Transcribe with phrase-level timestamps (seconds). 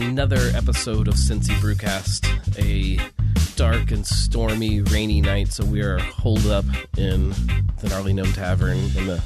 [0.00, 2.26] Another episode of Cincy Brewcast,
[2.58, 2.98] a
[3.56, 5.48] dark and stormy, rainy night.
[5.52, 6.64] So we are holed up
[6.96, 7.30] in
[7.80, 8.78] the gnarly gnome tavern.
[8.78, 9.22] In the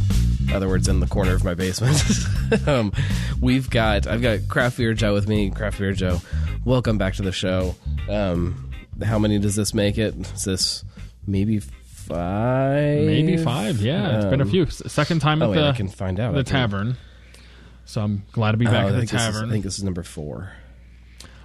[0.52, 2.02] other words, in the corner of my basement.
[2.66, 2.92] um,
[3.40, 5.50] we've got I've got Craft Beer Joe with me.
[5.50, 6.20] Craft Beer Joe,
[6.64, 7.76] welcome back to the show.
[8.08, 8.70] Um,
[9.02, 10.14] how many does this make it?
[10.34, 10.84] Is this
[11.26, 13.04] maybe five?
[13.06, 13.80] Maybe five.
[13.80, 14.66] Yeah, it's been a Um, few.
[14.66, 16.34] Second time at Oh, wait, the I can find out.
[16.34, 16.96] The tavern.
[17.86, 19.48] So I'm glad to be Oh, back I at the this is- tavern.
[19.48, 20.50] I think this is number four.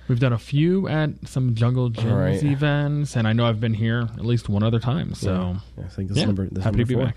[0.10, 2.44] We've done a few at some Jungle Gyms right.
[2.44, 5.14] events, and I know I've been here at least one other time.
[5.14, 6.48] So Yeah, I think this yeah, number.
[6.48, 7.06] This happy number to be four.
[7.06, 7.16] back.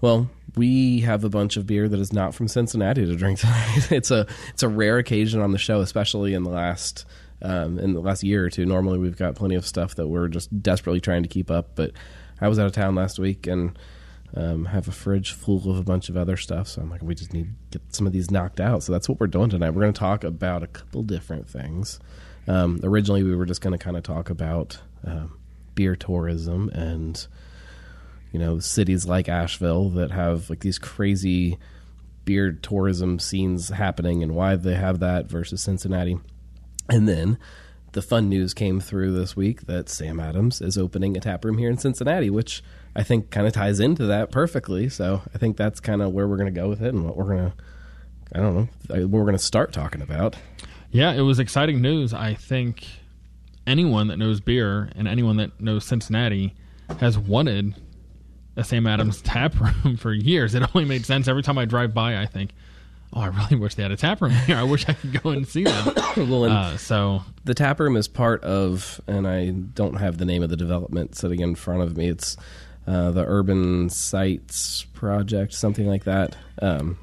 [0.00, 3.92] Well, we have a bunch of beer that is not from Cincinnati to drink tonight.
[3.92, 7.06] it's a it's a rare occasion on the show, especially in the last
[7.40, 8.66] um, in the last year or two.
[8.66, 11.76] Normally, we've got plenty of stuff that we're just desperately trying to keep up.
[11.76, 11.92] But
[12.40, 13.78] I was out of town last week and
[14.36, 16.68] um, have a fridge full of a bunch of other stuff.
[16.68, 18.82] So I'm like, we just need to get some of these knocked out.
[18.82, 19.70] So that's what we're doing tonight.
[19.70, 22.00] We're going to talk about a couple different things.
[22.46, 25.38] Um, originally, we were just going to kind of talk about um,
[25.74, 27.26] beer tourism and
[28.32, 31.58] you know cities like Asheville that have like these crazy
[32.24, 36.18] beer tourism scenes happening and why they have that versus Cincinnati.
[36.88, 37.38] And then
[37.92, 41.58] the fun news came through this week that Sam Adams is opening a tap room
[41.58, 42.62] here in Cincinnati, which
[42.96, 44.88] I think kind of ties into that perfectly.
[44.88, 47.16] So I think that's kind of where we're going to go with it and what
[47.16, 47.54] we're going to
[48.34, 50.36] I don't know what we're going to start talking about.
[50.94, 52.14] Yeah, it was exciting news.
[52.14, 52.86] I think
[53.66, 56.54] anyone that knows beer and anyone that knows Cincinnati
[57.00, 57.74] has wanted
[58.56, 60.54] a Sam Adams tap room for years.
[60.54, 62.20] It only made sense every time I drive by.
[62.20, 62.50] I think,
[63.12, 64.56] oh, I really wish they had a tap room here.
[64.56, 65.94] I wish I could go and see them.
[66.16, 70.42] well, Uh, so the tap room is part of, and I don't have the name
[70.42, 72.08] of the development sitting in front of me.
[72.08, 72.36] It's
[72.86, 76.36] uh, the Urban Sites Project, something like that.
[76.62, 76.98] Um,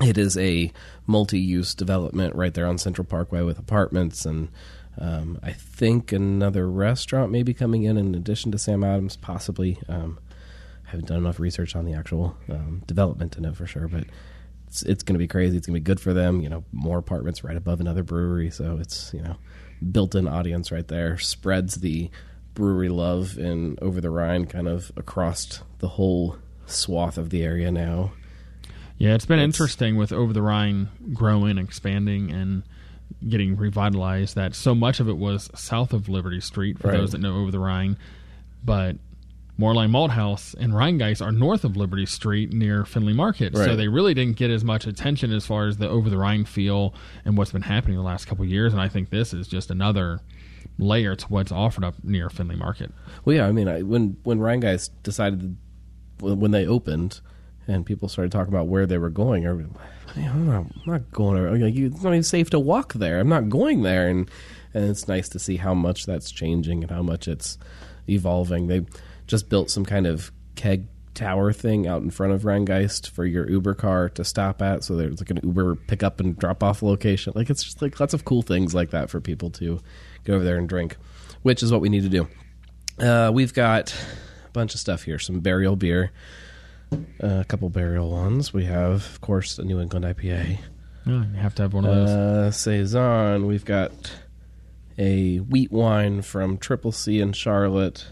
[0.00, 0.72] it is a
[1.06, 4.48] multi-use development right there on Central Parkway with apartments and
[4.98, 9.78] um, I think another restaurant may be coming in in addition to Sam Adams, possibly.
[9.88, 10.18] Um,
[10.86, 14.04] I haven't done enough research on the actual um, development to know for sure, but
[14.66, 15.56] it's it's going to be crazy.
[15.56, 16.40] It's going to be good for them.
[16.40, 19.36] You know, more apartments right above another brewery, so it's you know
[19.90, 21.16] built-in audience right there.
[21.18, 22.10] Spreads the
[22.54, 26.36] brewery love in over the Rhine kind of across the whole
[26.66, 28.12] swath of the area now.
[29.00, 32.62] Yeah, it's been It's- interesting with Over the Rhine growing, expanding, and
[33.26, 34.34] getting revitalized.
[34.36, 36.98] That so much of it was south of Liberty Street for Right.
[36.98, 37.96] those that know Over the Rhine,
[38.62, 38.96] but
[39.58, 43.54] Moerlein Malthouse and Rheingeist are north of Liberty Street near Findlay Market.
[43.56, 46.44] So they really didn't get as much attention as far as the Over the Rhine
[46.44, 46.94] feel
[47.24, 48.72] and what's been happening the last couple of years.
[48.72, 50.20] And I think this is just another
[50.78, 52.92] layer to what's offered up near Findlay Market.
[53.24, 55.56] Well, yeah, I mean, I, when when Rheingeist decided
[56.20, 57.20] when they opened
[57.70, 59.66] and people started talking about where they were going, I was,
[60.16, 61.38] "Man, I'm not, I'm not going.
[61.38, 63.20] Over, it's not even safe to walk there.
[63.20, 64.30] I'm not going there, and
[64.74, 67.58] and it's nice to see how much that's changing and how much it's
[68.08, 68.66] evolving.
[68.66, 68.86] They
[69.26, 73.48] just built some kind of keg tower thing out in front of Rheingeist for your
[73.50, 74.84] Uber car to stop at.
[74.84, 77.32] So there's like an Uber pick up and drop off location.
[77.36, 79.80] Like it's just like lots of cool things like that for people to
[80.24, 80.96] go over there and drink,
[81.42, 82.28] which is what we need to do.
[83.04, 83.94] Uh, we've got
[84.46, 85.18] a bunch of stuff here.
[85.18, 86.12] Some burial beer,
[87.20, 88.52] a couple burial ones.
[88.52, 90.58] We have, of course, a New England IPA.
[91.06, 92.10] Yeah, you have to have one of those.
[92.10, 93.46] Uh, saison.
[93.46, 93.92] We've got
[94.98, 98.06] a wheat wine from Triple C in Charlotte,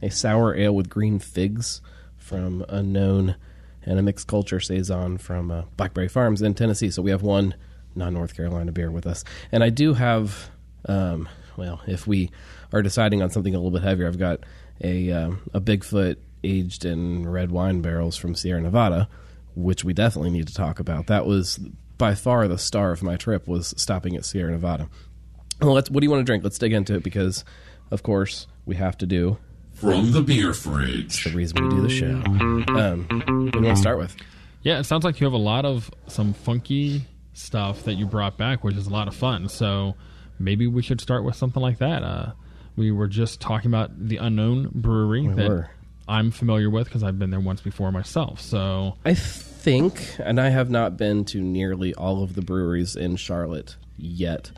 [0.00, 1.80] a sour ale with green figs
[2.16, 3.36] from Unknown,
[3.82, 6.90] and a mixed culture saison from uh, Blackberry Farms in Tennessee.
[6.90, 7.54] So we have one
[7.94, 10.50] non-North Carolina beer with us, and I do have.
[10.86, 12.30] Um, well, if we
[12.72, 14.40] are deciding on something a little bit heavier, I've got
[14.80, 19.08] a um, a Bigfoot aged in red wine barrels from Sierra Nevada,
[19.54, 21.06] which we definitely need to talk about.
[21.06, 21.58] That was
[21.98, 24.88] by far the star of my trip was stopping at Sierra Nevada.
[25.60, 25.90] Well, let's.
[25.90, 26.44] What do you want to drink?
[26.44, 27.44] Let's dig into it because,
[27.90, 29.38] of course, we have to do
[29.72, 31.24] From the beer fridge.
[31.24, 32.22] the reason we do the show.
[32.76, 34.14] Um, what do you want to start with?
[34.62, 38.36] Yeah, it sounds like you have a lot of some funky stuff that you brought
[38.36, 39.48] back, which is a lot of fun.
[39.48, 39.94] So
[40.38, 42.02] maybe we should start with something like that.
[42.02, 42.32] Uh,
[42.76, 45.70] we were just talking about the Unknown Brewery We that were.
[46.08, 48.40] I'm familiar with because I've been there once before myself.
[48.40, 53.16] So I think, and I have not been to nearly all of the breweries in
[53.16, 54.50] Charlotte yet,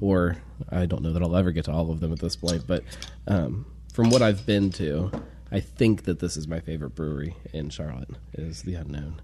[0.00, 0.36] or
[0.70, 2.66] I don't know that I'll ever get to all of them at this point.
[2.66, 2.82] But
[3.28, 5.12] um, from what I've been to,
[5.52, 8.10] I think that this is my favorite brewery in Charlotte.
[8.34, 9.20] Is the unknown.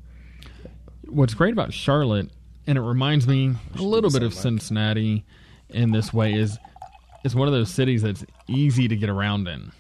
[1.09, 2.31] what's great about Charlotte,
[2.67, 5.25] and it reminds me a little bit of Cincinnati
[5.71, 6.59] in this way, is
[7.25, 9.73] it's one of those cities that's easy to get around in.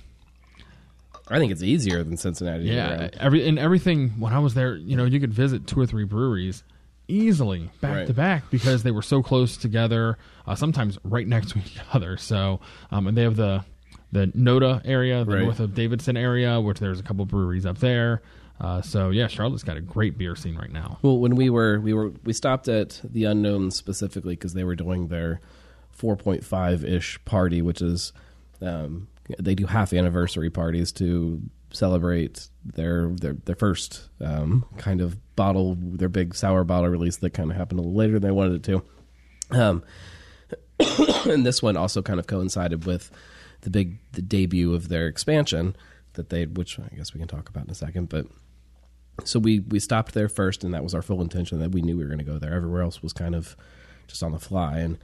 [1.29, 2.65] I think it's easier than Cincinnati.
[2.65, 4.11] Yeah, every and everything.
[4.21, 6.63] When I was there, you know, you could visit two or three breweries,
[7.09, 8.07] easily back Right.
[8.07, 10.19] to back because they were so close together.
[10.47, 12.17] Uh, sometimes right next to each other.
[12.19, 12.61] So,
[12.91, 13.65] um, and they have the
[14.13, 15.43] the Noda area, the Right.
[15.43, 18.23] north of Davidson area, which there's a couple breweries up there.
[18.61, 20.99] Uh, so yeah, Charlotte's got a great beer scene right now.
[21.03, 24.77] Well, when we were we were we stopped at the unknown specifically because they were
[24.77, 25.41] doing their
[25.99, 28.13] 4.5 ish party, which is
[28.61, 31.43] um, they do half anniversary parties to
[31.73, 37.31] celebrate their their their first um, kind of bottle, their big sour bottle release that
[37.31, 38.83] kind of happened a little later than they wanted it to.
[39.51, 39.83] Um,
[41.31, 43.11] and this one also kind of coincided with
[43.63, 45.77] the big the debut of their expansion
[46.15, 48.27] that they, which I guess we can talk about in a second, but
[49.25, 51.97] so we we stopped there first, and that was our full intention that we knew
[51.97, 52.53] we were going to go there.
[52.53, 53.57] Everywhere else was kind of
[54.07, 54.99] just on the fly, and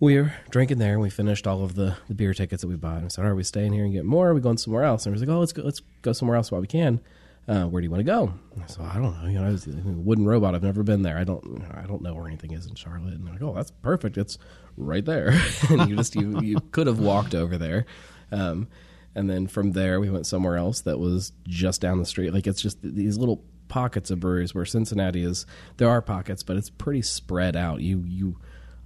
[0.00, 0.92] we were drinking there.
[0.92, 3.24] and We finished all of the, the beer tickets that we bought, and we said,
[3.24, 4.26] "Are we staying here and get more?
[4.26, 5.62] Or are we going somewhere else?" And we was like, "Oh, let's go.
[5.62, 7.00] Let's go somewhere else while we can."
[7.48, 8.34] Uh, where do you want to go?
[8.54, 9.26] And I said, I don't know.
[9.26, 10.54] You know, I was, a Wooden Robot.
[10.54, 11.16] I've never been there.
[11.16, 11.64] I don't.
[11.72, 13.14] I don't know where anything is in Charlotte.
[13.14, 14.18] And they're like, oh, that's perfect.
[14.18, 14.36] It's
[14.76, 15.40] right there.
[15.70, 17.86] and you just you you could have walked over there.
[18.30, 18.68] Um,
[19.14, 22.34] and then from there, we went somewhere else that was just down the street.
[22.34, 25.46] Like it's just these little pockets of breweries where Cincinnati is.
[25.78, 27.80] There are pockets, but it's pretty spread out.
[27.80, 28.36] You you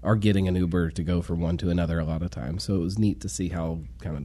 [0.03, 2.65] are getting an Uber to go from one to another a lot of times.
[2.65, 4.25] So it was neat to see how kind of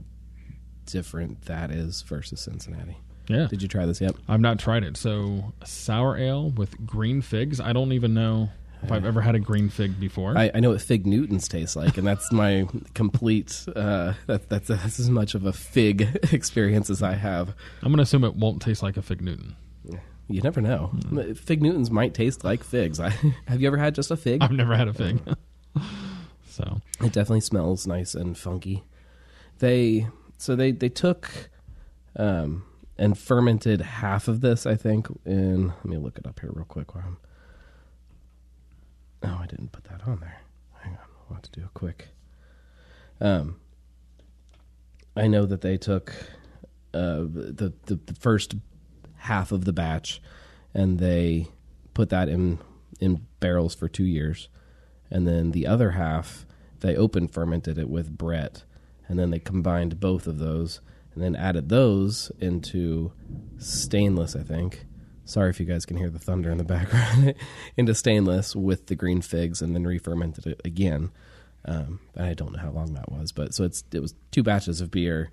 [0.85, 2.97] different that is versus Cincinnati.
[3.27, 4.15] Yeah, Did you try this yet?
[4.27, 4.95] I've not tried it.
[4.95, 7.59] So sour ale with green figs.
[7.59, 8.49] I don't even know
[8.81, 10.37] if I've ever had a green fig before.
[10.37, 13.65] I, I know what fig Newtons taste like, and that's my complete.
[13.75, 16.01] Uh, that, that's that's as much of a fig
[16.31, 17.53] experience as I have.
[17.81, 19.55] I'm gonna assume it won't taste like a fig Newton.
[20.29, 20.91] You never know.
[21.35, 22.99] Fig Newtons might taste like figs.
[22.99, 23.09] I,
[23.47, 24.41] have you ever had just a fig?
[24.41, 25.21] I've never had a fig.
[26.49, 28.83] so It definitely smells nice and funky.
[29.59, 30.07] They
[30.37, 31.49] so they they took
[32.15, 32.63] um,
[32.97, 35.07] and fermented half of this, I think.
[35.25, 36.95] In let me look it up here real quick.
[36.95, 37.17] While I'm,
[39.23, 40.41] oh, I didn't put that on there.
[40.81, 42.07] Hang on, I'll have to do a quick.
[43.19, 43.59] Um,
[45.15, 46.13] I know that they took
[46.93, 48.55] uh, the, the the first
[49.17, 50.21] half of the batch,
[50.73, 51.47] and they
[51.93, 52.59] put that in
[52.99, 54.49] in barrels for two years,
[55.09, 56.45] and then the other half
[56.79, 58.63] they open fermented it with Brett,
[59.07, 60.79] and then they combined both of those,
[61.13, 63.11] and then added those into
[63.57, 64.35] stainless.
[64.35, 64.85] I think.
[65.25, 67.35] Sorry if you guys can hear the thunder in the background.
[67.75, 71.11] into stainless with the green figs, and then re-fermented it again.
[71.65, 74.79] Um, I don't know how long that was, but so it's it was two batches
[74.79, 75.31] of beer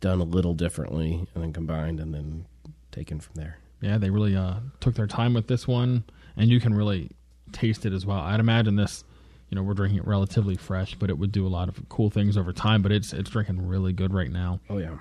[0.00, 2.46] done a little differently, and then combined, and then
[2.90, 3.58] taken from there.
[3.80, 6.04] yeah, they really uh, took their time with this one,
[6.36, 7.10] and you can really
[7.52, 8.18] taste it as well.
[8.18, 9.04] I'd imagine this.
[9.48, 12.08] You know, we're drinking it relatively fresh, but it would do a lot of cool
[12.08, 12.82] things over time.
[12.82, 14.60] But it's it's drinking really good right now.
[14.68, 14.98] Oh yeah.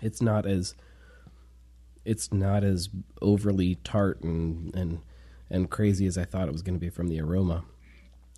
[0.00, 0.74] It's not as
[2.04, 2.88] it's not as
[3.20, 5.00] overly tart and and
[5.50, 7.64] and crazy as I thought it was going to be from the aroma.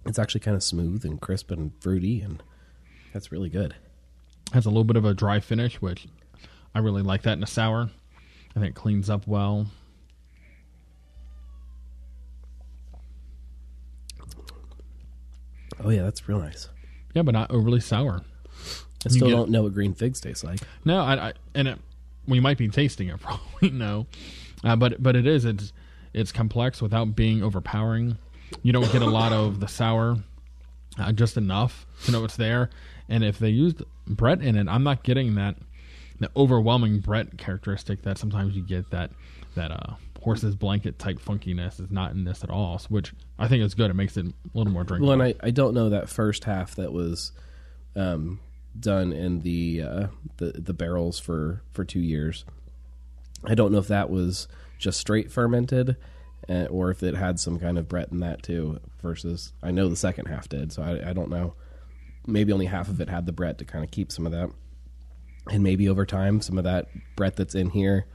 [0.06, 2.42] It's actually kind of smooth and crisp and fruity and
[3.12, 3.74] that's really good.
[4.52, 6.06] Has a little bit of a dry finish, which
[6.74, 7.90] I really like that in a sour.
[8.56, 9.66] I think it cleans up well.
[15.82, 16.68] Oh yeah, that's real nice.
[17.14, 18.22] Yeah, but not overly sour.
[19.06, 20.60] I still don't know what green figs taste like.
[20.84, 21.78] No, I, I and it,
[22.26, 24.06] we might be tasting it probably no,
[24.62, 25.72] uh, but but it is it's
[26.12, 28.18] it's complex without being overpowering.
[28.62, 30.18] You don't get a lot of the sour,
[30.98, 32.70] uh, just enough to know it's there.
[33.08, 35.56] And if they used Brett in it, I'm not getting that
[36.20, 39.10] the overwhelming Brett characteristic that sometimes you get that
[39.56, 43.64] that uh horse's blanket type funkiness is not in this at all, which I think
[43.64, 43.90] it's good.
[43.90, 45.08] It makes it a little more drinkable.
[45.08, 47.32] Well, and I, I don't know that first half that was
[47.96, 48.40] um,
[48.78, 52.44] done in the uh, the the barrels for for two years.
[53.44, 54.48] I don't know if that was
[54.78, 55.96] just straight fermented,
[56.48, 58.80] uh, or if it had some kind of Brett in that too.
[59.02, 61.54] Versus, I know the second half did, so I, I don't know.
[62.26, 64.50] Maybe only half of it had the Brett to kind of keep some of that,
[65.50, 68.06] and maybe over time, some of that Brett that's in here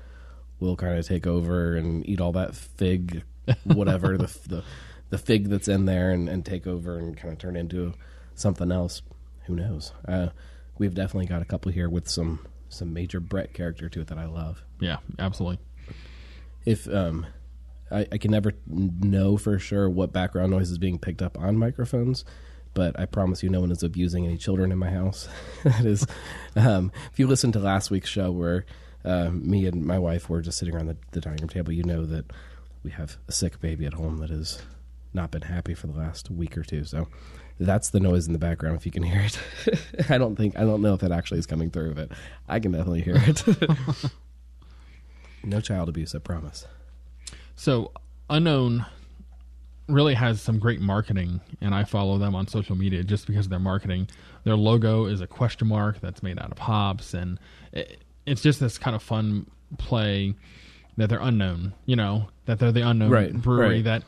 [0.60, 3.24] will kind of take over and eat all that fig,
[3.66, 4.64] whatever the the
[5.10, 7.94] the fig that's in there, and, and take over and kind of turn into
[8.36, 9.02] something else.
[9.46, 9.92] Who knows?
[10.08, 10.30] Uh,
[10.78, 14.18] we've definitely got a couple here with some some major Brett character to it that
[14.20, 14.64] I love.
[14.80, 15.58] yeah, absolutely.
[16.66, 17.26] If um,
[17.92, 21.58] I, I can never know for sure what background noise is being picked up on
[21.58, 22.26] microphones,
[22.74, 25.28] but I promise you, no one is abusing any children in my house.
[25.64, 26.06] that is,
[26.56, 28.66] um, if you listened to last week's show where
[29.04, 31.84] uh, me and my wife were just sitting around the, the dining room table, you
[31.84, 32.32] know that
[32.84, 34.62] we have a sick baby at home that has
[35.14, 36.84] not been happy for the last week or two.
[36.84, 37.08] So
[37.60, 38.78] that's the noise in the background.
[38.78, 39.40] If you can hear it,
[40.10, 42.10] I don't think I don't know if that actually is coming through, but
[42.48, 43.44] I can definitely hear it.
[45.44, 46.66] no child abuse, I promise.
[47.56, 47.92] So,
[48.30, 48.86] unknown
[49.88, 53.50] really has some great marketing, and I follow them on social media just because of
[53.50, 54.08] their marketing.
[54.44, 57.40] Their logo is a question mark that's made out of hops, and
[57.74, 60.36] it, it's just this kind of fun play
[60.98, 61.74] that they're unknown.
[61.86, 63.84] You know that they're the unknown Right, brewery right.
[63.86, 64.04] that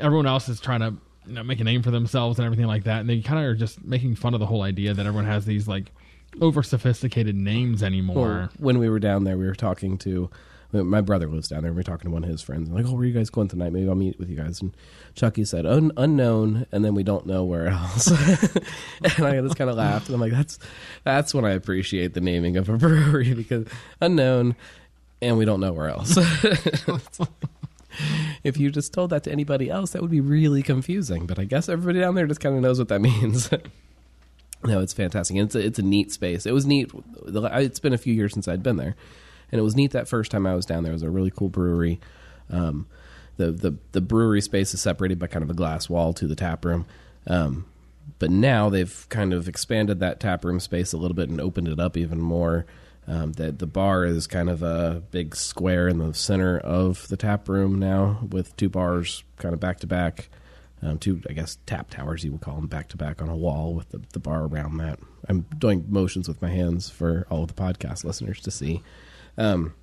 [0.00, 0.94] everyone else is trying to
[1.26, 3.00] you know, make a name for themselves and everything like that.
[3.00, 5.44] And they kind of are just making fun of the whole idea that everyone has
[5.44, 5.92] these like
[6.40, 8.16] over sophisticated names anymore.
[8.16, 10.30] Well, when we were down there, we were talking to
[10.72, 11.68] my brother lives down there.
[11.68, 12.68] and We were talking to one of his friends.
[12.68, 13.72] I'm like, oh, where are you guys going tonight?
[13.72, 14.60] Maybe I'll meet with you guys.
[14.60, 14.72] And
[15.14, 18.06] Chucky said, Un- unknown, and then we don't know where else.
[19.16, 20.58] and I just kind of laughed, and I'm like, that's
[21.04, 23.66] that's when I appreciate the naming of a brewery because
[24.00, 24.54] unknown,
[25.20, 26.16] and we don't know where else.
[28.44, 31.26] if you just told that to anybody else, that would be really confusing.
[31.26, 33.50] But I guess everybody down there just kind of knows what that means.
[34.64, 35.36] No, it's fantastic.
[35.36, 36.46] It's a, it's a neat space.
[36.46, 36.90] It was neat.
[37.26, 38.94] It's been a few years since I'd been there,
[39.50, 40.92] and it was neat that first time I was down there.
[40.92, 42.00] It was a really cool brewery.
[42.50, 42.86] Um,
[43.36, 46.36] the the the brewery space is separated by kind of a glass wall to the
[46.36, 46.86] tap room.
[47.26, 47.66] Um,
[48.18, 51.68] but now they've kind of expanded that tap room space a little bit and opened
[51.68, 52.66] it up even more.
[53.10, 57.16] Um, the the bar is kind of a big square in the center of the
[57.16, 60.30] tap room now, with two bars kind of back to back
[60.82, 63.36] um, two, I guess, tap towers you would call them, back to back on a
[63.36, 64.98] wall with the, the bar around that.
[65.28, 68.82] I'm doing motions with my hands for all of the podcast listeners to see.
[69.36, 69.74] Um,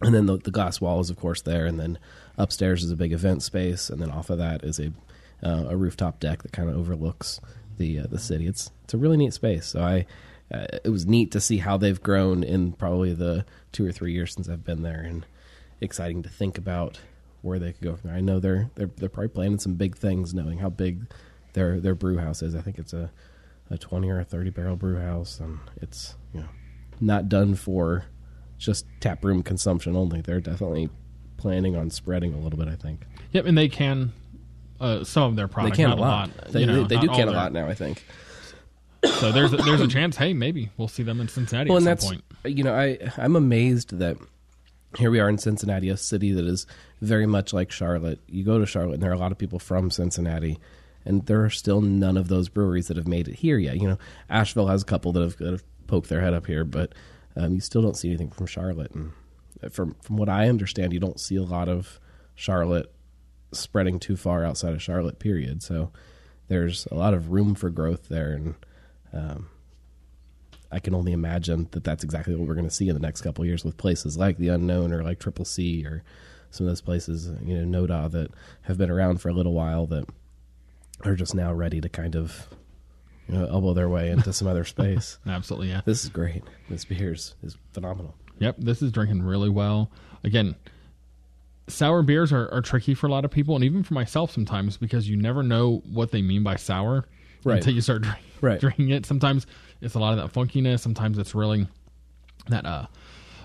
[0.00, 1.64] and then the, the glass wall is, of course, there.
[1.64, 1.98] And then
[2.36, 3.88] upstairs is a big event space.
[3.88, 4.92] And then off of that is a
[5.44, 7.40] uh, a rooftop deck that kind of overlooks
[7.76, 8.46] the uh, the city.
[8.46, 9.66] It's it's a really neat space.
[9.66, 10.06] So I
[10.52, 14.12] uh, it was neat to see how they've grown in probably the two or three
[14.12, 15.24] years since I've been there, and
[15.80, 17.00] exciting to think about
[17.40, 18.18] where they could go from there.
[18.18, 21.10] I know they're they're they're probably planning some big things, knowing how big
[21.54, 22.54] their their brew house is.
[22.54, 23.10] I think it's a
[23.70, 26.48] a twenty or a thirty barrel brew house, and it's you know
[27.00, 28.04] not done for
[28.58, 30.20] just tap room consumption only.
[30.20, 30.90] They're definitely
[31.36, 32.68] planning on spreading a little bit.
[32.68, 34.12] I think Yep, and they can
[34.80, 35.76] uh, some of their product.
[35.76, 36.30] they can a lot.
[36.48, 37.68] They, you know, they, they do can a lot now.
[37.68, 38.04] I think.
[39.04, 40.16] So there's a, there's a chance.
[40.16, 42.56] Hey, maybe we'll see them in Cincinnati well, at and some that's point.
[42.56, 44.16] you know I I'm amazed that
[44.96, 46.66] here we are in Cincinnati, a city that is
[47.00, 48.20] very much like Charlotte.
[48.26, 50.58] You go to Charlotte, and there are a lot of people from Cincinnati,
[51.04, 53.80] and there are still none of those breweries that have made it here yet.
[53.80, 56.64] You know, Asheville has a couple that have, that have poked their head up here,
[56.64, 56.94] but
[57.36, 58.92] um, you still don't see anything from Charlotte.
[58.92, 59.12] And
[59.70, 61.98] from from what I understand, you don't see a lot of
[62.34, 62.92] Charlotte
[63.52, 65.18] spreading too far outside of Charlotte.
[65.18, 65.62] Period.
[65.62, 65.90] So
[66.48, 68.54] there's a lot of room for growth there, and
[69.12, 69.48] um,
[70.70, 73.20] I can only imagine that that's exactly what we're going to see in the next
[73.20, 76.02] couple of years with places like the Unknown or like Triple C or
[76.50, 78.30] some of those places, you know, Noda that
[78.62, 80.06] have been around for a little while that
[81.04, 82.48] are just now ready to kind of
[83.28, 85.18] you know, elbow their way into some other space.
[85.26, 85.82] Absolutely, yeah.
[85.84, 86.42] This is great.
[86.68, 88.14] This beer is, is phenomenal.
[88.38, 89.90] Yep, this is drinking really well.
[90.24, 90.56] Again,
[91.68, 94.76] sour beers are, are tricky for a lot of people, and even for myself sometimes
[94.78, 97.06] because you never know what they mean by sour
[97.44, 97.56] Right.
[97.58, 98.60] until you start drink, Right.
[98.60, 99.06] drinking it.
[99.06, 99.46] Sometimes
[99.80, 100.80] it's a lot of that funkiness.
[100.80, 101.66] Sometimes it's really
[102.48, 102.86] that uh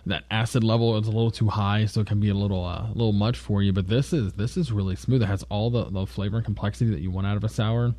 [0.05, 2.85] that acid level is a little too high, so it can be a little uh,
[2.87, 3.73] a little much for you.
[3.73, 5.21] But this is this is really smooth.
[5.21, 7.93] It has all the, the flavor and complexity that you want out of a sour,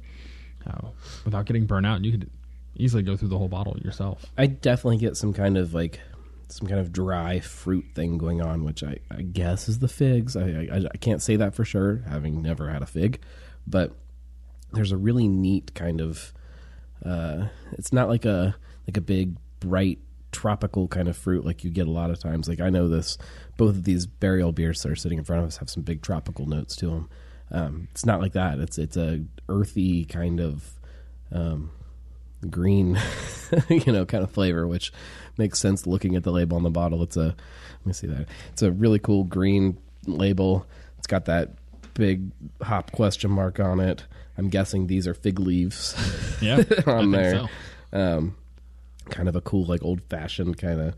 [0.67, 0.89] uh,
[1.27, 2.03] without getting burnt out.
[2.05, 2.31] You could
[2.77, 4.25] easily go through the whole bottle yourself.
[4.39, 6.01] I definitely get some kind of like
[6.49, 10.35] some kind of dry fruit thing going on, which I, I guess is the figs.
[10.35, 13.21] I, I I can't say that for sure, having never had a fig,
[13.67, 13.95] but
[14.73, 16.33] there's a really neat kind of.
[17.05, 18.57] Uh, it's not like a
[18.87, 19.99] like a big bright
[20.33, 22.49] tropical kind of fruit like you get a lot of times.
[22.49, 23.19] Like I know this,
[23.57, 26.03] both of these burial beers that are sitting in front of us have some big
[26.03, 27.11] tropical notes to them.
[27.51, 28.59] Um, it's not like that.
[28.59, 30.71] It's it's a earthy kind of
[31.33, 31.71] um,
[32.51, 32.99] green,
[33.69, 34.93] you know, kind of flavor, which
[35.37, 37.03] makes sense looking at the label on the bottle.
[37.03, 37.35] It's a
[37.81, 38.27] let me see that.
[38.53, 40.67] It's a really cool green label.
[40.99, 41.53] It's got that
[41.95, 42.31] big
[42.63, 44.05] hop question mark on it.
[44.39, 45.95] I'm guessing these are fig leaves
[46.41, 47.47] Yeah, on there.
[47.93, 47.99] so.
[47.99, 48.37] Um,
[49.11, 50.95] kind of a cool, like old fashioned kind of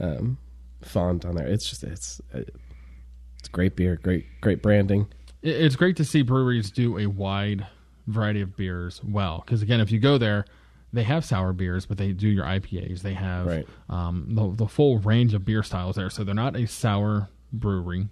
[0.00, 0.38] um,
[0.82, 1.46] font on there.
[1.46, 5.06] It's just it's it's great beer, great great branding.
[5.42, 7.66] it's great to see breweries do a wide
[8.06, 9.42] variety of beers well.
[9.44, 10.44] Because again, if you go there,
[10.92, 13.00] they have sour beers, but they do your IPAs.
[13.02, 13.66] They have Right.
[13.88, 16.10] um, the, the full range of beer styles there.
[16.10, 18.08] So they're not a sour brewery,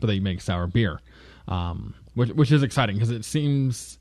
[0.00, 1.00] but they make sour beer,
[1.48, 3.98] um, which which is exciting because it seems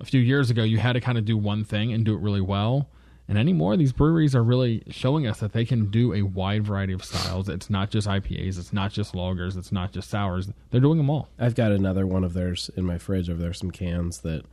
[0.00, 2.20] a few years ago you had to kind of do one thing and do it
[2.20, 2.88] really well.
[3.28, 6.92] And anymore, these breweries are really showing us that they can do a wide variety
[6.92, 7.48] of styles.
[7.48, 10.50] It's not just IPAs, it's not just lagers, it's not just sours.
[10.70, 11.28] They're doing them all.
[11.38, 13.52] I've got another one of theirs in my fridge over there.
[13.52, 14.44] Some cans that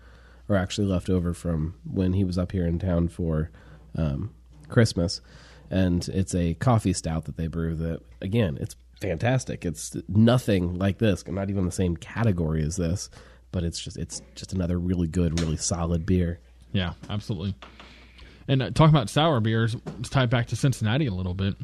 [0.48, 3.50] are actually left over from when he was up here in town for
[3.96, 4.34] um,
[4.70, 5.20] Christmas,
[5.70, 7.75] and it's a coffee stout that they brew.
[7.75, 9.65] That again, it's fantastic.
[9.65, 13.10] It's nothing like this, not even the same category as this,
[13.51, 16.39] but it's just it's just another really good, really solid beer.
[16.72, 17.56] Yeah, absolutely.
[18.48, 21.56] And uh, talking about sour beers, let's tie it back to Cincinnati a little bit.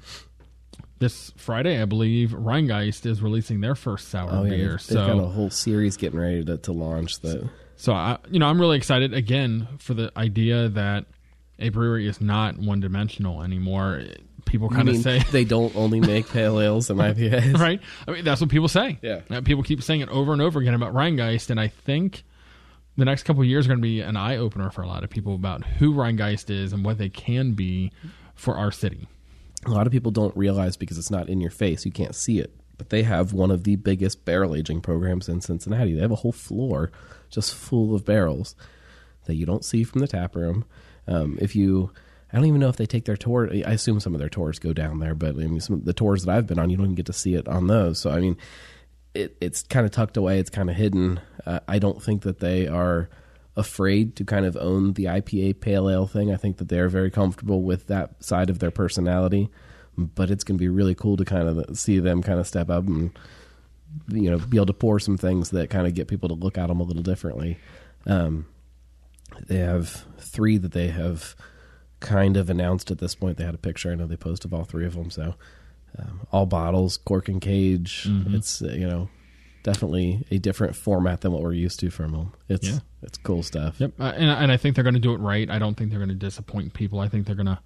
[1.00, 4.70] This Friday, I believe, Rheingeist is releasing their first sour Oh yeah, beer.
[4.72, 7.20] they've, so they've got a whole series getting ready to, to launch.
[7.20, 11.06] That So I, you know, I'm really excited again for the idea that
[11.60, 14.04] a brewery is not one dimensional anymore.
[14.56, 17.58] People kind of say, they don't only make pale ales and IPAs.
[17.60, 17.82] right?
[18.08, 18.98] I mean, that's what people say.
[19.02, 19.20] Yeah.
[19.30, 22.24] Uh, people keep saying it over and over again about Rheingeist, and I think
[22.96, 25.04] the next couple of years are going to be an eye opener for a lot
[25.04, 27.92] of people about who Rheingeist is and what they can be
[28.34, 29.10] for our city.
[29.66, 32.40] A lot of people don't realize because it's not in your face, you can't see
[32.40, 32.54] it.
[32.78, 35.94] But they have one of the biggest barrel aging programs in Cincinnati.
[35.94, 36.94] They have a whole floor
[37.30, 38.56] just full of barrels
[39.26, 40.64] that you don't see from the tap room.
[41.08, 41.92] Um, if you,
[42.36, 43.50] I don't even know if they take their tour.
[43.50, 45.94] I assume some of their tours go down there, but I mean, some of the
[45.94, 47.98] tours that I've been on, you don't even get to see it on those.
[47.98, 48.36] So I mean,
[49.13, 50.38] it, it's kind of tucked away.
[50.38, 51.22] It's kind of hidden.
[51.46, 53.10] Uh, I don't think that they are
[53.56, 56.30] afraid to kind of own the IPA pale ale thing.
[56.30, 59.50] I think that they're very comfortable with that side of their personality.
[59.98, 62.70] But it's going to be really cool to kind of see them kind of step
[62.70, 63.18] up and
[64.10, 66.58] you know be able to pour some things that kind of get people to look
[66.58, 67.60] at them a little differently.
[68.06, 68.46] Um,
[69.48, 71.34] they have three that they have
[72.06, 73.38] kind of announced at this point.
[73.38, 73.92] They had a picture.
[73.92, 75.10] I know they posted all three of them.
[75.10, 75.36] So
[76.00, 78.08] um, all bottles, cork and cage.
[78.28, 79.10] It's uh, you know
[79.64, 82.34] definitely a different format than what we're used to from them.
[82.48, 82.80] It's Yeah.
[83.02, 83.80] it's cool stuff.
[83.80, 85.50] Yep, uh, and and I think they're going to do it right.
[85.50, 87.00] I don't think they're going to disappoint people.
[87.00, 87.60] I think they're going to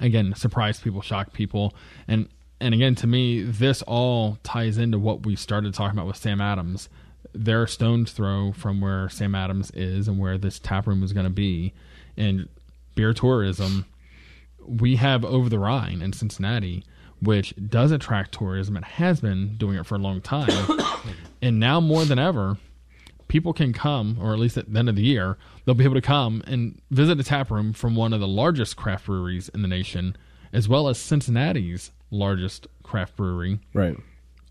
[0.00, 1.74] again surprise people, shock people,
[2.08, 2.28] and
[2.60, 6.40] and again to me, this all ties into what we started talking about with Sam
[6.40, 6.88] Adams.
[7.32, 11.12] They're a stone's throw from where Sam Adams is and where this tap room is
[11.12, 11.72] going to be,
[12.16, 12.48] and
[13.00, 13.86] beer tourism.
[14.66, 16.84] We have over the Rhine in Cincinnati,
[17.22, 20.50] which does attract tourism and has been doing it for a long time,
[21.42, 22.58] and now more than ever
[23.28, 25.94] people can come, or at least at the end of the year, they'll be able
[25.94, 29.62] to come and visit a tap room from one of the largest craft breweries in
[29.62, 30.14] the nation,
[30.52, 33.96] as well as Cincinnati's largest craft brewery, Right.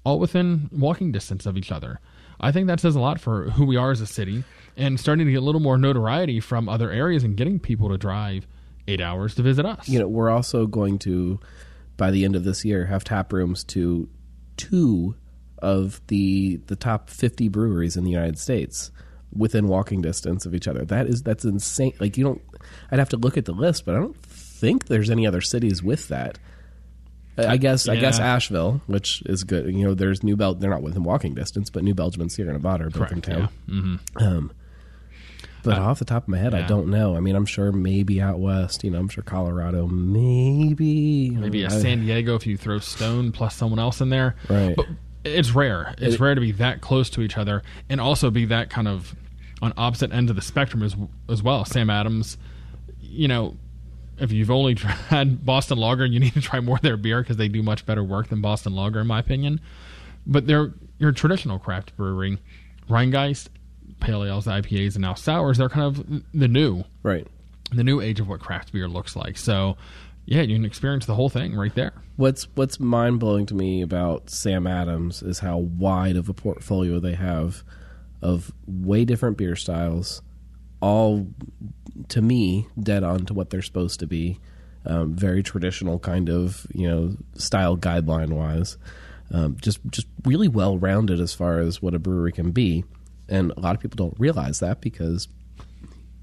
[0.05, 1.99] all within walking distance of each other.
[2.39, 4.45] I think that says a lot for who we are as a city
[4.79, 7.97] and starting to get a little more notoriety from other areas and getting people to
[7.97, 8.47] drive
[8.87, 9.87] eight hours to visit us.
[9.87, 11.39] You know, we're also going to
[11.97, 14.09] by the end of this year have tap rooms to
[14.57, 15.15] two
[15.59, 18.91] of the the top 50 breweries in the United States
[19.31, 20.85] within walking distance of each other.
[20.85, 21.93] That is that's insane.
[21.99, 22.41] Like you don't
[22.91, 25.83] I'd have to look at the list, but I don't think there's any other cities
[25.83, 26.39] with that.
[27.37, 29.73] I guess I guess Asheville, which is good.
[29.73, 30.55] You know, there's New Bel.
[30.55, 33.47] They're not within walking distance, but New Belgium and Sierra Nevada are both in town.
[33.67, 33.79] yeah.
[33.81, 34.51] hmm Um,
[35.63, 37.15] but uh, off the top of my head, I don't know.
[37.15, 38.83] I mean, I'm sure maybe out west.
[38.83, 43.55] You know, I'm sure Colorado, maybe, maybe a San Diego if you throw Stone plus
[43.55, 44.35] someone else in there.
[44.49, 44.75] Right.
[44.75, 44.87] But
[45.23, 45.93] it's rare.
[45.97, 48.87] It's It- rare to be that close to each other and also be that kind
[48.87, 49.15] of
[49.61, 50.95] on opposite end of the spectrum as
[51.27, 51.65] as well.
[51.65, 52.37] Sam Adams,
[53.01, 53.57] you know,
[54.17, 54.75] if you've only
[55.09, 57.85] tried Boston Lager, you need to try more of their beer because they do much
[57.85, 59.59] better work than Boston Lager, in my opinion.
[60.25, 62.37] But they're your traditional craft brewery,
[62.89, 63.47] Rheingeist,
[63.99, 65.57] pale ales, IPAs, and now sours.
[65.57, 67.27] They're kind of the new right.
[67.71, 69.37] the new age of what craft beer looks like.
[69.37, 69.77] So,
[70.25, 71.93] yeah, you can experience the whole thing right there.
[72.15, 76.99] What's what's mind blowing to me about Sam Adams is how wide of a portfolio
[76.99, 77.63] they have
[78.21, 80.21] of way different beer styles,
[80.81, 81.27] all
[82.09, 84.39] to me dead on to what they're supposed to be.
[84.85, 88.77] Um, very traditional kind of you know style guideline wise.
[89.31, 92.83] Um, just just really well rounded as far as what a brewery can be,
[93.29, 95.27] and a lot of people don't realize that because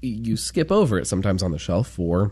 [0.01, 2.31] you skip over it sometimes on the shelf for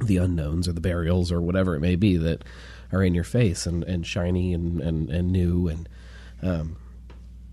[0.00, 2.44] the unknowns or the burials or whatever it may be that
[2.92, 5.68] are in your face and, and shiny and, and, and new.
[5.68, 5.88] And
[6.42, 6.76] um,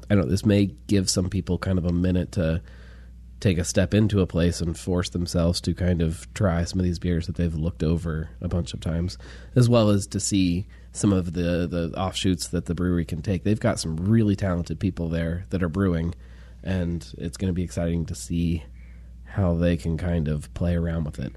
[0.10, 2.62] I don't know this may give some people kind of a minute to
[3.40, 6.86] take a step into a place and force themselves to kind of try some of
[6.86, 9.18] these beers that they've looked over a bunch of times
[9.54, 13.44] as well as to see some of the the offshoots that the brewery can take.
[13.44, 16.14] They've got some really talented people there that are brewing
[16.64, 18.64] and it's going to be exciting to see
[19.24, 21.34] how they can kind of play around with it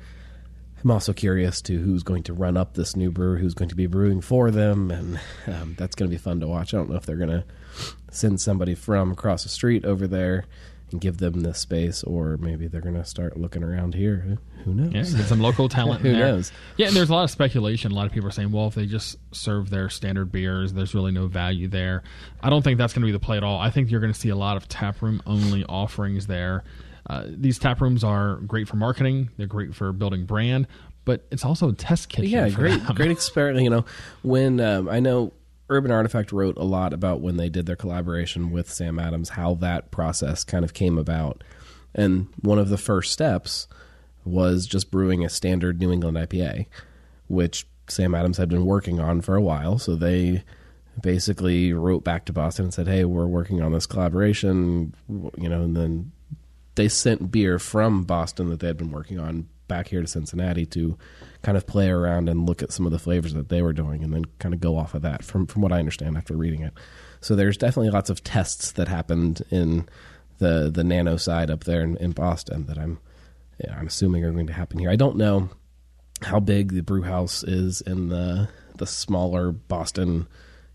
[0.86, 3.74] I'm also curious to who's going to run up this new brewer, who's going to
[3.74, 6.72] be brewing for them, and um, that's going to be fun to watch.
[6.72, 7.44] I don't know if they're going to
[8.10, 10.44] send somebody from across the street over there
[10.92, 14.38] and give them this space, or maybe they're going to start looking around here.
[14.64, 14.92] Who- knows?
[14.92, 16.26] Yeah, get some local talent in Who there.
[16.28, 16.52] knows?
[16.76, 17.92] Yeah, and there's a lot of speculation.
[17.92, 20.94] A lot of people are saying, well, if they just serve their standard beers, there's
[20.94, 22.02] really no value there.
[22.40, 23.60] I don't think that's going to be the play at all.
[23.60, 26.64] I think you're going to see a lot of taproom only offerings there.
[27.08, 29.30] Uh, these tap rooms are great for marketing.
[29.36, 30.66] They're great for building brand,
[31.04, 32.30] but it's also a test kitchen.
[32.30, 32.94] yeah, great, them.
[32.96, 33.62] great experiment.
[33.62, 33.84] You know,
[34.22, 35.32] when um, I know
[35.68, 39.54] Urban Artifact wrote a lot about when they did their collaboration with Sam Adams, how
[39.54, 41.42] that process kind of came about.
[41.94, 43.66] And one of the first steps
[44.24, 46.66] was just brewing a standard New England IPA,
[47.28, 49.78] which Sam Adams had been working on for a while.
[49.78, 50.44] So they
[51.00, 55.62] basically wrote back to Boston and said, "Hey, we're working on this collaboration," you know,
[55.62, 56.12] and then
[56.74, 60.66] they sent beer from Boston that they had been working on back here to Cincinnati
[60.66, 60.96] to
[61.42, 64.02] kind of play around and look at some of the flavors that they were doing
[64.02, 66.62] and then kind of go off of that from from what I understand after reading
[66.62, 66.72] it.
[67.20, 69.88] So there's definitely lots of tests that happened in
[70.38, 72.98] the the nano side up there in, in Boston that I'm
[73.62, 74.90] yeah, I'm assuming are going to happen here.
[74.90, 75.48] I don't know
[76.22, 80.26] how big the brew house is in the the smaller Boston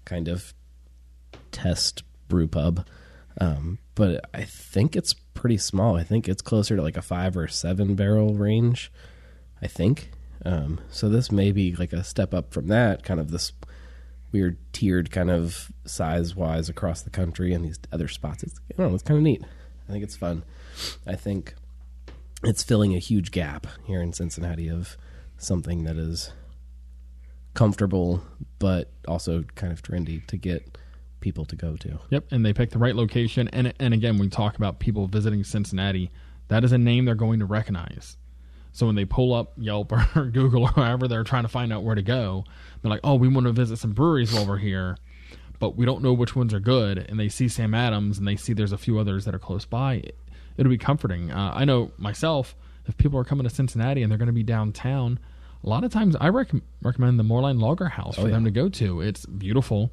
[0.06, 0.54] kind of
[1.52, 2.86] test brew pub.
[3.40, 5.96] Um, but I think it's pretty small.
[5.96, 8.92] I think it's closer to like a five or seven barrel range.
[9.62, 10.10] I think.
[10.44, 13.52] Um, so this may be like a step up from that, kind of this
[14.32, 18.42] weird tiered kind of size wise across the country and these other spots.
[18.42, 19.44] It's know, it's kind of neat.
[19.88, 20.46] I think it's fun.
[21.06, 21.54] I think
[22.44, 24.98] it's filling a huge gap here in Cincinnati of
[25.38, 26.32] something that is
[27.54, 28.24] comfortable
[28.58, 30.80] but also kind of trendy to get
[31.22, 32.00] people to go to.
[32.10, 33.48] Yep, and they picked the right location.
[33.54, 36.12] And and again, we talk about people visiting Cincinnati,
[36.50, 38.18] that is a name they're going to recognize.
[38.74, 41.84] So when they pull up Yelp or Google or wherever they're trying to find out
[41.84, 42.44] where to go,
[42.82, 44.98] they're like, "Oh, we want to visit some breweries while we're here,
[45.60, 48.36] but we don't know which ones are good." And they see Sam Adams and they
[48.36, 50.04] see there's a few others that are close by.
[50.58, 51.32] It'll be comforting.
[51.32, 52.56] Uh, I know myself.
[52.88, 55.20] If people are coming to Cincinnati and they're going to be downtown,
[55.64, 58.32] a lot of times I rec- recommend the Moerlein Lager House for Oh, yeah.
[58.32, 59.02] them to go to.
[59.02, 59.92] It's beautiful.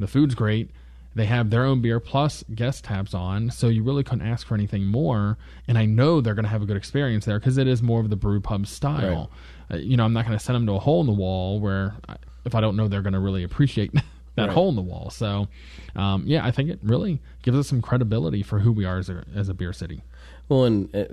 [0.00, 0.70] The food's great.
[1.14, 4.54] They have their own beer plus guest tabs on, so you really couldn't ask for
[4.54, 5.38] anything more.
[5.66, 8.00] And I know they're going to have a good experience there because it is more
[8.00, 9.28] of the brew pub style.
[9.72, 11.58] Uh, you know, I'm not going to send them to a hole in the wall
[11.58, 13.92] where I, if I don't know they're going to really appreciate
[14.36, 14.50] that Right.
[14.50, 15.10] hole in the wall.
[15.10, 15.48] So,
[15.96, 19.10] um, yeah, I think it really gives us some credibility for who we are as
[19.10, 20.02] a, as a beer city.
[20.48, 21.04] Well, and uh,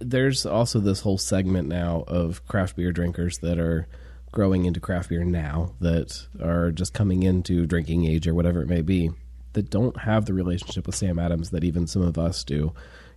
[0.00, 3.86] there's also this whole segment now of craft beer drinkers that are
[4.32, 8.68] growing into craft beer now that are just coming into drinking age or whatever it
[8.68, 9.10] may be
[9.52, 12.72] that don't have the relationship with Sam Adams that even some of us do.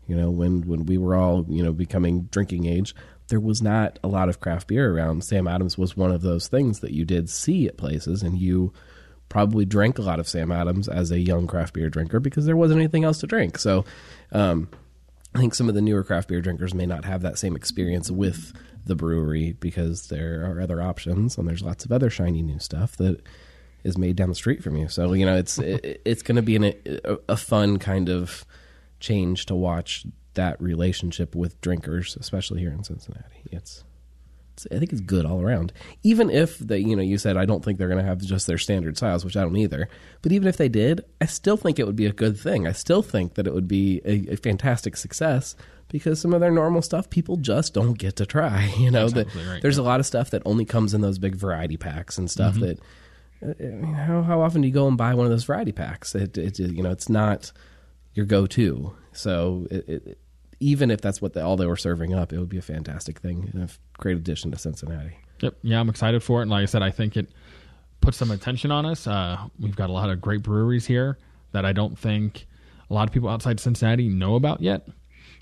[0.08, 2.96] You know, when when we were all you know becoming drinking age,
[3.28, 5.24] there was not a lot of craft beer around.
[5.24, 8.74] Sam Adams was one of those things that you did see at places, and you
[9.30, 12.58] probably drank a lot of Sam Adams as a young craft beer drinker because there
[12.58, 13.58] wasn't anything else to drink.
[13.58, 13.86] So,
[14.32, 14.70] um,
[15.34, 18.12] I think some of the newer craft beer drinkers may not have that same experience
[18.12, 18.54] with
[18.86, 22.96] the brewery because there are other options and there's lots of other shiny new stuff
[22.98, 23.22] that
[23.84, 24.88] is made down the street from you.
[24.88, 28.46] So you know it's it, it's going to be an, a, a fun kind of
[29.00, 33.44] change to watch that relationship with drinkers, especially here in Cincinnati.
[33.52, 33.84] It's,
[34.72, 35.74] I think it's good all around.
[36.04, 38.48] Even if they, you know, you said I don't think they're going to have just
[38.48, 39.90] their standard styles, which I don't either.
[40.22, 42.68] But even if they did, I still think it would be a good thing.
[42.68, 45.56] I still think that it would be a, a fantastic success
[45.94, 48.74] because some of their normal stuff people just don't get to try.
[48.78, 51.20] You know, that absolutely right, there's a lot of stuff that only comes in those
[51.20, 52.80] big variety packs and stuff that.
[53.42, 55.72] uh, I mean, how how often do you go and buy one of those variety
[55.72, 56.16] packs?
[56.16, 57.54] It, it you know it's not
[58.16, 58.96] your go to.
[59.14, 60.18] So it, it,
[60.60, 63.20] even if that's what they, all they were serving up, it would be a fantastic
[63.20, 65.18] thing and a great addition to Cincinnati.
[65.42, 65.56] Yep.
[65.62, 66.44] Yeah, I'm excited for it.
[66.44, 67.30] And like I said, I think it
[68.02, 69.06] puts some attention on us.
[69.06, 71.18] Uh, we've got a lot of great breweries here
[71.52, 72.48] that I don't think
[72.90, 74.88] a lot of people outside Cincinnati know about yet.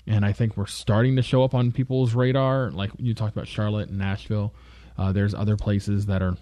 [0.06, 2.70] And I think we're starting to show up on people's radar.
[2.70, 4.52] Like you talked about Charlotte and Asheville.
[4.98, 6.36] Uh, there's other places that are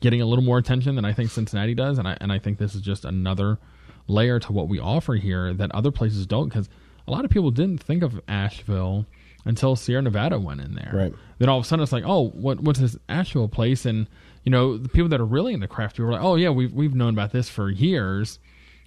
[0.00, 1.98] getting a little more attention than I think Cincinnati does.
[1.98, 3.58] And I, and I think this is just another
[4.06, 6.48] layer to what we offer here that other places don't.
[6.48, 6.68] Because
[7.08, 9.06] a lot of people didn't think of Asheville
[9.44, 11.14] until Sierra Nevada went in there Right.
[11.38, 13.84] then all of a sudden it's like, oh, what what's this Asheville place?
[13.86, 14.06] And
[14.44, 16.50] you know, the people that are really in the craft beer were like, oh yeah,
[16.50, 18.38] we've we've known about this for years,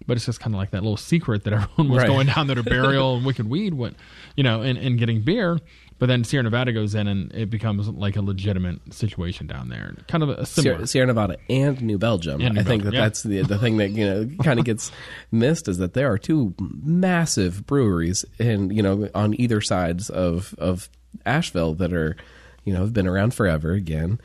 [0.08, 2.08] but it's just kind of like that little secret that everyone was Right.
[2.08, 3.98] going down there to burial and wicked weed, went,
[4.36, 5.60] you know, and, and getting beer.
[6.00, 9.96] But then Sierra Nevada goes in and it becomes like a legitimate situation down there,
[10.08, 10.76] kind of a similar.
[10.76, 12.42] Sierra, Sierra Nevada and New Belgium.
[12.42, 13.02] And New I think that yeah.
[13.02, 14.92] that's the the thing that you know kind of gets
[15.32, 20.54] missed is that there are two massive breweries and you know on either sides of
[20.58, 20.90] of
[21.26, 22.18] Asheville that are
[22.66, 23.72] you know have been around forever.
[23.72, 24.20] Again,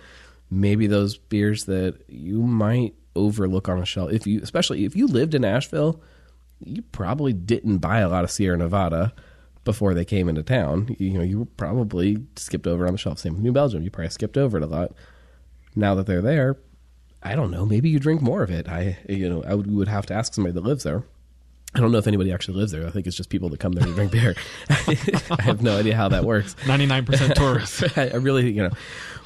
[0.50, 5.06] maybe those beers that you might overlook on a shelf if you especially if you
[5.06, 6.00] lived in Asheville,
[6.64, 9.12] you probably didn't buy a lot of Sierra Nevada
[9.64, 10.94] before they came into town.
[10.98, 13.18] You know, you probably skipped over on the shelf.
[13.18, 13.82] Same with New Belgium.
[13.82, 14.92] You probably skipped over it a lot
[15.78, 16.58] now that they're there,
[17.22, 17.64] I don't know.
[17.64, 18.68] Maybe you drink more of it.
[18.68, 21.04] I, you know, I would, would have to ask somebody that lives there.
[21.74, 22.86] I don't know if anybody actually lives there.
[22.86, 24.34] I think it's just people that come there to drink beer.
[24.70, 26.56] I have no idea how that works.
[26.66, 27.84] Ninety nine percent tourists.
[27.98, 28.70] I, I really, you know,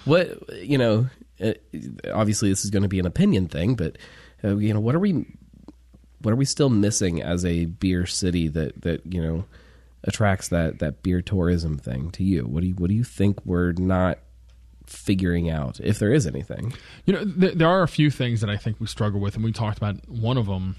[0.04, 1.08] what you know,
[1.42, 1.52] uh,
[2.12, 3.98] obviously this is going to be an opinion thing, but
[4.44, 5.26] uh, you know, what are we
[6.20, 9.44] what are we still missing as a beer city that that you know
[10.04, 12.42] attracts that that beer tourism thing to you?
[12.42, 14.18] What do you what do you think we're not
[14.86, 16.74] figuring out if there is anything?
[17.06, 19.44] You know, th- there are a few things that I think we struggle with, and
[19.44, 20.76] we talked about one of them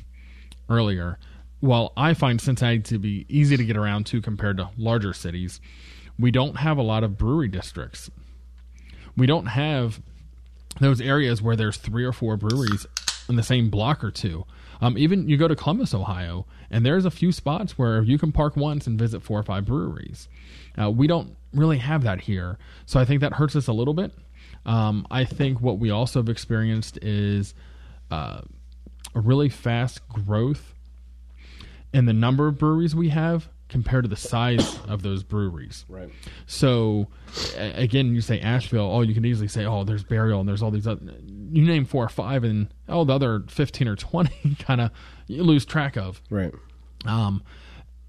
[0.70, 1.20] earlier.
[1.60, 5.62] While I find Cincinnati to be easy to get around to compared to larger cities,
[6.20, 8.12] we don't have a lot of brewery districts.
[9.16, 10.02] We don't have
[10.80, 12.86] those areas where there's three or four breweries
[13.30, 14.46] in the same block or two.
[14.82, 18.32] Um, even you go to Columbus, Ohio, and there's a few spots where you can
[18.32, 20.28] park once and visit four or five breweries.
[20.80, 23.94] Uh, we don't really have that here, so I think that hurts us a little
[23.94, 24.12] bit.
[24.66, 27.54] Um, I think what we also have experienced is
[28.12, 28.42] uh,
[29.16, 30.74] a really fast growth
[31.94, 35.84] in the number of breweries we have compared to the size of those breweries.
[35.90, 36.10] Right.
[36.46, 37.08] So,
[37.58, 38.90] a- again, you say Asheville.
[38.90, 40.88] Oh, you can easily say, oh, there's Burial and there's all these.
[40.88, 41.02] Other,
[41.52, 44.92] you name four or five, and oh, the other fifteen or twenty kind of
[45.28, 46.22] you lose track of.
[46.30, 46.54] Right.
[47.06, 47.44] Um,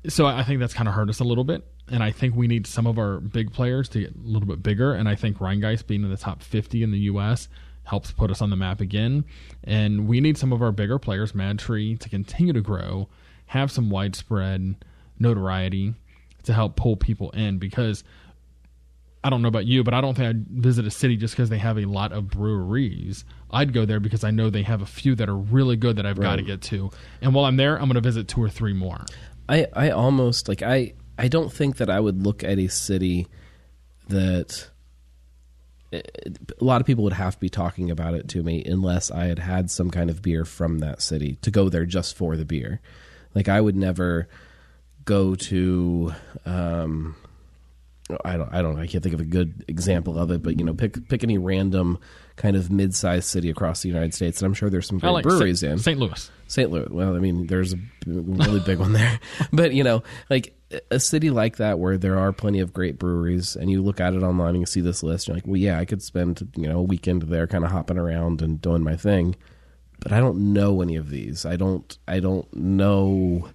[0.06, 2.46] so I think that's kind of hurt us a little bit, and I think we
[2.46, 4.92] need some of our big players to get a little bit bigger.
[4.92, 7.48] And I think Rheingeist being in the top 50 in the U.S.
[7.84, 9.24] helps put us on the map again.
[9.64, 13.08] And we need some of our bigger players, MadTree, to continue to grow,
[13.46, 14.76] have some widespread
[15.24, 15.94] notoriety
[16.44, 18.04] to help pull people in because.
[19.26, 21.48] I don't know about you, but I don't think I'd visit a city just because
[21.48, 23.24] they have a lot of breweries.
[23.50, 26.04] I'd go there because I know they have a few that are really good that
[26.04, 26.90] I've got to get to.
[27.22, 29.02] And while I'm there, I'm going to visit two or three more.
[29.48, 33.26] I, I almost like I I don't think that I would look at a city
[34.08, 34.68] that
[35.92, 36.02] eh,
[36.60, 39.26] a lot of people would have to be talking about it to me unless I
[39.26, 42.44] had had some kind of beer from that city to go there just for the
[42.44, 42.80] beer.
[43.34, 44.28] Like I would never
[45.04, 46.12] go to
[46.46, 47.16] um
[48.24, 50.64] I don't I don't I can't think of a good example of it, but you
[50.64, 51.98] know pick pick any random
[52.36, 55.22] kind of mid-sized city across the United States and I'm sure there's some great like
[55.22, 55.72] breweries St.
[55.72, 55.78] in.
[55.78, 55.98] St.
[55.98, 56.30] Louis.
[56.46, 56.70] St.
[56.70, 56.88] Louis.
[56.90, 59.18] Well, I mean, there's a really big one there,
[59.52, 60.54] but you know, like
[60.90, 64.14] a city like that where there are plenty of great breweries, and you look at
[64.14, 66.68] it online and you see this list, you're like, well, yeah, I could spend you
[66.68, 69.36] know a weekend there, kind of hopping around and doing my thing,
[70.00, 71.46] but I don't know any of these.
[71.46, 71.96] I don't.
[72.08, 73.48] I don't know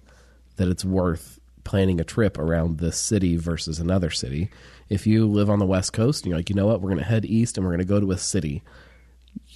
[0.56, 1.39] that it's worth
[1.70, 4.50] planning a trip around this city versus another city.
[4.88, 6.98] If you live on the West Coast and you're like, you know what, we're going
[6.98, 8.62] to head east and we're going to go to a city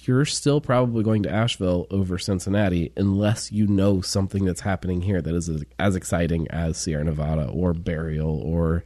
[0.03, 5.21] you're still probably going to Asheville over Cincinnati unless you know something that's happening here
[5.21, 5.49] that is
[5.79, 8.83] as, exciting as Sierra Nevada or Burial or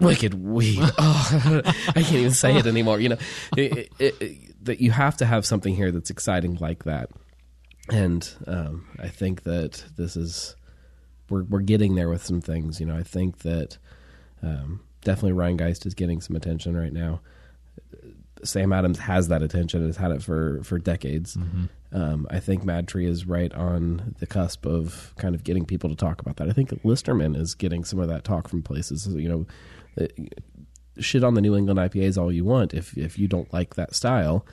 [0.00, 0.78] Wicked Weed.
[0.80, 3.00] Oh, I can't even say it anymore.
[3.00, 3.18] You know,
[3.56, 7.10] it, it, it, that you have to have something here that's exciting like that.
[7.90, 10.54] And um, I think that this is
[11.28, 12.80] we're we're getting there with some things.
[12.80, 13.78] You know, I think that
[14.42, 17.20] um, definitely Geist is getting some attention right now.
[18.44, 19.86] Sam Adams has that attention.
[19.86, 21.36] Has had it for for decades.
[21.92, 25.90] Um, I think Mad Tree is right on the cusp of kind of getting people
[25.90, 26.48] to talk about that.
[26.48, 29.06] I think Listermann is getting some of that talk from places.
[29.06, 29.46] You know,
[30.02, 30.08] uh,
[30.98, 33.94] shit on the New England IPAs all you want if if you don't like that
[33.94, 34.44] style,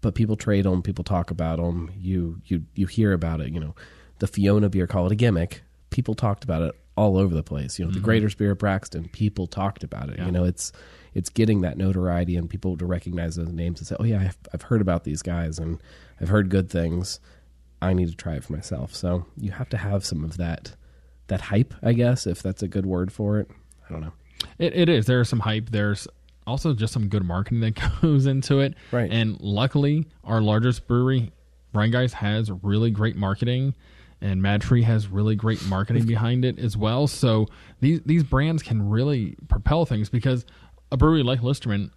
[0.00, 1.90] but people trade them, people talk about them.
[1.98, 3.52] You you you hear about it.
[3.52, 3.74] You know,
[4.20, 5.62] the Fiona beer, call it a gimmick.
[5.90, 7.78] People talked about it all over the place.
[7.78, 8.04] You know, the mm-hmm.
[8.04, 10.18] Greater Spirit Braxton, people talked about it.
[10.18, 10.26] Yeah.
[10.26, 10.72] You know, it's
[11.14, 14.38] it's getting that notoriety and people to recognize those names and say, "Oh yeah, I've,
[14.52, 15.80] I've heard about these guys and
[16.20, 17.20] I've heard good things.
[17.80, 20.74] I need to try it for myself." So you have to have some of that
[21.28, 23.48] that hype, I guess, if that's a good word for it.
[23.88, 24.12] I don't know.
[24.58, 25.06] It, it is.
[25.06, 25.70] There's some hype.
[25.70, 26.08] There's
[26.46, 28.74] also just some good marketing that goes into it.
[28.90, 29.10] Right.
[29.10, 31.30] And luckily, our largest brewery,
[31.74, 33.74] Rheingeist, has really great marketing,
[34.20, 37.06] and MadTree has really great marketing behind it as well.
[37.06, 37.46] So
[37.80, 40.44] these these brands can really propel things because
[40.90, 41.90] a brewery like Listermann,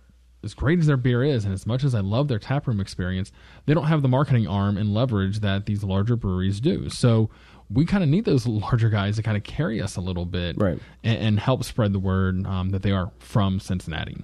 [0.44, 3.32] as great as their beer is, and as much as I love their taproom experience,
[3.66, 6.90] they don't have the marketing arm and leverage that these larger breweries do.
[6.90, 7.30] So
[7.70, 10.58] we kind of need those larger guys to kind of carry us a little bit
[10.60, 10.80] Right.
[11.04, 14.18] and, and help spread the word um, that they are from Cincinnati.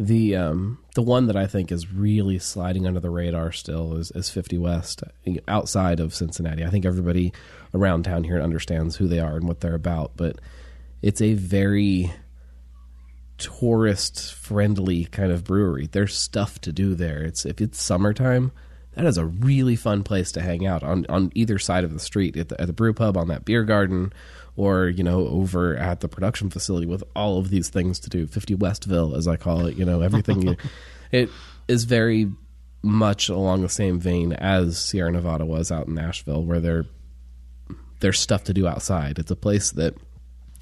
[0.00, 4.10] The um the one that I think is really sliding under the radar still is,
[4.12, 5.02] is 50 West
[5.46, 6.64] outside of Cincinnati.
[6.64, 7.34] I think everybody
[7.74, 10.40] around town here understands who they are and what they're about, but
[11.02, 12.10] it's a very
[13.36, 15.86] tourist friendly kind of brewery.
[15.92, 17.22] There's stuff to do there.
[17.22, 18.52] It's if it's summertime,
[18.94, 22.00] that is a really fun place to hang out on on either side of the
[22.00, 24.14] street at the, at the brew pub on that beer garden
[24.60, 28.26] or you know over at the production facility with all of these things to do
[28.26, 30.56] 50 westville as i call it you know everything you,
[31.10, 31.30] it
[31.68, 32.30] is very
[32.82, 36.84] much along the same vein as sierra nevada was out in asheville where there
[38.00, 39.94] there's stuff to do outside it's a place that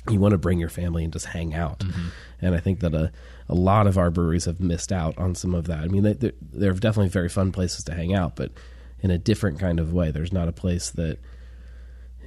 [0.09, 2.09] you want to bring your family and just hang out mm-hmm.
[2.41, 3.11] and i think that a,
[3.49, 5.79] a lot of our breweries have missed out on some of that.
[5.79, 8.53] I mean, they, they're, they're definitely very fun places to hang out, but
[9.01, 10.11] in a different kind of way.
[10.11, 11.19] There's not a place that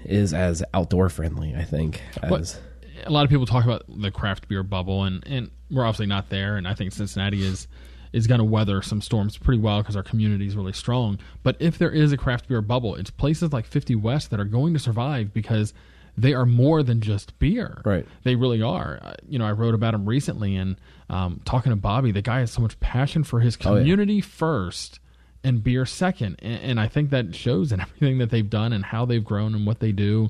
[0.05, 1.55] is as outdoor friendly.
[1.55, 2.59] I think as
[3.05, 6.29] a lot of people talk about the craft beer bubble, and, and we're obviously not
[6.29, 6.57] there.
[6.57, 7.67] And I think Cincinnati is
[8.13, 11.17] is going to weather some storms pretty well because our community is really strong.
[11.43, 14.43] But if there is a craft beer bubble, it's places like 50 West that are
[14.45, 15.73] going to survive because
[16.17, 17.81] they are more than just beer.
[17.85, 18.05] Right.
[18.23, 18.99] They really are.
[19.01, 20.75] Uh, You know, I wrote about them recently, and
[21.09, 23.79] um, talking to Bobby, the guy has so much passion for his Oh, yeah.
[23.79, 24.99] community first
[25.43, 26.37] and beer second.
[26.39, 29.55] And, and I think that shows in everything that they've done and how they've grown
[29.55, 30.29] and what they do.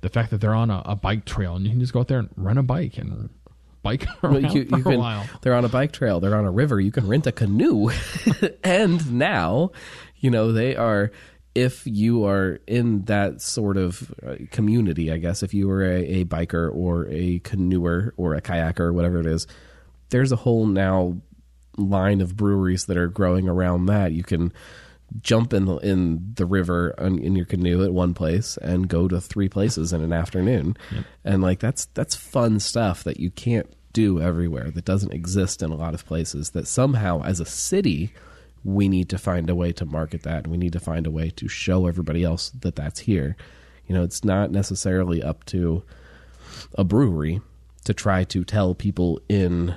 [0.00, 2.08] The fact that they're on a, a bike trail and you can just go out
[2.08, 3.30] there and rent a bike and
[3.82, 5.26] bike around Well, you, for you a while.
[5.42, 6.80] they're on a bike trail, they're on a river.
[6.80, 7.90] You can rent a canoe,
[8.64, 9.70] and now,
[10.18, 11.10] you know, they are.
[11.54, 16.20] If you are in that sort of uh, community, I guess, if you were a,
[16.20, 19.48] a biker or a canoeer or a kayaker or whatever it is,
[20.10, 21.16] there's a whole now
[21.78, 24.12] line of breweries that are growing around that.
[24.12, 24.52] You can
[25.20, 29.08] jump in the, in the river on, in your canoe at one place and go
[29.08, 30.76] to three places in an afternoon,
[31.24, 34.70] and like that's that's fun stuff that you can't do everywhere.
[34.70, 36.50] That doesn't exist in a lot of places.
[36.50, 38.12] That somehow, as a city,
[38.64, 41.10] we need to find a way to market that, and we need to find a
[41.10, 43.36] way to show everybody else that that's here.
[43.86, 45.82] You know, it's not necessarily up to
[46.74, 47.40] a brewery
[47.84, 49.74] to try to tell people in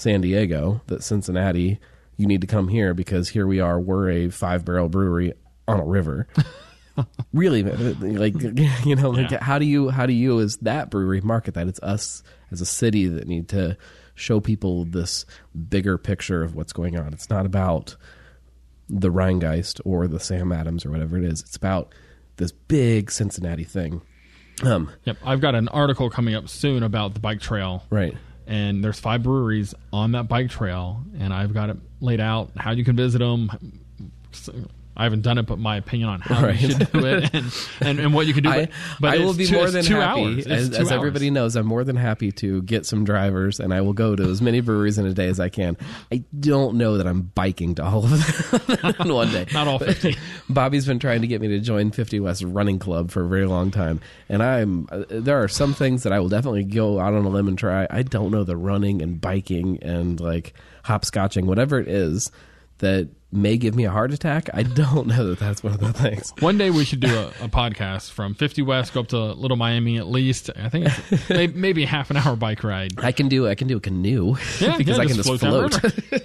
[0.00, 1.78] San Diego that Cincinnati,
[2.16, 5.32] you need to come here because here we are, we're a five barrel brewery
[5.68, 6.26] on a river.
[7.32, 8.34] really, like
[8.84, 9.42] you know, like Yeah.
[9.42, 11.68] how do you how do you as that brewery market that?
[11.68, 13.76] It's us as a city that need to
[14.14, 15.24] show people this
[15.68, 17.12] bigger picture of what's going on.
[17.12, 17.96] It's not about
[18.88, 21.40] the Rhinegeist or the Sam Adams or whatever it is.
[21.40, 21.94] It's about
[22.36, 24.02] this big Cincinnati thing.
[24.62, 27.84] Um, Yep, I've got an article coming up soon about the bike trail.
[27.88, 28.14] right.
[28.46, 32.72] And there's five breweries on that bike trail, and I've got it laid out how
[32.72, 33.50] you can visit them.
[34.96, 36.60] I haven't done it, but my opinion on how Right.
[36.60, 38.50] you should do it and, and, and what you can do.
[38.50, 40.46] I, but but I will be two, more than happy, hours.
[40.46, 43.92] As, as everybody knows, I'm more than happy to get some drivers, and I will
[43.92, 45.76] go to as many breweries in a day as I can.
[46.12, 49.46] I don't know that I'm biking to all of them in one day.
[49.52, 50.16] Not all 50.
[50.48, 53.46] Bobby's been trying to get me to join 50 West Running Club for a very
[53.46, 57.14] long time, and I'm uh, there are some things that I will definitely go out
[57.14, 57.86] on a limb and try.
[57.88, 60.52] I don't know the running and biking and like
[60.84, 62.30] hopscotching, whatever it is
[62.80, 64.48] that may give me a heart attack.
[64.52, 66.32] I don't know that that's one of the things.
[66.40, 69.56] One day we should do a, a podcast from 50 West, go up to Little
[69.56, 70.50] Miami at least.
[70.56, 72.98] I think it's maybe, half an hour bike ride.
[72.98, 75.70] I can do I can do a canoe Yeah, because yeah, I can just down
[75.70, 75.82] float.
[75.82, 76.20] river.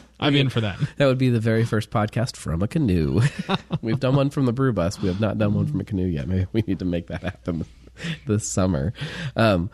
[0.20, 0.78] I'm in for that.
[0.96, 3.20] That would be the very first podcast from a canoe.
[3.82, 5.00] We've done one from the brew bus.
[5.00, 6.26] We have not done one from a canoe yet.
[6.26, 7.64] Maybe we need to make that happen
[8.26, 8.92] this summer.
[9.36, 9.70] Um,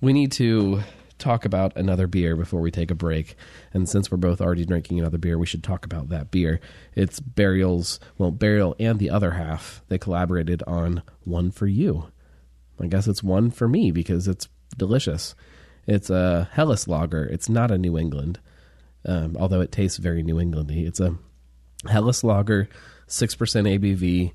[0.00, 0.82] we need to
[1.24, 3.34] talk about another beer before we take a break.
[3.72, 6.60] And since we're both already drinking another beer, we should talk about that beer.
[6.94, 9.82] It's Burial's, well, Burial and the other half.
[9.88, 12.08] They collaborated on One for You.
[12.80, 15.34] I guess it's one for me because it's delicious.
[15.86, 17.24] It's a Helles lager.
[17.24, 18.40] It's not a New England,
[19.06, 20.86] um, although it tastes very New Englandy.
[20.86, 21.16] It's a
[21.88, 22.68] Helles lager,
[23.06, 24.32] six percent ABV,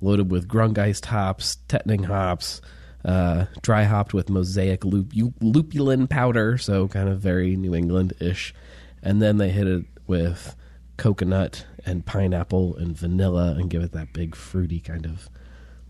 [0.00, 2.60] loaded with Grungeist hops, Tettnang hops,
[3.04, 8.54] uh, dry hopped with mosaic lup- lupulin powder, so kind of very New England ish.
[9.02, 10.56] And then they hit it with
[10.96, 15.28] coconut and pineapple and vanilla and give it that big fruity kind of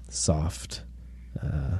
[0.08, 0.82] soft
[1.42, 1.78] uh,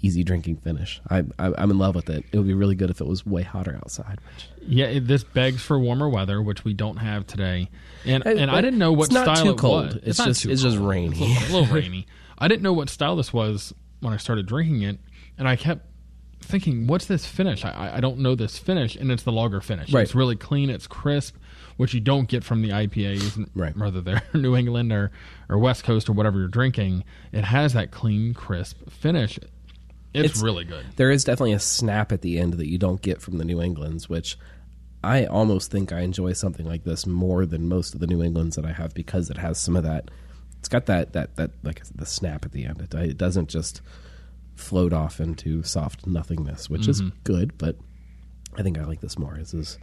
[0.00, 1.00] easy drinking finish.
[1.10, 2.24] I, I, I'm in love with it.
[2.32, 4.18] It would be really good if it was way hotter outside.
[4.34, 7.68] Which, Yeah, it, this begs for warmer weather, which we don't have today.
[8.04, 9.86] And Hey, and I didn't know what it's not style too it cold.
[9.86, 9.94] was.
[10.04, 11.16] It's not just- it's just rainy.
[11.20, 12.06] It's a little, a little rainy.
[12.38, 14.98] I didn't know what style this was when I started drinking it,
[15.36, 15.86] and I kept
[16.40, 17.64] thinking, "What's this finish?
[17.64, 19.92] I- I, don't know this finish." And it's the lager finish.
[19.92, 20.02] Right.
[20.02, 20.70] It's really clean.
[20.70, 21.36] It's crisp,
[21.76, 23.76] which you don't get from the IPAs, Right.
[23.76, 25.10] whether they're New England or
[25.48, 27.04] or West Coast or whatever you're drinking.
[27.32, 29.38] It has that clean, crisp finish.
[30.14, 30.84] It's, It's- really good.
[30.96, 33.60] there is definitely a snap at the end that you don't get from the New
[33.60, 34.38] Englands, which
[35.04, 38.56] I almost think I enjoy something like this more than most of the New Englands
[38.56, 40.10] that I have because it has some of that.
[40.58, 42.80] It's got that that that like the snap at the end.
[42.80, 43.80] It, it doesn't just
[44.56, 47.76] float off into soft nothingness, which is good, but
[48.56, 49.36] I think I like this more.
[49.38, 49.78] This is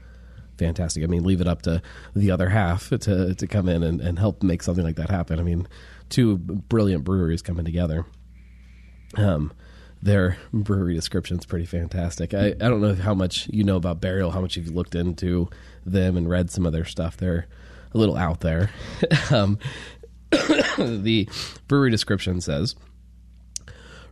[0.58, 1.04] fantastic.
[1.04, 1.82] I mean, leave it up to
[2.16, 5.40] the other half to to come in and, and help make something like that happen.
[5.40, 5.68] I mean,
[6.10, 8.06] two brilliant breweries coming together.
[9.16, 9.54] Um,
[10.02, 12.34] their brewery description's pretty fantastic.
[12.34, 15.50] I, I don't know how much you know about Burial, how much you've looked into
[15.86, 17.18] them and read some of their stuff.
[17.18, 17.48] They're
[17.94, 18.70] a little out there.
[19.32, 19.58] um,
[21.04, 21.30] the
[21.68, 22.76] brewery description says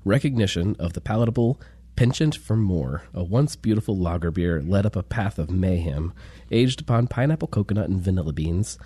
[0.06, 1.60] recognition of the palatable
[1.96, 6.12] Penchant for more, a once beautiful lager beer led up a path of mayhem,
[6.50, 8.80] aged upon pineapple, coconut, and vanilla beans,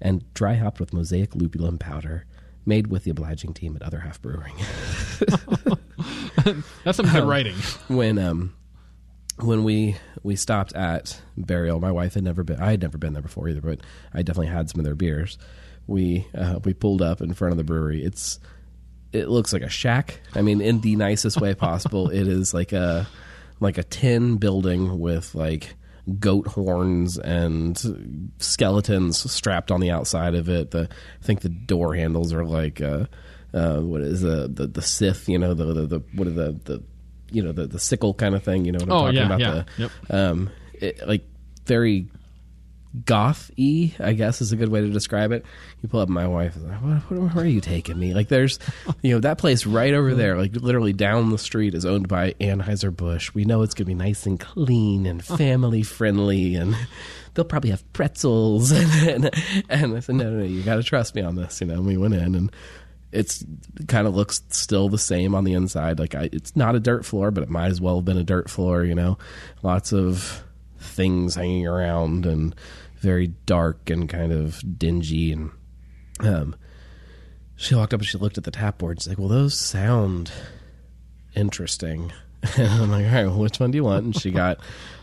[0.00, 2.24] and dry hopped with mosaic lupulin powder,
[2.64, 4.54] made with the obliging team at Other Half Brewing.
[6.84, 7.54] That's some good writing.
[7.88, 8.54] when um
[9.40, 12.60] when we we stopped at Burial, my wife had never been.
[12.60, 13.80] I had never been there before either, but
[14.14, 15.36] I definitely had some of their beers.
[15.86, 18.02] We uh, we pulled up in front of the brewery.
[18.04, 18.40] It's
[19.12, 20.20] it looks like a shack.
[20.34, 22.08] I mean, in the nicest way possible.
[22.10, 23.06] it is like a
[23.60, 25.74] like a tin building with like
[26.18, 27.78] goat horns and
[28.38, 30.70] skeletons strapped on the outside of it.
[30.70, 30.88] The
[31.22, 33.06] I think the door handles are like uh,
[33.52, 35.28] uh, what is the, the the Sith?
[35.28, 36.82] You know the the, the what are the the
[37.30, 38.64] you know the the sickle kind of thing.
[38.64, 39.40] You know what I'm Oh, talking yeah, about?
[39.40, 39.50] yeah.
[39.50, 39.90] The, Yep.
[40.10, 41.24] um, it, like
[41.66, 42.08] very
[43.04, 45.44] goth y, I guess is a good way to describe it.
[45.82, 48.14] You pull up my wife, is like, what, what, where are you taking me?
[48.14, 48.58] Like, there's,
[49.02, 52.32] you know, that place right over there, like literally down the street, is owned by
[52.40, 53.34] Anheuser Busch.
[53.34, 55.36] We know it's going to be nice and clean and oh.
[55.36, 56.76] family friendly, and
[57.34, 58.72] they'll probably have pretzels.
[59.04, 59.30] And, and,
[59.68, 61.60] and I said, no, no, no, you got to trust me on this.
[61.60, 62.52] You know, and we went in and.
[63.12, 63.44] It's
[63.86, 66.00] kind of looks still the same on the inside.
[66.00, 68.24] Like I, it's not a dirt floor, but it might as well have been a
[68.24, 68.82] dirt floor.
[68.82, 69.18] You know,
[69.62, 70.42] lots of
[70.84, 72.54] things hanging around and
[73.04, 75.50] very dark and kind of dingy and
[76.20, 76.56] um
[77.54, 79.00] she walked up and she looked at the tap board.
[79.00, 80.32] She's like well those sound
[81.36, 82.12] interesting.
[82.58, 84.04] And i'm like all right well, which one do you want?
[84.04, 84.58] And she got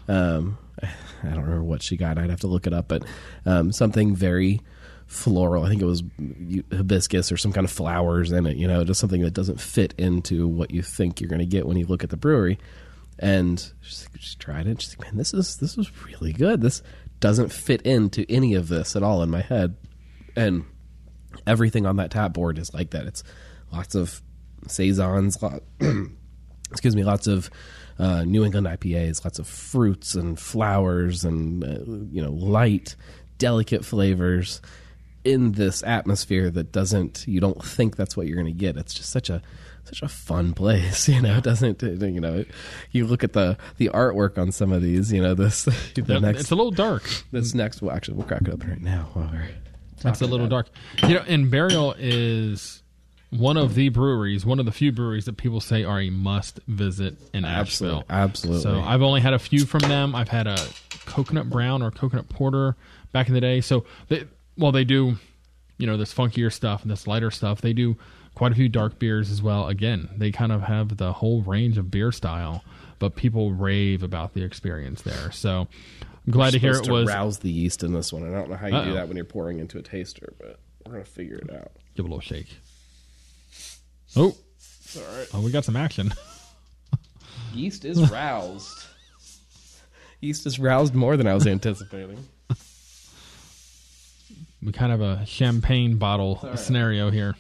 [0.08, 0.88] um i
[1.24, 2.18] don't remember what she got.
[2.18, 3.04] I'd have to look it up but
[3.46, 4.60] um something very
[5.08, 5.64] floral.
[5.64, 6.04] I think it was
[6.72, 9.94] hibiscus or some kind of flowers in it you know just something that doesn't fit
[9.98, 12.58] into what you think you're going to get when you look at the brewery.
[13.20, 14.82] And she tried it.
[14.82, 16.62] She's like, man, this is this is really good.
[16.62, 16.82] This
[17.22, 19.78] doesn't fit into any of this at all in my head,
[20.36, 20.66] and
[21.48, 23.06] everything on that tap board is like that.
[23.06, 23.24] It's
[23.72, 24.22] lots of
[24.68, 25.64] saisons, lot,
[26.72, 27.50] excuse me, lots of
[27.98, 31.80] uh, New England IPAs, lots of fruits and flowers, and uh,
[32.12, 32.96] you know, light,
[33.38, 34.62] delicate flavors
[35.24, 38.76] in this atmosphere that doesn't you don't think that's what you're going to get.
[38.76, 39.42] It's just such a
[39.86, 41.38] such a fun place, you know.
[41.38, 42.46] It doesn't you know?
[42.92, 45.34] You look at the the artwork on some of these, you know.
[45.34, 45.64] This
[45.96, 47.04] the next it's a little dark.
[47.32, 49.50] this next well, actually we'll crack it open right now while we're
[50.10, 50.68] It's a little dark.
[51.04, 52.82] You know, and Burial is
[53.32, 56.60] one of the breweries, one of the few breweries that people say are a must
[56.68, 58.06] visit in Absolutely, Asheville.
[58.10, 58.62] absolutely.
[58.64, 60.14] So I've only had a few from them.
[60.16, 60.58] I've had a
[61.06, 62.76] coconut brown or coconut porter
[63.14, 63.62] back in the day.
[63.62, 64.26] So they,
[64.58, 65.16] well, they do,
[65.82, 67.62] you know, this funkier stuff and this lighter stuff.
[67.62, 67.98] They do
[68.36, 69.68] quite a few dark beers as well.
[69.68, 72.64] Again, they kind of have the whole range of beer style,
[73.00, 75.32] but people rave about the experience there.
[75.32, 75.68] So
[76.26, 77.08] I'm glad to hear it was.
[77.08, 78.24] rouse the yeast in this one.
[78.24, 78.86] I don't know how you Uh-oh.
[78.86, 81.72] do that when you're pouring into a taster, but we're gonna figure it out.
[81.96, 82.48] Give it a little shake.
[84.16, 84.36] Oh,
[84.98, 85.28] All right.
[85.34, 86.14] oh, we got some action.
[87.54, 88.86] Yeast is roused.
[90.22, 92.28] yeast is roused more than I was anticipating.
[94.64, 96.58] We kind of a champagne bottle right.
[96.58, 97.36] scenario here.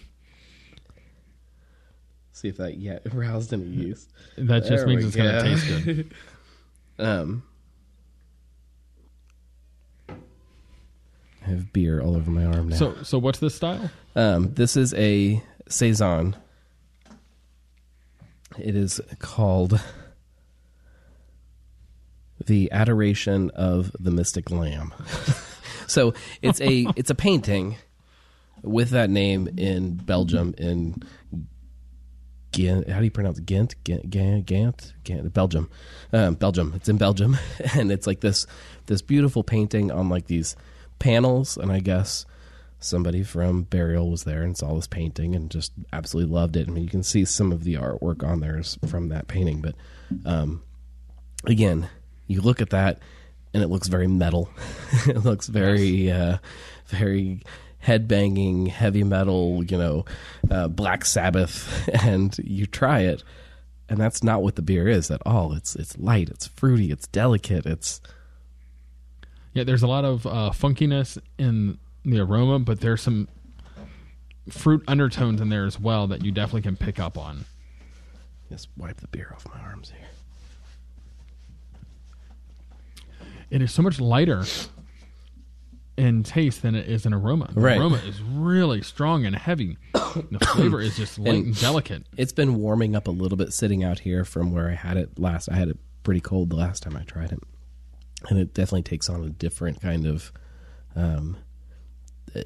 [2.31, 4.09] See if that yet roused any yeast.
[4.37, 6.13] That just There means it's going to taste good.
[6.99, 7.41] Um,
[10.07, 12.75] I have beer all over my arm now.
[12.75, 13.89] So, so what's this style?
[14.15, 16.35] Um, this is a saison.
[18.59, 19.81] It is called
[22.45, 24.93] the Adoration of the Mystic Lamb.
[25.87, 27.75] so it's a it's a painting
[28.63, 31.01] with that name in Belgium in
[32.51, 32.89] Ghent.
[32.89, 33.45] How do you pronounce it?
[33.45, 33.75] Ghent?
[33.83, 34.09] Ghent?
[34.09, 34.45] Ghent?
[34.45, 34.93] Ghent?
[35.03, 35.69] Ghent Belgium.
[36.11, 36.73] Um, Belgium.
[36.75, 37.37] It's in Belgium,
[37.75, 38.45] and it's like this
[38.87, 40.55] this beautiful painting on like these
[40.99, 42.25] panels, and I guess
[42.79, 46.67] somebody from Burial was there and saw this painting and just absolutely loved it.
[46.67, 49.61] I mean, you can see some of the artwork on there is from that painting,
[49.61, 49.75] but
[50.25, 50.63] um,
[51.45, 51.89] again,
[52.27, 52.99] you look at that
[53.53, 54.49] and it looks very metal.
[55.07, 56.37] it looks very, uh,
[56.87, 57.41] very
[57.85, 60.05] headbanging, heavy metal, you know,
[60.49, 63.23] uh, Black Sabbath, and you try it,
[63.89, 65.53] and that's not what the beer is at all.
[65.53, 68.01] It's it's light, it's fruity, it's delicate, it's
[69.53, 73.27] Yeah, there's a lot of uh, funkiness in the aroma, but there's some
[74.49, 77.45] fruit undertones in there as well that you definitely can pick up on.
[78.49, 80.07] just wipe the beer off my arms here.
[83.51, 84.43] It is so much lighter
[85.97, 87.49] in taste than it is in aroma.
[87.53, 87.77] The Right.
[87.77, 89.77] aroma is really strong and heavy.
[89.93, 92.05] the flavor is just light and, And- delicate.
[92.17, 95.19] it's been warming up a little bit sitting out here from where I had it
[95.19, 95.49] last.
[95.49, 97.43] I had it pretty cold the last time I tried it,
[98.29, 100.31] and it definitely takes on a different kind of.
[100.95, 101.37] Um,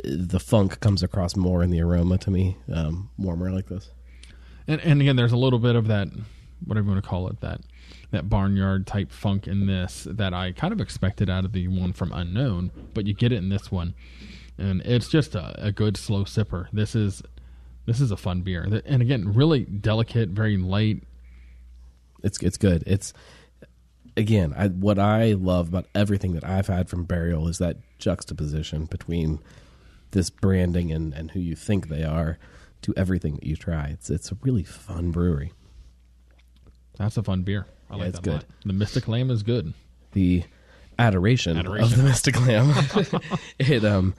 [0.03, 3.91] the funk comes across more in the aroma to me, um, warmer like this.
[4.67, 6.07] And, and again, there's a little bit of that
[6.65, 7.61] whatever you want to call it that
[8.15, 11.93] that barnyard type funk in this that I kind of expected out of the one
[11.93, 13.93] from Unknown, but you get it in this one,
[14.57, 16.67] and it's just a, a good slow sipper.
[16.73, 17.21] This is
[17.85, 21.03] this is a fun beer, and again, really delicate, very light.
[22.23, 22.83] It's it's good.
[22.87, 23.13] It's
[24.17, 28.85] again, I, what I love about everything that I've had from Burial is that juxtaposition
[28.85, 29.39] between
[30.11, 32.37] this branding and, and who you think they are
[32.81, 33.87] to everything that you try.
[33.87, 35.51] It's it's a really fun brewery.
[36.97, 37.67] That's a fun beer.
[37.89, 38.33] I Yeah, like it's that good.
[38.33, 38.45] lot.
[38.65, 39.73] The Mystic Lamb is good.
[40.13, 40.43] The
[40.97, 41.57] adoration,
[41.91, 42.73] of the Mystic Lamb.
[43.59, 44.13] it um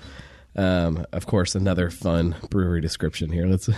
[0.57, 3.47] um of course another fun brewery description here.
[3.47, 3.69] Let's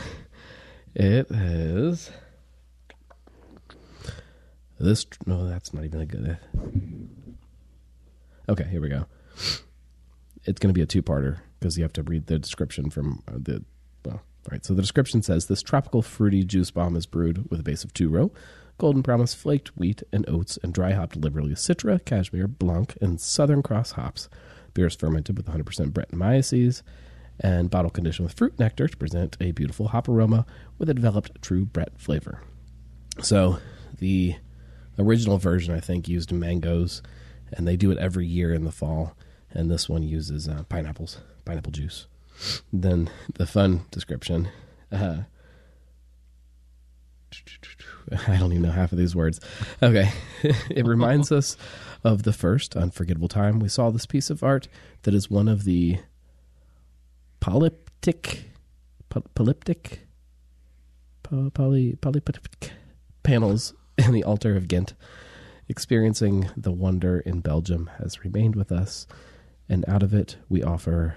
[0.95, 2.11] it is
[4.80, 6.39] this no that's not even a good
[8.49, 9.05] Okay, here we go.
[10.45, 13.32] It's going to be a two-parter because you have to read the description from uh,
[13.36, 13.62] the
[14.07, 14.64] well, all right.
[14.64, 17.93] So the description says this tropical fruity juice bomb is brewed with a base of
[17.93, 18.30] two row,
[18.79, 23.20] golden promise flaked wheat and oats, and dry hopped liberally with Citra, Cashmere, Blanc, and
[23.20, 24.29] Southern Cross hops.
[24.74, 26.83] Beer is fermented with 100% Brettanomyces
[27.41, 30.47] and bottle conditioned with fruit nectar to present a beautiful hop aroma
[30.79, 32.43] with a developed true Brett flavor.
[33.22, 33.59] So
[33.99, 34.37] the
[34.99, 37.03] original version, I think, used mangoes,
[37.53, 39.16] and they do it every year in the fall.
[39.51, 42.07] And this one uses uh, pineapples, pineapple juice.
[42.72, 44.49] Then the fun description.
[44.93, 45.22] Uh,
[48.29, 49.41] I don't even know half of these words.
[49.83, 50.11] Okay.
[50.43, 51.57] it reminds us
[52.05, 54.68] of the first unforgettable time we saw this piece of art
[55.03, 55.99] that is one of the
[57.41, 58.41] polyptych,
[59.09, 59.99] poly, polyptych,
[61.22, 62.70] poly, poly, polyptych
[63.22, 64.95] panels in the altar of Ghent.
[65.68, 69.07] Experiencing the wonder in Belgium has remained with us,
[69.68, 71.16] and out of it we offer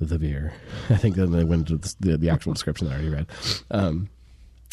[0.00, 0.54] the beer.
[0.88, 3.26] I think then they went into the, the actual description that I already read.
[3.70, 4.08] Um,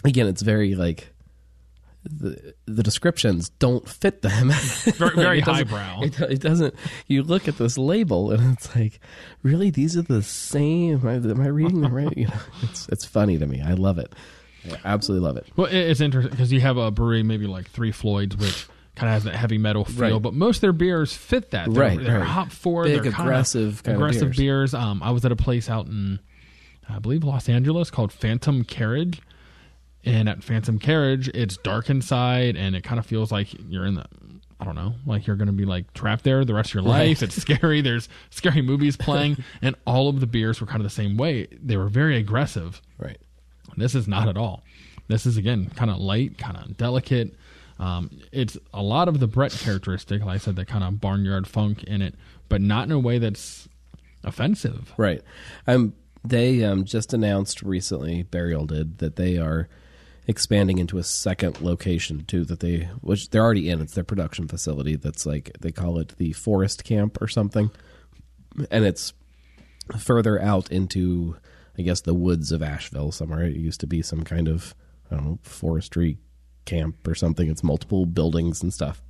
[0.04, 1.14] again, it's very like
[2.04, 4.50] the the descriptions don't fit them.
[4.98, 6.02] Very, very It highbrow.
[6.02, 6.74] It, it doesn't.
[7.08, 9.00] You look at this label and it's like,
[9.44, 10.96] really, these are the same.
[10.96, 12.16] Am I, am I reading them right?
[12.18, 13.62] You know, it's it's funny to me.
[13.62, 14.14] I love it.
[14.72, 15.48] I absolutely love it.
[15.56, 19.14] Well, it's interesting because you have a brewery, maybe like Three Floyds, which kind of
[19.14, 20.22] has that heavy metal feel, Right.
[20.22, 21.72] but most of their beers fit that.
[21.72, 22.28] They're, Right, they're right.
[22.28, 24.72] hop forward, Big, they're aggressive kind of aggressive beers.
[24.72, 24.74] beers.
[24.74, 26.20] Um, I was at a place out in,
[26.90, 29.22] I believe, Los Angeles called Phantom Carriage,
[30.06, 33.96] and at Phantom Carriage, it's dark inside, and it kind of feels like you're in
[33.96, 34.06] the.
[34.60, 36.84] I don't know, like you're going to be like trapped there the rest of your
[36.84, 37.24] life.
[37.24, 37.82] It's scary.
[37.82, 41.48] There's scary movies playing, and all of the beers were kind of the same way.
[41.52, 42.80] They were very aggressive.
[43.00, 43.18] Right.
[43.76, 44.64] This is not at all.
[45.08, 47.34] This is again kind of light, kind of delicate.
[47.80, 51.48] Um, it's a lot of the Brett characteristic, like I said, that kind of barnyard
[51.48, 52.14] funk in it,
[52.48, 53.68] but not in a way that's
[54.24, 54.94] offensive.
[54.98, 55.24] Right.
[55.66, 59.68] Um, they um, just announced recently, Burial did, that they are
[60.28, 62.46] expanding into a second location too.
[62.46, 63.82] That they, which they're already in.
[63.82, 64.96] It's their production facility.
[64.96, 67.72] That's like they call it the Forest Camp or something,
[68.70, 69.14] and it's
[69.98, 71.36] further out into,
[71.78, 73.46] I guess, the woods of Asheville somewhere.
[73.46, 74.76] It used to be some kind of
[75.10, 76.18] I don't know forestry
[76.66, 77.50] camp or something.
[77.50, 79.02] It's multiple buildings and stuff,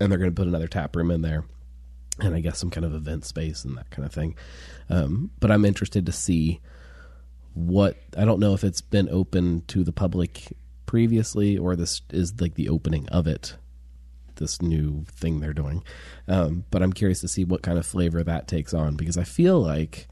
[0.00, 1.44] and they're going to put another tap room in there
[2.20, 4.36] and I guess some kind of event space and that kind of thing.
[4.88, 6.60] Um, but I'm interested to see
[7.54, 12.40] what I don't know if it's been open to the public previously or this is
[12.40, 13.56] like the opening of it.
[14.36, 15.84] This new thing they're doing,
[16.26, 19.22] um, but I'm curious to see what kind of flavor that takes on because I
[19.22, 20.08] feel like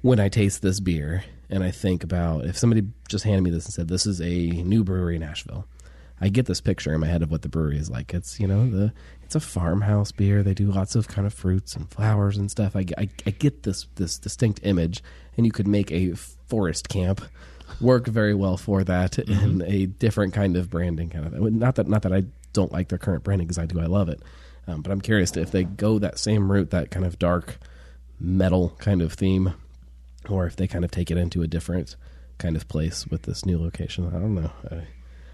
[0.00, 3.64] when I taste this beer and I think about if somebody just handed me this
[3.64, 5.66] and said this is a new brewery in Nashville,
[6.20, 8.14] I get this picture in my head of what the brewery is like.
[8.14, 8.92] It's you know the
[9.26, 10.44] it's a farmhouse beer.
[10.44, 12.76] They do lots of kind of fruits and flowers and stuff.
[12.76, 15.02] I, I, I get this this distinct image,
[15.36, 17.20] and you could make a forest camp
[17.80, 21.58] work very well for that in a different kind of branding kind of thing.
[21.58, 22.22] Not that not that I
[22.52, 23.80] don't like their current branding because I do.
[23.80, 24.22] I love it,
[24.68, 27.58] um, but I'm curious to if they go that same route, that kind of dark
[28.20, 29.54] metal kind of theme,
[30.28, 31.96] or if they kind of take it into a different
[32.38, 34.06] kind of place with this new location.
[34.06, 34.52] I don't know.
[34.70, 34.76] I,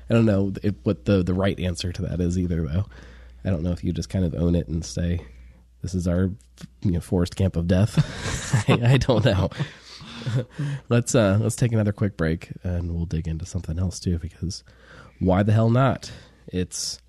[0.08, 2.86] I don't know if, what the the right answer to that is either, though.
[3.44, 5.20] I don't know if you just kind of own it and say,
[5.82, 6.30] "This is our
[6.82, 9.50] you know forest camp of death." I, I don't know.
[10.88, 14.62] let's uh let's take another quick break and we'll dig into something else too because
[15.18, 16.10] why the hell not?
[16.48, 17.00] It's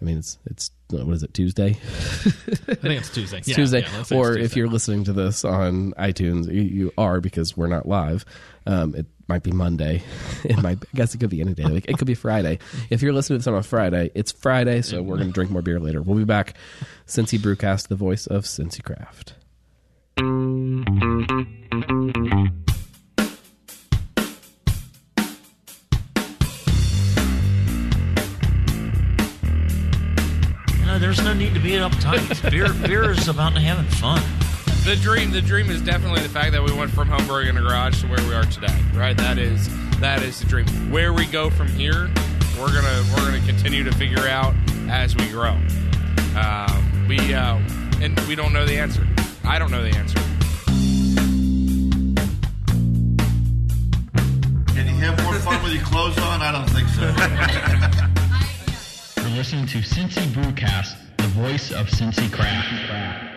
[0.00, 1.70] I mean it's it's what is it Tuesday?
[1.70, 3.38] I think it's Tuesday.
[3.38, 6.62] It's Yeah, Tuesday, yeah, let's it's or if you're listening to this on iTunes, you,
[6.62, 8.24] you are because we're not live.
[8.68, 10.02] Um, it might be Monday.
[10.44, 10.78] It might.
[10.78, 11.64] I guess it could be any day.
[11.88, 12.60] It could be Friday.
[12.90, 15.50] If you're listening to this on a Friday, it's Friday, so we're going to drink
[15.50, 16.00] more beer later.
[16.00, 16.54] We'll be back.
[17.06, 19.34] Cincy Brewcast, the voice of Cincy Craft.
[30.78, 32.50] You know, there's no need to be uptight.
[32.50, 34.22] beer, beer is about having fun
[34.84, 37.56] the dream the dream is definitely the fact that we went from home brewing in
[37.56, 39.68] a garage to where we are today right that is
[40.00, 42.08] that is the dream where we go from here
[42.58, 44.54] we're gonna we're gonna continue to figure out
[44.88, 45.56] as we grow
[46.36, 47.56] um, we uh,
[48.00, 49.06] and we don't know the answer
[49.44, 50.18] i don't know the answer
[54.74, 56.40] Can you have more fun with your clothes on?
[56.40, 57.02] I don't think so.
[59.22, 63.27] You're listening to Cincy Brewcast, the voice of Cincy Craft.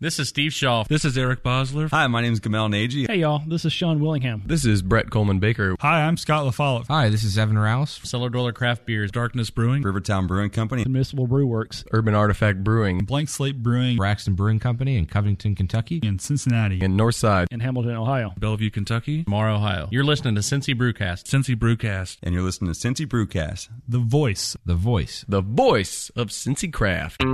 [0.00, 0.84] This is Steve Shaw.
[0.84, 1.90] This is Eric Bosler.
[1.90, 3.06] Hi, my name is Gamal Nagy.
[3.06, 4.44] Hey y'all, this is Sean Willingham.
[4.46, 5.74] This is Brett Coleman Baker.
[5.80, 6.86] Hi, I'm Scott LaFollette.
[6.86, 7.98] Hi, this is Evan Rouse.
[8.04, 9.10] Cellar Dweller Craft Beers.
[9.10, 9.82] Darkness Brewing.
[9.82, 10.84] Rivertown Brewing Company.
[10.84, 11.82] Municipal Brew Works.
[11.90, 12.98] Urban Artifact Brewing.
[13.06, 13.96] Blank Slate Brewing.
[13.96, 15.98] Braxton Brewing Company in Covington, Kentucky.
[16.04, 16.78] In Cincinnati.
[16.80, 17.48] In Northside.
[17.50, 18.32] In Hamilton, Ohio.
[18.38, 19.24] Bellevue, Kentucky.
[19.26, 19.88] Mar, Ohio.
[19.90, 21.24] You're listening to Cincy Brewcast.
[21.24, 22.18] Cincy Brewcast.
[22.22, 23.68] And you're listening to Cincy Brewcast.
[23.88, 24.56] The voice.
[24.64, 25.24] The voice.
[25.26, 27.24] The voice of Cincy Craft.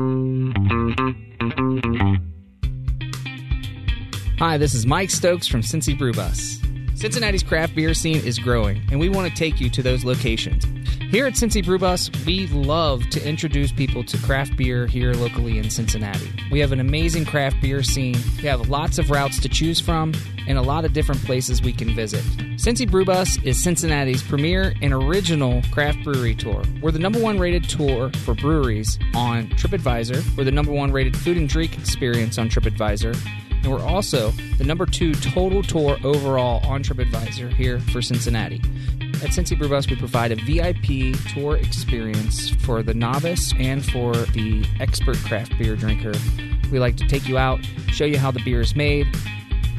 [4.40, 6.58] Hi, this is Mike Stokes from Cincy Brew Bus.
[6.96, 10.64] Cincinnati's craft beer scene is growing, and we want to take you to those locations.
[11.08, 15.58] Here at Cincy Brew Bus, we love to introduce people to craft beer here locally
[15.58, 16.28] in Cincinnati.
[16.50, 18.16] We have an amazing craft beer scene.
[18.38, 20.12] We have lots of routes to choose from
[20.48, 22.24] and a lot of different places we can visit.
[22.56, 26.64] Cincy Brew Bus is Cincinnati's premier and original craft brewery tour.
[26.82, 30.36] We're the number one rated tour for breweries on TripAdvisor.
[30.36, 33.16] We're the number one rated food and drink experience on TripAdvisor
[33.64, 38.56] and we're also the number two total tour overall on TripAdvisor here for Cincinnati.
[39.22, 44.12] At Cincy Brew Bus, we provide a VIP tour experience for the novice and for
[44.12, 46.12] the expert craft beer drinker.
[46.70, 49.06] We like to take you out, show you how the beer is made,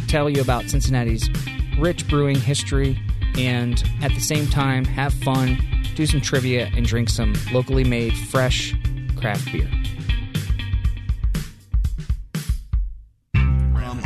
[0.07, 1.29] tell you about Cincinnati's
[1.77, 2.99] rich brewing history,
[3.38, 5.59] and at the same time, have fun,
[5.93, 8.73] do some trivia, and drink some locally made, fresh
[9.15, 9.69] craft beer.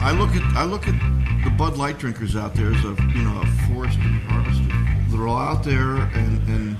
[0.02, 0.96] I look at I look at
[1.44, 4.72] the Bud Light drinkers out there as a you know a forest to be harvested.
[5.10, 6.78] They're all out there and, and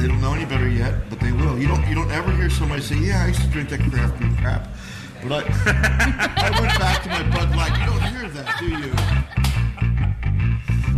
[0.00, 1.58] they don't know any better yet, but they will.
[1.58, 4.18] You don't you don't ever hear somebody say, "Yeah, I used to drink that craft
[4.18, 4.68] beer crap,"
[5.22, 5.38] but I,
[6.36, 7.78] I went back to my Bud Light.
[7.78, 8.92] You don't hear that, do you?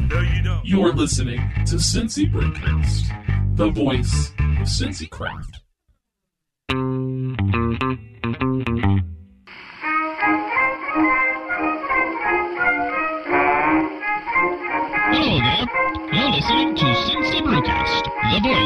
[0.08, 0.64] No, you don't.
[0.64, 5.60] You're listening to Cincy Brewcast, the voice of Cincy Craft.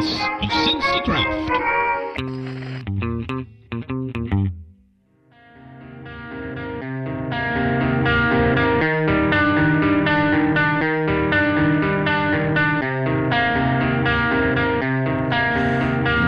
[0.03, 1.51] Craft.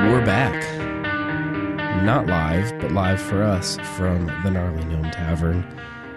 [0.07, 0.55] We're back.
[2.05, 5.67] Not live, but live for us from the Gnarly Gnome Tavern.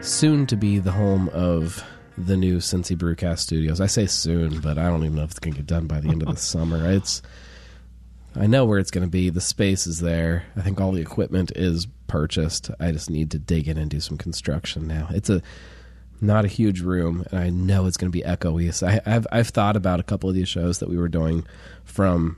[0.02, 1.84] Soon to be the home of
[2.18, 3.80] the new Cincy Brewcast Studios.
[3.80, 6.00] I say soon, but I don't even know if it's going to get done by
[6.00, 6.90] the end of the summer.
[6.90, 7.22] It's
[8.36, 9.30] I know where it's going to be.
[9.30, 10.46] The space is there.
[10.56, 12.70] I think all the equipment is purchased.
[12.80, 15.08] I just need to dig in and do some construction now.
[15.12, 15.42] It's a
[16.20, 18.74] not a huge room, and I know it's going to be echoey.
[18.74, 21.46] So I, I've I've thought about a couple of these shows that we were doing
[21.84, 22.38] from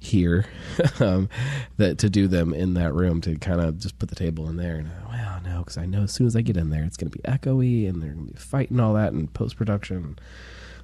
[0.00, 0.46] here
[1.00, 1.28] um,
[1.76, 4.56] that to do them in that room to kind of just put the table in
[4.56, 6.84] there and uh, well no because I know as soon as I get in there
[6.84, 9.56] it's going to be echoey and they're going to be fighting all that in post
[9.56, 10.16] production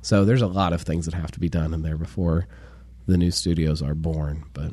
[0.03, 2.47] so there's a lot of things that have to be done in there before
[3.07, 4.73] the new studios are born but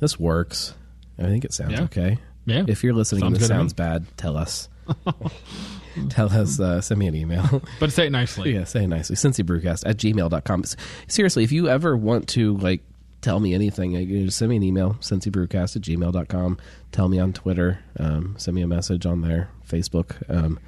[0.00, 0.74] this works
[1.18, 1.82] I think it sounds Yeah.
[1.84, 2.64] okay Yeah.
[2.68, 3.60] if you're listening Sounds and this good to me.
[3.62, 4.68] sounds bad tell us
[6.10, 8.54] tell us uh, send me an email But say it nicely.
[8.54, 9.16] yeah, say it nicely.
[9.16, 10.64] CincyBrewcast at gmail.com.
[11.08, 12.82] Seriously, if you ever want to like
[13.26, 16.58] tell me anything, uh, you send me an email, cincybrewcast at gmail.com.
[16.92, 17.80] Tell me on Twitter.
[17.98, 20.22] Um, send me a message on there, Facebook.
[20.28, 20.60] Um,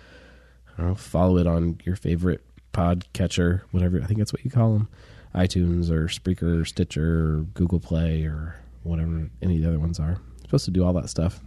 [0.78, 4.01] I don't know, follow it on your favorite podcatcher, whatever.
[4.03, 4.89] I think that's what you call them,
[5.34, 9.99] iTunes or Spreaker, or Stitcher, or Google Play, or whatever any of the other ones
[9.99, 10.11] are.
[10.39, 11.41] You're supposed to do all that stuff.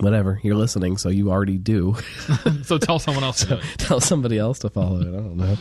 [0.00, 1.96] Whatever you're listening, so you already do.
[2.64, 3.60] so tell someone else it.
[3.78, 5.08] tell somebody else to follow it.
[5.08, 5.56] I don't know.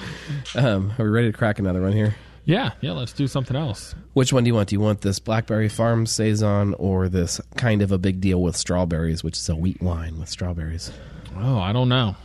[0.55, 2.15] Um, are we ready to crack another one here?
[2.45, 2.91] Yeah, yeah.
[2.91, 3.95] Let's do something else.
[4.13, 4.69] Which one do you want?
[4.69, 8.55] Do you want this Blackberry Farm Saison or this kind of a big deal with
[8.55, 10.91] strawberries, which is a wheat wine with strawberries?
[11.35, 12.15] Oh, I don't know.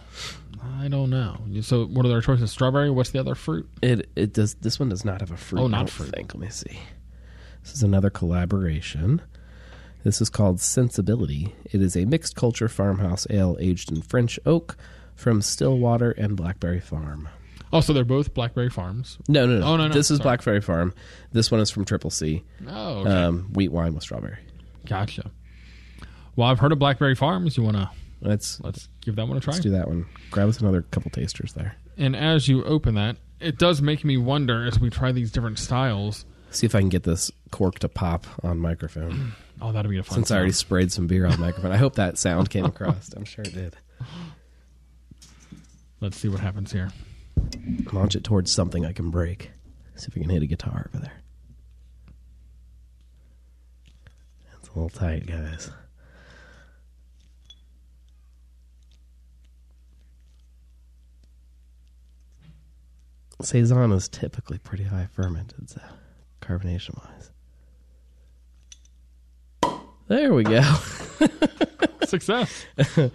[0.78, 1.38] I don't know.
[1.62, 2.50] So, what are their choices?
[2.50, 2.90] Strawberry.
[2.90, 3.68] What's the other fruit?
[3.82, 4.54] It it does.
[4.54, 5.60] This one does not have a fruit.
[5.60, 6.14] Oh, not fruit.
[6.14, 6.34] Think.
[6.34, 6.78] Let me see.
[7.62, 9.22] This is another collaboration.
[10.04, 11.54] This is called Sensibility.
[11.66, 14.76] It is a mixed culture farmhouse ale aged in French oak
[15.14, 17.28] from Stillwater and Blackberry Farm.
[17.72, 19.18] Oh, so they're both Blackberry Farms.
[19.28, 19.66] No, no, no.
[19.66, 19.94] Oh, no, no.
[19.94, 20.24] This is Sorry.
[20.24, 20.92] Blackberry Farm.
[21.32, 22.42] This one is from Triple C.
[22.68, 23.10] Oh, okay.
[23.10, 24.38] um, wheat wine with strawberry.
[24.86, 25.30] Gotcha.
[26.34, 27.56] Well, I've heard of Blackberry Farms.
[27.56, 27.90] You want to
[28.22, 29.52] let's let's give that one a try.
[29.52, 30.06] Let's do that one.
[30.30, 31.76] Grab us another couple tasters there.
[31.96, 35.58] And as you open that, it does make me wonder as we try these different
[35.58, 36.24] styles.
[36.50, 39.32] See if I can get this cork to pop on microphone.
[39.62, 40.14] Oh, that'd be a fun.
[40.14, 43.12] Since I already sprayed some beer on microphone, I hope that sound came across.
[43.14, 43.76] I'm sure it did.
[46.00, 46.88] Let's see what happens here.
[47.92, 49.50] Launch it towards something I can break.
[49.96, 51.20] See if we can hit a guitar over there.
[54.58, 55.70] It's a little tight, guys.
[63.42, 65.80] Saison is typically pretty high fermented, so
[66.40, 67.30] carbonation wise.
[70.08, 70.62] There we go.
[72.04, 72.66] Success.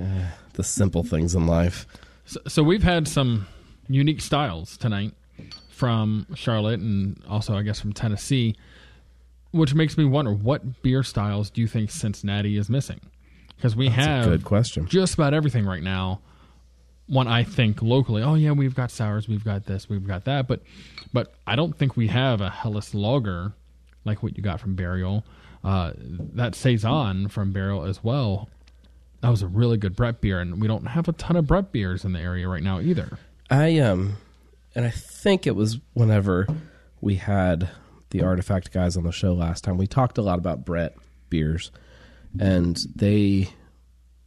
[0.00, 1.86] Uh, the simple things in life.
[2.32, 3.46] So, so we've had some
[3.88, 5.12] unique styles tonight
[5.68, 8.56] from Charlotte and also, I guess, from Tennessee,
[9.50, 13.00] which makes me wonder what beer styles do you think Cincinnati is missing?
[13.54, 14.86] Because we That's a have good question.
[14.86, 16.22] just about everything right now.
[17.06, 20.48] One I think locally, oh yeah, we've got sours, we've got this, we've got that,
[20.48, 20.62] but
[21.12, 23.52] but I don't think we have a Helles Lager
[24.06, 25.22] like what you got from Burial.
[25.62, 28.48] Uh, that saison from Burial as well.
[29.22, 31.72] That was a really good Brett beer, and we don't have a ton of Brett
[31.72, 33.18] beers in the area right now either.
[33.48, 34.16] I um,
[34.74, 36.46] and I think it was whenever
[37.00, 37.70] we had
[38.10, 39.78] the Artifact guys on the show last time.
[39.78, 40.96] We talked a lot about Brett
[41.30, 41.70] beers,
[42.38, 43.48] and they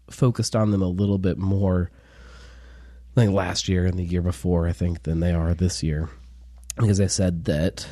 [0.10, 1.92] focused on them a little bit more,
[3.16, 6.10] like last year and the year before, I think, than they are this year,
[6.78, 7.86] because they said that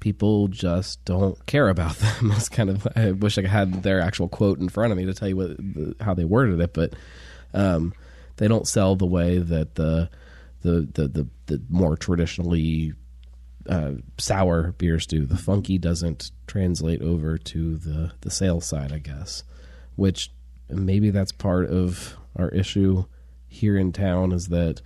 [0.00, 2.32] people just don't care about them.
[2.32, 5.14] It's kind of I wish I had their actual quote in front of me to
[5.14, 6.94] tell you what the, how they worded it, but
[7.54, 7.94] um,
[8.36, 10.10] they don't sell the way that the
[10.62, 12.94] the the the, the more traditionally
[13.68, 15.26] uh, sour beers do.
[15.26, 19.44] The funky doesn't translate over to the the sales side, I guess,
[19.96, 20.32] which
[20.68, 23.04] maybe that's part of our issue
[23.48, 24.80] here in town is that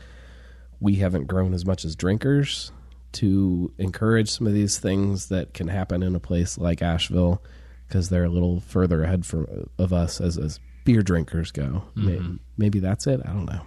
[0.81, 2.73] we haven't grown as much as drinkers
[3.15, 7.43] to encourage some of these things that can happen in a place like Asheville
[7.89, 9.47] because they're a little further ahead for,
[9.79, 11.85] of us as, as beer drinkers go.
[11.95, 12.39] May- Mhm.
[12.57, 13.21] Maybe that's it.
[13.25, 13.63] I don't know.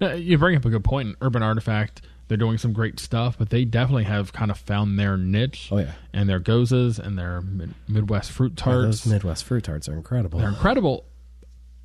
[0.00, 1.16] Now, you bring up a good point.
[1.20, 5.16] Urban Artifact, they're doing some great stuff, but they definitely have kind of found their
[5.16, 5.68] niche.
[5.72, 9.02] Oh yeah, and their goses and their mid- Midwest fruit tarts.
[9.02, 10.38] those Midwest fruit tarts are incredible.
[10.38, 11.04] They're incredible,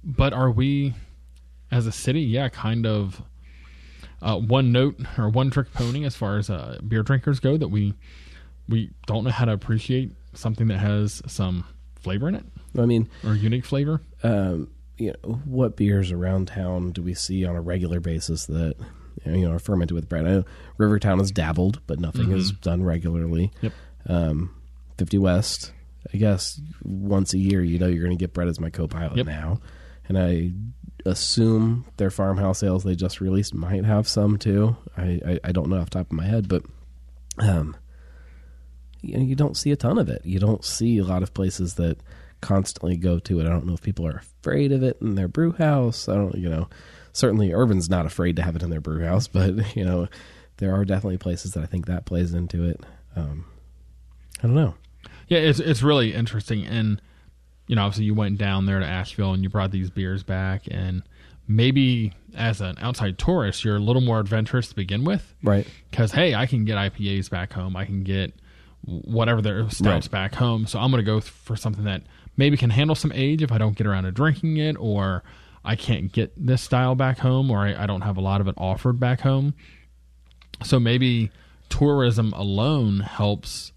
[0.03, 0.93] but are we,
[1.71, 3.21] as a city, yeah, kind of
[4.25, 7.69] uh, one note or one trick pony as far as uh, beer drinkers go that
[7.69, 7.93] we
[8.67, 11.63] we don't know how to appreciate something that has some
[12.01, 12.43] flavor in it
[12.77, 14.01] I mean, or unique flavor.
[14.23, 18.75] um, you know, what beers around town do we see on a regular basis that
[19.25, 20.25] you know are fermented with Brett?
[20.25, 20.43] I know
[20.77, 22.61] Rivertown has dabbled, but nothing is Mhm.
[22.61, 23.51] done regularly.
[23.61, 23.73] Yep.
[24.07, 24.55] Um,
[24.97, 25.71] Fifty West,
[26.13, 29.17] I guess once a year, you know, you're going to get Brett as my co-pilot
[29.17, 29.25] Yep.
[29.25, 29.59] now,
[30.07, 30.53] and I
[31.05, 34.75] assume their farmhouse sales they just released might have some too.
[34.97, 36.63] I, I, I don't know off top of my head, but
[37.37, 37.77] um,
[39.01, 40.25] you know, you don't see a ton of it.
[40.25, 41.99] You don't see a lot of places that
[42.41, 43.45] constantly go to it.
[43.45, 46.09] I don't know if people are afraid of it in their brew house.
[46.09, 46.69] I don't, you know,
[47.13, 50.07] certainly Urban's not afraid to have it in their brew house, but you know,
[50.57, 52.83] there are definitely places that I think that plays into it.
[53.15, 53.45] Um,
[54.39, 54.75] I don't know.
[55.27, 57.01] Yeah, it's it's really interesting, and
[57.67, 60.63] you know, obviously you went down there to Asheville and you brought these beers back,
[60.69, 61.03] and
[61.47, 65.67] maybe as an outside tourist, you're a little more adventurous to begin with, Right.
[65.89, 68.33] Because hey, I can get IPAs back home, I can get
[68.83, 70.11] whatever their stouts Right.
[70.11, 72.03] back home, so I'm going to go for something that
[72.37, 75.23] maybe can handle some age if I don't get around to drinking it, or
[75.63, 78.47] I can't get this style back home, or I, I don't have a lot of
[78.47, 79.53] it offered back home.
[80.63, 81.31] So maybe
[81.69, 83.71] tourism alone helps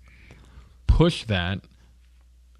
[0.86, 1.60] push that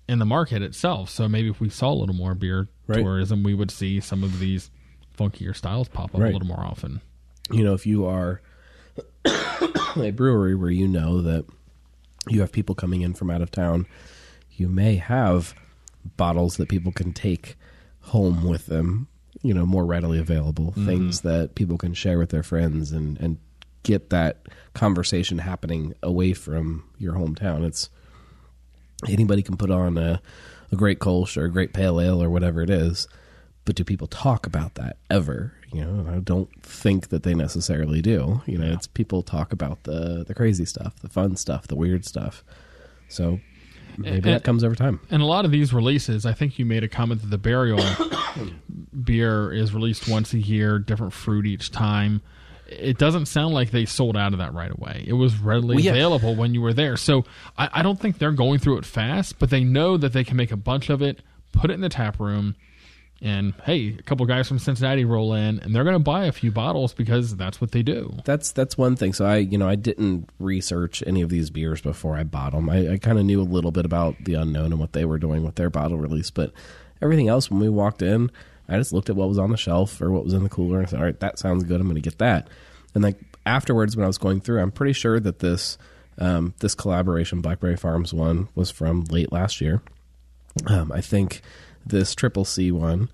[0.09, 1.11] in the market itself.
[1.11, 3.03] So maybe if we saw a little more beer Right.
[3.03, 4.71] tourism, we would see some of these
[5.19, 6.31] funkier styles pop up Right.
[6.31, 7.01] a little more often.
[7.51, 8.43] you know, if you are
[9.97, 11.45] a brewery where you know that
[12.29, 13.87] you have people coming in from out of town,
[14.53, 15.55] you may have
[16.17, 17.57] bottles that people can take
[18.01, 19.09] home with them,
[19.43, 20.85] you know, more readily available, Mhm.
[20.87, 23.39] things that people can share with their friends and, and
[23.83, 24.43] get that
[24.75, 27.65] conversation happening away from your hometown.
[27.65, 27.89] It's
[29.07, 30.21] anybody can put on a,
[30.73, 33.07] a great Kolsch or a great pale ale or whatever it is,
[33.65, 35.53] but do people talk about that ever?
[35.73, 38.41] You know, I don't think that they necessarily do.
[38.47, 42.05] You know, it's people talk about the the crazy stuff, the fun stuff, the weird
[42.07, 42.43] stuff.
[43.09, 43.39] So
[43.99, 45.01] maybe And- that comes over time.
[45.11, 47.81] And a lot of these releases, I think you made a comment that the burial
[49.05, 52.23] beer is released once a year, different fruit each time.
[52.69, 55.05] It doesn't sound like they sold out of that right away.
[55.07, 55.93] It was readily Well, yeah.
[55.93, 56.97] available when you were there.
[56.97, 57.25] So
[57.57, 60.37] I, I don't think they're going through it fast, but they know that they can
[60.37, 62.57] make a bunch of it, put it in the tap room,
[63.21, 66.33] and hey, a couple guys from Cincinnati roll in, and they're going to buy a
[66.33, 68.15] few bottles because that's what they do.
[68.25, 69.13] That's that's one thing.
[69.13, 72.71] So I, you know, I didn't research any of these beers before I bought them.
[72.71, 75.19] I, I kind of knew a little bit about the unknown and what they were
[75.19, 76.53] doing with their bottle release, but
[77.03, 78.31] everything else when we walked in,
[78.69, 80.81] I just looked at what was on the shelf or what was in the cooler
[80.81, 81.81] and said, "All right, that sounds good.
[81.81, 82.49] I'm going to get that."
[82.95, 85.79] And like afterwards, when I was going through, I'm pretty sure that this
[86.19, 89.83] um, this collaboration Blackberry Farms one was from late last year.
[90.67, 91.41] Um, I think
[91.87, 93.09] this Triple C one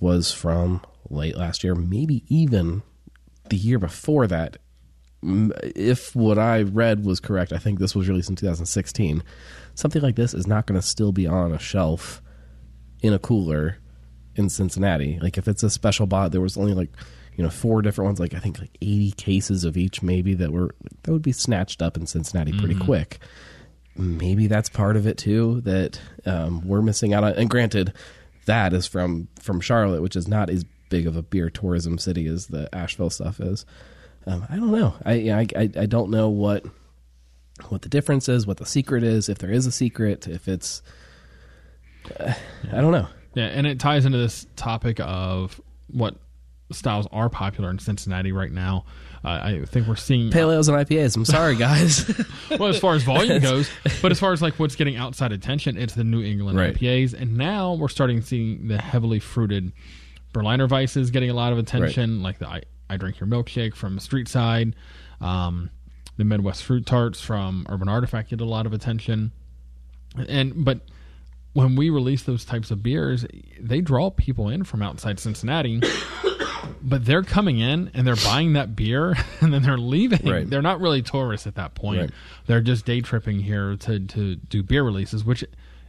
[0.00, 2.82] was from late last year, maybe even
[3.48, 4.58] the year before that.
[5.22, 9.22] If what I read was correct, I think this was released in 2016.
[9.74, 12.22] Something like this is not going to still be on a shelf
[13.00, 13.78] in a cooler
[14.38, 15.18] in Cincinnati.
[15.20, 16.90] Like if it's a special bot, there was only like
[17.36, 18.20] you know four different ones.
[18.20, 21.82] Like I think like 80 cases of each, maybe that were that would be snatched
[21.82, 22.84] up in Cincinnati pretty Mhm.
[22.84, 23.18] quick
[24.00, 27.32] maybe that's part of it too that um, we're missing out on.
[27.32, 27.92] And granted,
[28.46, 32.28] that is from from Charlotte, which is not as big of a beer tourism city
[32.28, 33.66] as the Asheville stuff is.
[34.24, 34.94] Um, I don't know.
[35.04, 36.64] I, I I I don't know what
[37.70, 40.80] what the difference is, what the secret is, if there is a secret, if it's
[42.20, 42.34] uh,
[42.70, 43.08] I don't know.
[43.38, 45.60] Yeah, and it ties into this topic of
[45.92, 46.16] what
[46.72, 48.84] styles are popular in Cincinnati right now.
[49.24, 51.16] Uh, I think we're seeing Pale ales and IPAs.
[51.16, 52.08] I'm sorry, guys.
[52.50, 53.70] well, as far as volume goes,
[54.02, 56.74] but as far as like what's getting outside attention, it's the New England Right.
[56.74, 59.72] IPAs, and now we're starting to see the heavily fruited
[60.32, 63.94] Berliner Weisses getting a lot of attention, like the I, I Drink Your Milkshake from
[63.94, 64.74] the Streetside,
[65.20, 65.70] um,
[66.16, 69.32] the Midwest Fruit Tarts from Urban Artifact get a lot of attention,
[70.28, 70.80] and but
[71.58, 73.26] when we release those types of beers,
[73.58, 75.80] they draw people in from outside Cincinnati.
[76.80, 80.24] But they're coming in and they're buying that beer and then they're leaving.
[80.24, 80.48] Right.
[80.48, 82.00] They're not really tourists at that point.
[82.00, 82.10] Right.
[82.46, 85.44] They're just day tripping here to, to do beer releases, which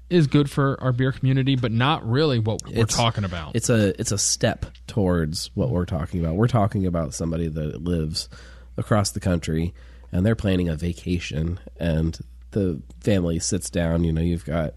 [0.09, 3.55] is good for our beer community, but not really what we're It's- talking about.
[3.55, 6.35] It's a it's a step towards what we're talking about.
[6.35, 8.27] We're talking about somebody that lives
[8.75, 9.75] across the country
[10.11, 12.17] and they're planning a vacation and
[12.51, 14.73] the family sits down, you know, you've got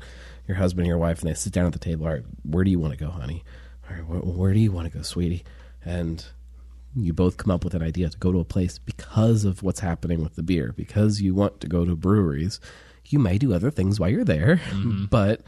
[0.47, 2.65] your husband and your wife and they sit down at the table, all right, where
[2.65, 3.45] do you want to go, honey?
[3.89, 5.45] All right, where, where do you want to go, sweetie?
[5.85, 6.25] And
[6.95, 9.81] you both come up with an idea to go to a place because of what's
[9.81, 12.61] happening with the beer, because you want to go to breweries.
[13.07, 15.05] You may do other things while you're there, mm-hmm.
[15.11, 15.43] but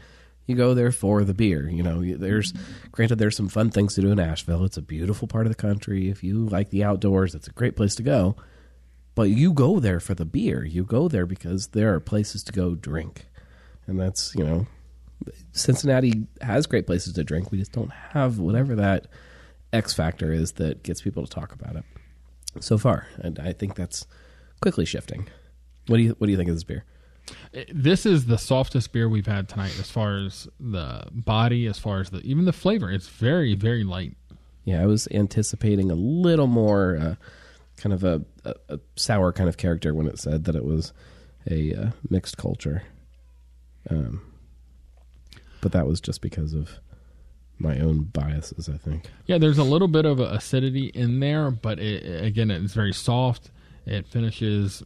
[0.45, 1.67] you go there for the beer.
[1.69, 2.53] You know, there's
[2.91, 4.65] granted there's some fun things to do in Asheville.
[4.65, 6.09] It's a beautiful part of the country.
[6.09, 8.35] If you like the outdoors, it's a great place to go.
[9.15, 10.65] But you go there for the beer.
[10.65, 13.27] You go there because there are places to go drink.
[13.87, 14.67] And that's, you know,
[15.51, 17.51] Cincinnati has great places to drink.
[17.51, 19.07] We just don't have whatever that
[19.73, 21.83] X factor is that gets people to talk about it
[22.59, 23.07] so far.
[23.17, 24.05] And I think that's
[24.61, 25.27] quickly shifting.
[25.87, 26.83] What do you what do you think of this beer?
[27.73, 31.99] This is the softest beer we've had tonight as far as the body, as far
[31.99, 32.91] as the even the flavor.
[32.91, 34.15] It's very, very light.
[34.63, 37.15] Yeah, I was anticipating a little more uh,
[37.77, 40.93] kind of a, a, a sour kind of character when it said that it was
[41.49, 42.83] a uh, mixed culture.
[43.89, 44.21] Um,
[45.65, 46.79] but that was just because of
[47.57, 49.09] my own biases, I think.
[49.25, 53.49] Yeah, there's a little bit of acidity in there, but it, again, it's very soft.
[53.87, 54.83] It finishes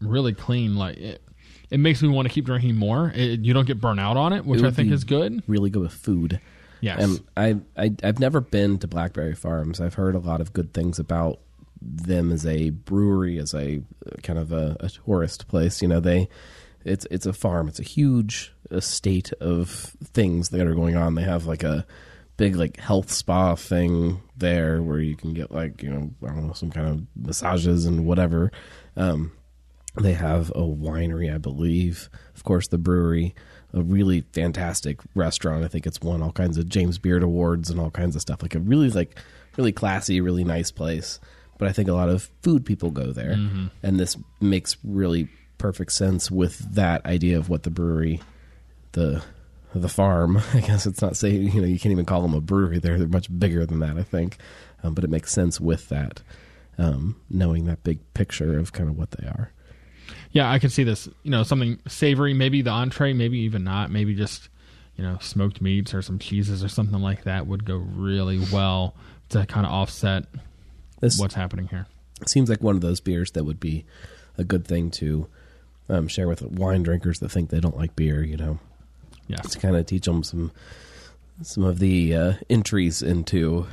[0.00, 0.74] really clean.
[0.74, 1.22] Like it,
[1.70, 3.12] it makes me want to keep drinking more.
[3.14, 5.44] It, you don't get burnt out on it, which It I think is good.
[5.46, 6.40] Really good with food.
[6.80, 6.98] Yes.
[7.00, 7.24] And
[7.76, 9.80] I, I I've never been to Blackberry Farms.
[9.80, 11.38] I've heard a lot of good things about
[11.80, 13.80] them as a brewery, as a
[14.24, 15.82] kind of a, a tourist place.
[15.82, 16.28] You know, they
[16.86, 17.68] it's it's a farm.
[17.68, 19.68] It's a huge estate of
[20.04, 21.14] things that are going on.
[21.14, 21.86] They have like a
[22.36, 26.46] big like health spa thing there where you can get like you know I don't
[26.48, 28.50] know some kind of massages and whatever.
[28.96, 29.32] Um,
[30.00, 32.10] they have a winery, I believe.
[32.34, 33.34] Of course, the brewery,
[33.72, 35.64] a really fantastic restaurant.
[35.64, 38.42] I think it's won all kinds of James Beard awards and all kinds of stuff.
[38.42, 39.18] Like a really like
[39.56, 41.18] really classy, really nice place.
[41.58, 43.70] But I think a lot of food people go there, Mhm.
[43.82, 45.28] and this makes really
[45.58, 48.20] perfect sense with that idea of what the brewery,
[48.92, 49.22] the
[49.74, 50.38] the farm.
[50.54, 52.78] I guess it's not saying you know you can't even call them a brewery.
[52.78, 53.96] They're they're much bigger than that.
[53.98, 54.38] I think,
[54.82, 56.22] um, but it makes sense with that,
[56.78, 59.52] um, knowing that big picture of kind of what they are.
[60.32, 61.08] Yeah, I could see this.
[61.22, 63.90] You know, something savory, maybe the entree, maybe even not.
[63.90, 64.48] Maybe just
[64.96, 68.94] you know smoked meats or some cheeses or something like that would go really well
[69.30, 70.24] to kind of offset
[71.00, 71.86] This- what's happening here.
[72.26, 73.84] seems like one of those beers that would be
[74.38, 75.26] a good thing to
[75.88, 78.22] um, share with wine drinkers that think they don't like beer.
[78.22, 78.58] You know,
[79.28, 80.52] yeah, to kind of teach them some
[81.42, 83.66] some of the uh, entries into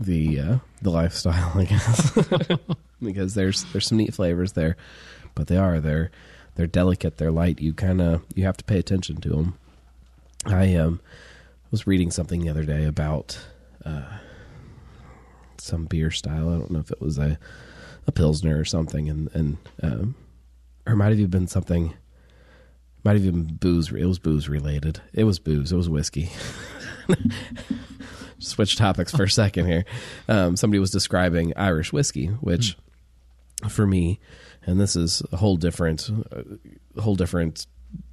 [0.00, 2.18] the uh, the lifestyle, I guess,
[3.02, 4.76] because there's there's some neat flavors there,
[5.34, 6.10] but they are they're
[6.54, 7.60] they're delicate, they're light.
[7.60, 9.58] You kind of you have to pay attention to them.
[10.46, 11.00] I um
[11.70, 13.38] was reading something the other day about
[13.84, 14.18] uh,
[15.58, 16.50] some beer style.
[16.50, 17.38] I don't know if it was a
[18.06, 20.14] a pilsner or something, and and um,
[20.86, 21.94] or might have even been something.
[23.04, 23.90] Might have even been booze.
[23.90, 25.00] It was booze related.
[25.12, 25.72] It was booze.
[25.72, 26.30] It was whiskey.
[28.38, 29.84] Switch topics for a second here.
[30.28, 32.76] Um, somebody was describing Irish whiskey, which
[33.68, 34.20] for me,
[34.66, 36.10] and this is a whole different,
[36.96, 37.66] a whole different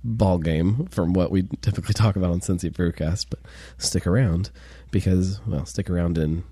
[0.04, 3.28] ball game from what we typically talk about on Cincy Brewcast.
[3.30, 3.40] But
[3.78, 4.52] stick around
[4.92, 6.44] because, well, stick around in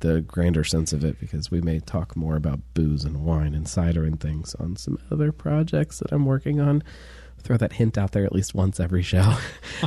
[0.00, 3.68] the grander sense of it because we may talk more about booze and wine and
[3.68, 6.82] cider and things on some other projects that I'm working on.
[7.38, 9.36] Throw that hint out there at least once every show.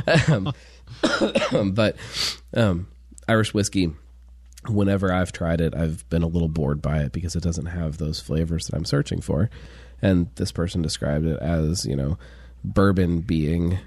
[0.28, 0.52] um,
[1.72, 1.96] but
[2.54, 2.88] um,
[3.28, 3.92] Irish whiskey,
[4.68, 7.98] whenever I've tried it, I've been a little bored by it because it doesn't have
[7.98, 9.50] those flavors that I'm searching for.
[10.02, 12.18] And this person described it as, you know,
[12.64, 13.78] bourbon being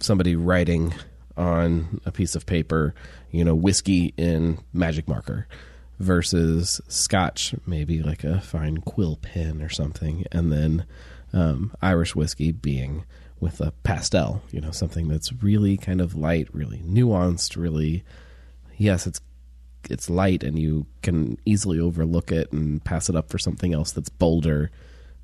[0.00, 0.94] somebody writing
[1.36, 2.94] on a piece of paper,
[3.30, 5.48] you know, whiskey in magic marker
[6.02, 10.24] versus scotch, maybe like a fine quill pen or something.
[10.32, 10.84] And then
[11.32, 13.04] um, Irish whiskey being
[13.40, 18.04] with a pastel, you know, something that's really kind of light, really nuanced, really
[18.76, 19.20] yes, it's
[19.90, 23.90] it's light and you can easily overlook it and pass it up for something else
[23.92, 24.70] that's bolder,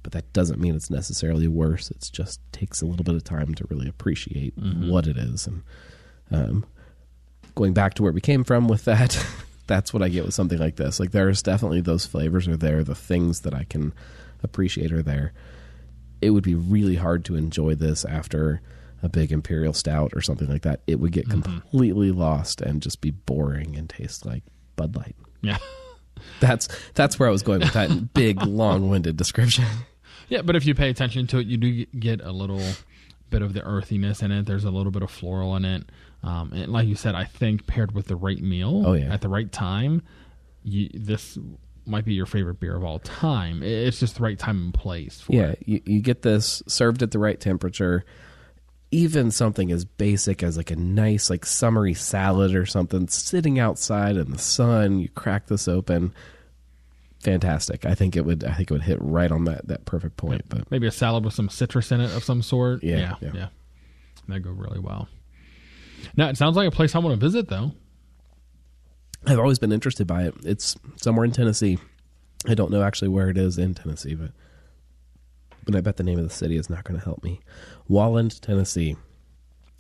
[0.02, 1.90] but that doesn't mean it's necessarily worse.
[1.92, 4.88] It just takes a little bit of time to really appreciate Mhm.
[4.90, 5.62] what it is and
[6.32, 6.66] um,
[7.54, 9.24] going back to where we came from with that,
[9.68, 10.98] that's what I get with something like this.
[10.98, 13.94] Like there's definitely those flavors are there, the things that I can
[14.42, 15.32] appreciate are there.
[16.20, 18.60] It would be really hard to enjoy this after
[19.02, 20.80] a big imperial stout or something like that.
[20.88, 21.42] It would get mm-hmm.
[21.42, 24.42] completely lost and just be boring and taste like
[24.74, 25.14] Bud Light.
[25.42, 25.58] Yeah.
[26.40, 29.64] That's that's where I was going with that big long-winded description.
[30.28, 32.60] Yeah, but if you pay attention to it, you do get a little
[33.30, 34.44] bit of the earthiness in it.
[34.44, 35.84] There's a little bit of floral in it.
[36.22, 39.12] Um, and like you said, I think paired with the right meal Oh, yeah.
[39.12, 40.02] at the right time,
[40.64, 41.38] you, this
[41.86, 43.62] might be your favorite beer of all time.
[43.62, 45.62] It's just the right time and place for yeah, it.
[45.64, 48.04] you, you get this served at the right temperature.
[48.90, 54.16] Even something as basic as like a nice like summery salad or something sitting outside
[54.16, 56.12] in the sun, you crack this open.
[57.20, 57.84] Fantastic.
[57.84, 60.48] I think it would I think it would hit right on that that perfect point.
[60.48, 62.82] But Maybe a salad with some citrus in it of some sort.
[62.82, 63.30] Yeah, yeah, yeah.
[63.34, 63.46] yeah.
[64.28, 65.08] That'd go really well.
[66.16, 67.72] Now, it sounds like a place I want to visit, though.
[69.26, 70.34] I've always been interested by it.
[70.44, 71.78] It's somewhere in Tennessee.
[72.46, 74.30] I don't know actually where it is in Tennessee, but
[75.64, 77.40] but I bet the name of the city is not going to help me.
[77.90, 78.96] Walland, Tennessee.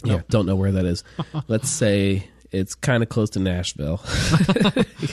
[0.04, 0.24] Yeah, Nope.
[0.28, 1.02] don't know where that is.
[1.48, 4.00] Let's say it's kind of close to Nashville.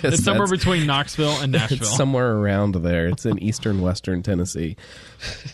[0.04, 1.78] It's somewhere between Knoxville and Nashville.
[1.78, 3.08] It's somewhere around there.
[3.08, 4.76] It's in eastern western Tennessee.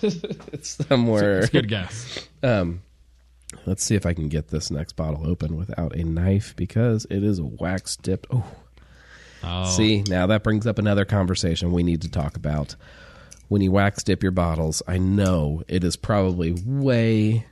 [0.02, 1.40] it's somewhere.
[1.40, 2.28] It's a good guess.
[2.42, 2.82] Um,
[3.66, 7.24] let's see if I can get this next bottle open without a knife because it
[7.24, 8.28] is wax dipped.
[8.32, 8.46] Oh,
[9.44, 9.66] Oh.
[9.66, 12.76] see now that brings up another conversation we need to talk about.
[13.48, 17.48] When you wax dip your bottles, I know it is probably way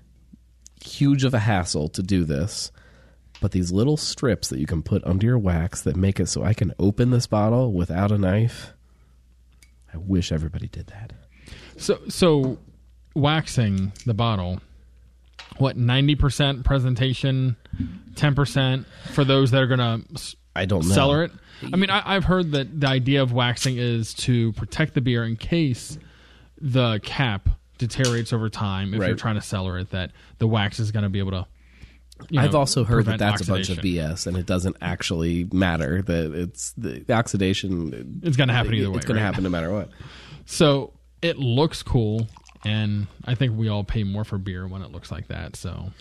[0.86, 2.72] huge of a hassle to do this.
[3.42, 6.44] But these little strips that you can put under your wax that make it so
[6.44, 8.72] I can open this bottle without a knife.
[9.94, 11.14] I wish everybody did that.
[11.78, 12.60] So, so
[13.16, 14.62] waxing the bottle,
[15.60, 17.56] what ninety percent presentation,
[18.16, 20.02] ten percent for those that are gonna
[20.56, 21.22] I don't know.
[21.22, 21.32] it.
[21.72, 25.24] I mean, I, I've heard that the idea of waxing is to protect the beer
[25.26, 25.98] in case
[26.60, 28.94] the cap deteriorates over time.
[28.94, 31.46] If you're trying to cellar it, that the wax is going to be able to.
[32.30, 34.10] you I've know, also heard that prevent that's a bunch of oxidation.
[34.10, 36.02] BS, and it doesn't actually matter.
[36.02, 38.22] That it's the, the oxidation.
[38.24, 39.90] It's gonna happen either way, It's going to happen no matter what.
[40.46, 42.28] So it looks cool,
[42.66, 45.56] and I think we all pay more for beer when it looks like that.
[45.56, 45.92] So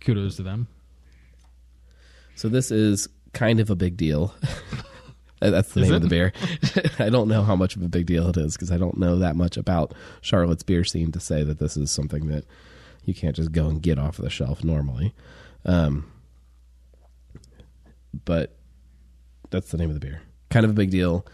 [0.00, 0.68] kudos to them.
[2.34, 4.34] So this is kind of a big deal.
[5.40, 6.32] That's the Is name of the beer.
[6.98, 9.18] I don't know how much of a big deal it is because I don't know
[9.18, 12.44] that much about Charlotte's beer scene to say that this is something that
[13.04, 15.14] you can't just go and get off the shelf normally.
[15.64, 16.10] Um,
[18.24, 18.56] but
[19.50, 20.22] that's the name of the beer.
[20.50, 21.24] Kind of a big deal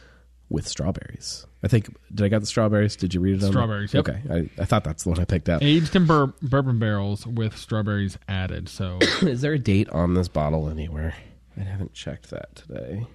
[0.49, 1.47] with strawberries.
[1.63, 1.95] I think.
[2.15, 2.97] Did I got the strawberries?
[2.97, 3.37] Did you read it?
[3.37, 4.09] on the- Strawberries, yep.
[4.09, 5.63] Okay, I, I thought that's the one I picked up.
[5.63, 8.69] Aged in bur- bourbon barrels with strawberries added.
[8.69, 11.15] So is there a date on this bottle anywhere?
[11.57, 13.07] I haven't checked that today.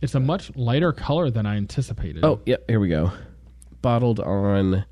[0.00, 2.24] it's a much lighter color than I anticipated.
[2.24, 3.12] Oh, yep, here we go.
[3.82, 4.84] Bottled on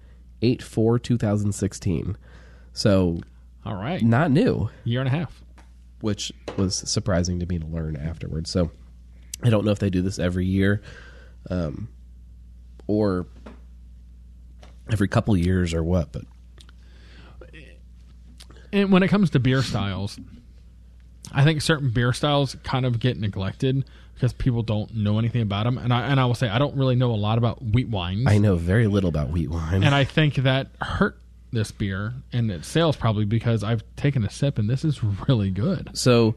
[0.42, 2.16] 8 4 2016.
[2.72, 3.18] So,
[3.64, 4.02] all right.
[4.02, 5.42] not new, Year and a half.
[6.00, 8.50] which was surprising to me to learn afterwards.
[8.50, 8.70] So,
[9.42, 10.82] I don't know if they do this every year
[11.50, 11.88] um,
[12.86, 13.26] or
[14.90, 16.22] every couple years or what, but
[18.72, 20.18] And when it comes to beer styles,
[21.32, 23.84] I think certain beer styles kind of get neglected
[24.14, 25.78] because people don't know anything about them.
[25.78, 28.26] And I and I will say I don't really know a lot about wheat wines.
[28.26, 29.82] I know very little about wheat wine.
[29.82, 31.18] and I think that hurt
[31.52, 35.50] this beer and its sales probably because I've taken a sip and this is really
[35.50, 35.90] good.
[35.94, 36.36] So,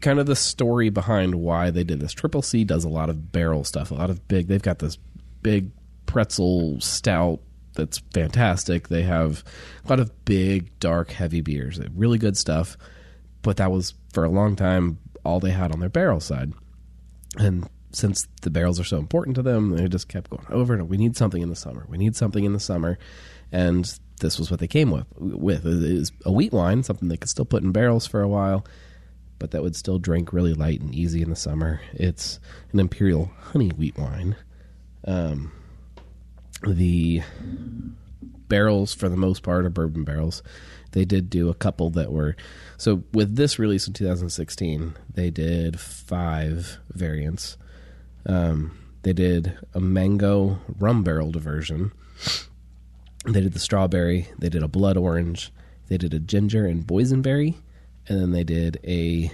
[0.00, 2.12] kind of the story behind why they did this.
[2.12, 4.48] Triple C does a lot of barrel stuff, a lot of big.
[4.48, 4.98] They've got this
[5.42, 5.70] big
[6.06, 7.40] pretzel stout
[7.74, 8.88] that's fantastic.
[8.88, 9.44] They have
[9.84, 11.80] a lot of big, dark, heavy beers.
[11.94, 12.76] Really good stuff.
[13.42, 16.52] But that was for a long time all they had on their barrel side.
[17.36, 20.82] And since the barrels are so important to them, they just kept going over and
[20.82, 20.90] over.
[20.90, 21.86] we need something in the summer.
[21.88, 22.98] We need something in the summer.
[23.52, 25.06] And this was what they came with.
[25.16, 28.28] With it is a wheat wine, something they could still put in barrels for a
[28.28, 28.64] while,
[29.44, 31.82] but that would still drink really light and easy in the summer.
[31.92, 32.40] It's
[32.72, 34.36] an imperial honey wheat wine.
[35.06, 35.52] Um,
[36.66, 37.20] the
[38.48, 40.42] barrels, for the most part, are bourbon barrels.
[40.92, 42.36] They did do a couple that were
[42.78, 44.96] so with this release in 2016.
[45.12, 47.58] They did five variants.
[48.24, 51.92] Um, they did a mango rum barreled version.
[53.26, 54.26] They did the strawberry.
[54.38, 55.52] They did a blood orange.
[55.88, 57.56] They did a ginger and boysenberry,
[58.08, 59.30] and then they did a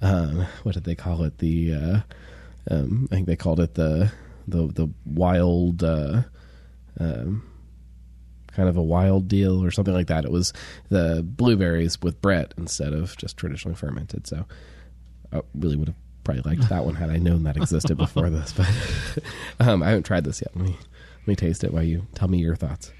[0.00, 1.38] um, what did they call it?
[1.38, 2.00] The uh,
[2.70, 4.12] um, I think they called it the
[4.46, 6.22] the the wild uh,
[7.00, 7.42] um,
[8.52, 10.24] kind of a wild deal or something like that.
[10.24, 10.52] It was
[10.88, 14.26] the blueberries with Brett instead of just traditionally fermented.
[14.26, 14.46] So
[15.32, 18.52] I really would have probably liked that one had I known that existed before this.
[18.52, 18.68] But
[19.60, 20.56] um, I haven't tried this yet.
[20.56, 20.76] Let me
[21.20, 22.92] let me taste it while you tell me your thoughts.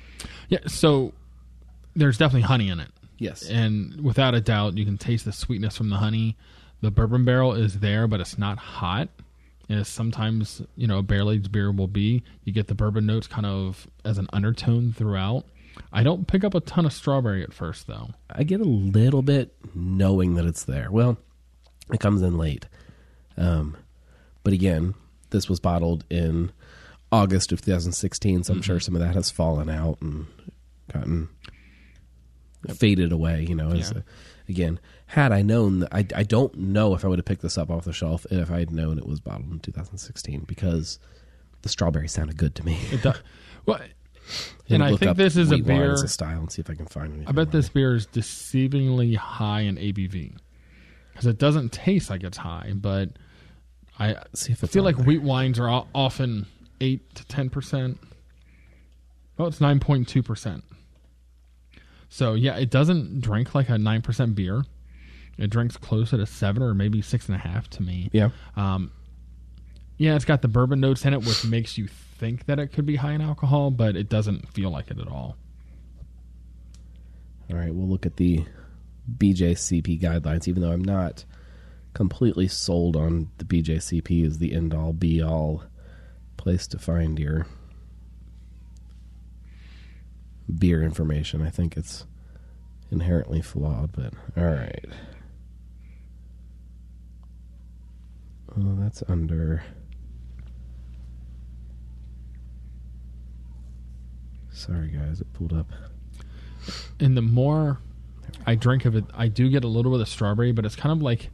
[0.48, 1.12] Yeah, so
[1.94, 2.88] there's definitely honey in it.
[3.18, 3.48] Yes.
[3.48, 6.36] And without a doubt, you can taste the sweetness from the honey.
[6.80, 9.08] The bourbon barrel is there, but it's not hot.
[9.68, 12.22] As sometimes, you know, a barrel aged beer will be.
[12.44, 15.44] You get the bourbon notes kind of as an undertone throughout.
[15.92, 18.10] I don't pick up a ton of strawberry at first, though.
[18.30, 20.90] I get a little bit knowing that it's there.
[20.90, 21.18] Well,
[21.92, 22.66] it comes in late.
[23.36, 23.76] Um,
[24.42, 24.94] but again,
[25.30, 26.50] this was bottled in
[27.12, 30.26] August of 2016, so I'm sure some of that has fallen out and
[30.92, 31.28] gotten
[32.74, 33.44] faded away.
[33.48, 33.90] You know, Yeah.
[33.96, 34.02] a,
[34.50, 37.56] again, had I known, that, I I don't know if I would have picked this
[37.58, 40.98] up off the shelf if I had known it was bottled in 2016 because
[41.62, 42.78] the strawberry sounded good to me.
[42.92, 43.16] It does.
[43.66, 43.80] Well,
[44.70, 45.92] and I think this is a beer.
[45.92, 47.28] as a style and see if I can find anything.
[47.28, 47.74] I bet this it.
[47.74, 50.36] beer is deceivingly high in ABV
[51.12, 53.10] because it doesn't taste like it's high, but
[53.98, 55.04] I See if it's feel like there.
[55.06, 56.46] wheat wines are often
[56.80, 57.98] eight to ten percent.
[59.36, 60.64] Well, it's nine point two percent.
[62.08, 64.64] So yeah, it doesn't drink like a nine percent beer.
[65.36, 68.10] It drinks closer to seven or maybe six and a half to me.
[68.12, 68.30] Yeah.
[68.56, 68.90] Um,
[69.96, 72.86] yeah, it's got the bourbon notes in it, which makes you think that it could
[72.86, 75.36] be high in alcohol, but it doesn't feel like it at all.
[77.50, 78.44] All right, we'll look at the
[79.16, 81.24] BJCP guidelines, even though I'm not
[81.94, 85.64] completely sold on the BJCP as the end all be all
[86.36, 87.46] place to find your
[90.56, 91.42] beer information.
[91.42, 92.06] I think it's
[92.90, 94.84] inherently flawed, but all right.
[98.56, 99.62] Oh, that's under.
[104.50, 105.70] Sorry, guys, it pulled up
[107.00, 107.78] and the more
[108.46, 110.92] I drink of it, I do get a little bit of strawberry, but it's kind
[110.92, 111.30] of like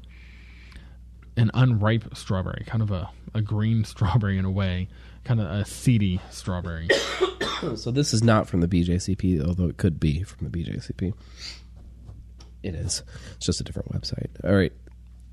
[1.37, 4.89] an unripe strawberry, kind of a, a green strawberry in a way,
[5.25, 6.89] kind of a seedy strawberry.
[7.77, 11.15] so this is not from the BJCP, although it could be from the BJCP.
[12.63, 13.03] It is.
[13.37, 14.31] It's just a different website.
[14.43, 14.73] All right.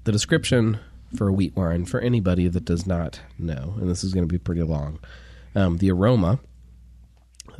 [0.04, 0.80] The description
[1.16, 4.32] for a wheat wine for anybody that does not know, and this is going to
[4.32, 5.00] be pretty long.
[5.56, 6.40] Um, the aroma,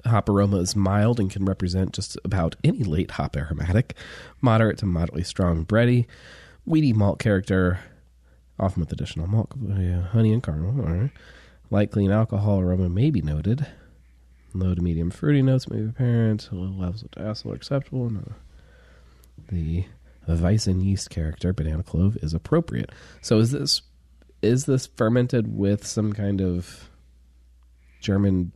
[0.06, 3.96] hop aroma is mild and can represent just about any late hop aromatic,
[4.42, 6.06] moderate to moderately strong bready,
[6.68, 7.80] wheaty malt character,
[8.60, 9.52] often with additional malt,
[10.12, 10.86] honey and caramel.
[10.86, 11.12] All right.
[11.72, 13.66] Light clean alcohol aroma may be noted.
[14.54, 16.50] Low to medium fruity notes may be apparent.
[16.52, 18.10] Low levels of diacetyl are acceptable.
[18.10, 18.34] No.
[19.48, 19.86] The
[20.28, 22.92] Weizen yeast character, banana clove, is appropriate.
[23.22, 23.82] So is this
[24.42, 26.90] is this fermented with some kind of
[28.02, 28.52] German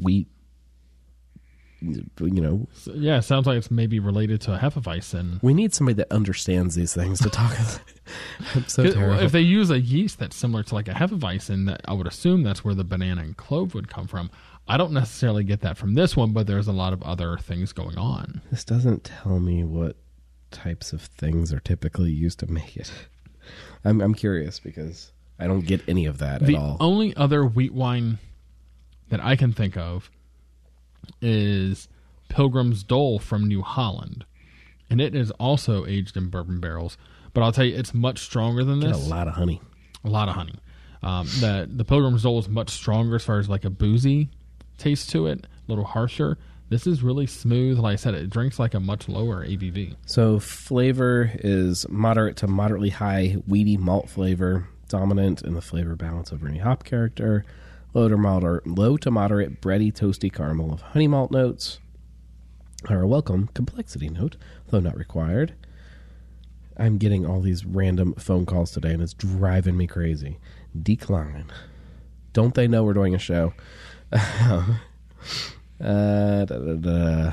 [0.00, 0.28] wheat?
[1.82, 5.42] You know, yeah, it sounds like it's maybe related to a Hefeweizen.
[5.42, 7.56] we need somebody that understands these things to talk.
[8.54, 9.22] I'm so terrible.
[9.22, 12.42] If they use a yeast that's similar to like a Hefeweizen, that I would assume
[12.42, 14.30] that's where the banana and clove would come from.
[14.68, 17.72] I don't necessarily get that from this one, but there's a lot of other things
[17.72, 18.42] going on.
[18.50, 19.96] This doesn't tell me what
[20.52, 22.92] types of things are typically used to make it.
[23.84, 26.76] I'm I'm curious because I don't get any of that the at all.
[26.76, 28.18] The only other wheat wine
[29.08, 30.10] that I can think of
[31.20, 31.88] is
[32.28, 34.24] Pilgrim's Dole from New Holland,
[34.90, 36.96] and it is also aged in bourbon barrels.
[37.34, 39.06] But I'll tell you, it's much stronger than this.
[39.06, 39.60] a lot of honey.
[40.04, 40.54] a lot of honey.
[41.02, 44.30] Um, that the Pilgrim's Dole is much stronger as far as like a boozy
[44.78, 46.38] taste to it, a little harsher.
[46.68, 47.78] This is really smooth.
[47.78, 49.96] Like I said, it drinks like a much lower ABV.
[50.06, 56.32] So flavor is moderate to moderately high wheaty malt flavor, dominant in the flavor balance
[56.32, 57.44] over any hop character.
[57.94, 61.78] Low to moderate, low to moderate bready, toasty caramel of honey malt notes
[62.88, 64.36] are a welcome complexity note,
[64.68, 65.54] though not required.
[66.78, 70.38] I'm getting all these random phone calls today, and it's driving me crazy.
[70.80, 71.52] Decline.
[72.32, 73.52] Don't they know we're doing a show?
[74.12, 74.64] uh,
[75.78, 77.32] da, da, da.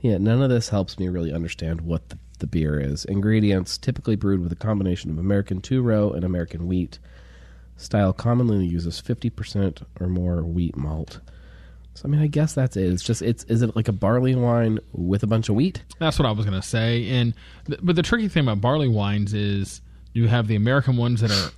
[0.00, 3.04] Yeah, none of this helps me really understand what the, the beer is.
[3.04, 6.98] Ingredients typically brewed with a combination of American two row and American wheat.
[7.76, 11.20] Style commonly uses 50% or more wheat malt.
[11.94, 12.92] So I mean, I guess that's it.
[12.92, 15.82] It's just it's is it like a barley wine with a bunch of wheat?
[15.98, 17.08] That's what I was going to say.
[17.08, 17.34] And
[17.66, 19.80] th- but the tricky thing about barley wines is
[20.12, 21.50] you have the American ones that are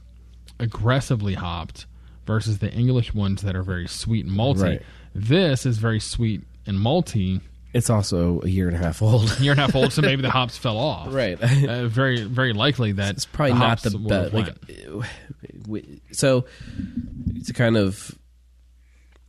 [0.59, 1.87] aggressively hopped
[2.27, 4.63] versus the English ones that are very sweet and malty.
[4.63, 4.83] Right.
[5.15, 7.41] This is very sweet and malty.
[7.77, 9.39] It's also a year and a half old.
[9.39, 11.13] year and a half old, so maybe the hops fell off.
[11.13, 11.39] Right.
[11.39, 14.33] Uh, very, very likely that It's probably the not the best.
[14.33, 14.55] Like,
[16.13, 16.47] so
[17.45, 18.17] to kind of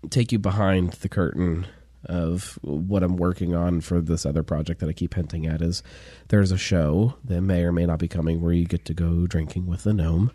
[0.10, 1.68] take you behind the curtain
[2.06, 5.84] of what I'm working on for this other project that I keep hinting at is
[6.30, 9.28] there's a show that may or may not be coming where you get to go
[9.28, 10.32] drinking with the gnome,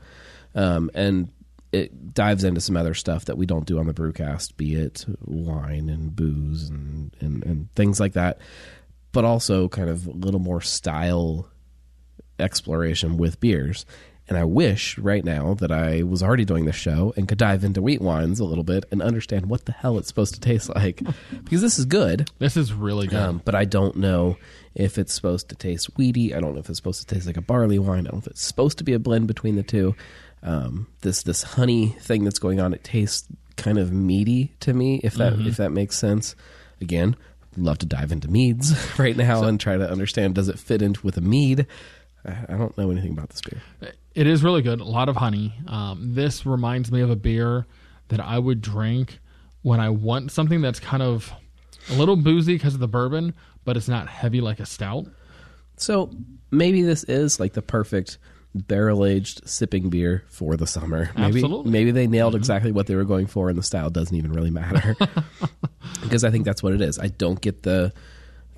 [0.55, 1.30] um, and
[1.73, 5.05] it dives into some other stuff that we don't do on the brewcast, be it
[5.24, 8.39] wine and booze and and, and things like that,
[9.12, 11.49] but also kind of a little more style
[12.39, 13.86] exploration with beers.
[14.28, 17.65] And I wish right now that I was already doing this show and could dive
[17.65, 20.69] into wheat wines a little bit and understand what the hell it's supposed to taste
[20.74, 21.03] like.
[21.44, 22.31] because this is good.
[22.39, 23.19] This is really good.
[23.19, 24.36] Um, but I don't know
[24.74, 26.35] if it's supposed to taste wheaty.
[26.35, 28.07] I don't know if it's supposed to taste like a barley wine.
[28.07, 29.97] I don't know if it's supposed to be a blend between the two.
[30.43, 35.01] Um, this this honey thing that's going on, it tastes kind of meaty to me,
[35.05, 35.47] if that Mhm.
[35.47, 36.35] if that makes sense.
[36.81, 37.16] Again,
[37.56, 41.01] love to dive into meads right now and try to understand does it fit into
[41.05, 41.66] with a mead.
[42.24, 43.62] I I don't know anything about this beer.
[44.14, 44.81] It is really good.
[44.81, 45.55] A lot of honey.
[45.69, 47.66] Um, this reminds me of a beer
[48.09, 49.20] that I would drink
[49.62, 51.32] when I want something that's kind of
[51.89, 53.32] a little boozy because of the bourbon,
[53.64, 55.06] but it's not heavy like a stout.
[55.77, 56.10] So
[56.51, 58.19] maybe this is like the perfect
[58.55, 61.11] barrel aged sipping beer for the summer.
[61.16, 61.70] Maybe Absolutely.
[61.70, 64.51] maybe they nailed exactly what they were going for, and the style doesn't even really
[64.51, 64.97] matter.
[66.03, 66.99] because I think that's what it is.
[66.99, 67.93] I don't get the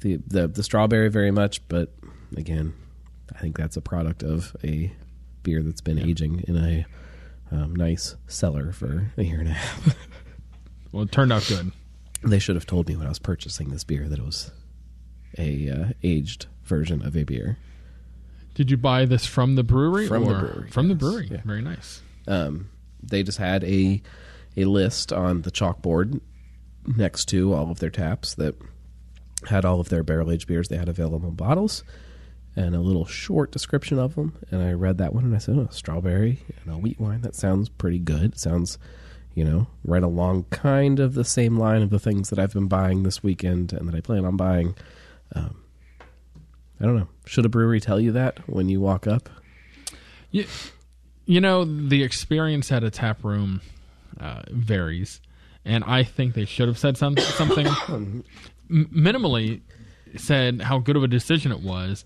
[0.00, 1.92] the the, the strawberry very much, but
[2.36, 2.74] again,
[3.34, 4.92] I think that's a product of a
[5.42, 6.86] beer that's been aging in a
[7.52, 9.96] um, nice cellar for a year and a half.
[10.90, 11.72] Well, it turned out good.
[12.22, 14.52] They should have told me when I was purchasing this beer that it was
[15.36, 17.58] a uh, aged version of a beer.
[18.54, 20.06] Did you buy this from the brewery?
[20.06, 21.28] From the brewery, From the brewery.
[21.30, 21.40] Yeah.
[21.44, 22.02] Very nice.
[22.26, 22.70] Um,
[23.02, 24.00] they just had a
[24.56, 26.20] a list on the chalkboard
[26.86, 28.54] next to all of their taps that
[29.48, 31.82] had all of their barrel aged beers they had available in bottles
[32.56, 34.36] and a little short description of them.
[34.50, 37.22] And I read that one and I said, "Oh, strawberry and a wheat wine.
[37.22, 38.34] That sounds pretty good.
[38.34, 38.78] It sounds,
[39.34, 42.68] you know, right along kind of the same line of the things that I've been
[42.68, 44.76] buying this weekend and that I plan on buying.
[45.34, 45.63] Um,
[46.80, 47.08] I don't know.
[47.26, 49.28] Should a brewery tell you that when you walk up?
[50.30, 50.44] You,
[51.26, 53.60] you know, the experience at a tap room
[54.20, 55.20] uh, varies,
[55.64, 58.24] and I think they should have said some, something m-
[58.68, 59.60] minimally
[60.16, 62.04] said how good of a decision it was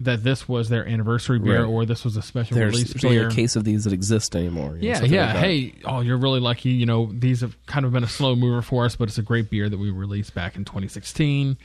[0.00, 1.68] that this was their anniversary beer Right.
[1.68, 3.28] or this was a special There's, release there's only beer.
[3.28, 4.76] a case of these that exist anymore.
[4.76, 5.26] you know, Yeah, yeah.
[5.34, 6.70] like hey, oh, you're really lucky.
[6.70, 9.22] You know, these have kind of been a slow mover for us, but it's a
[9.22, 11.56] great beer that we released back in 2016,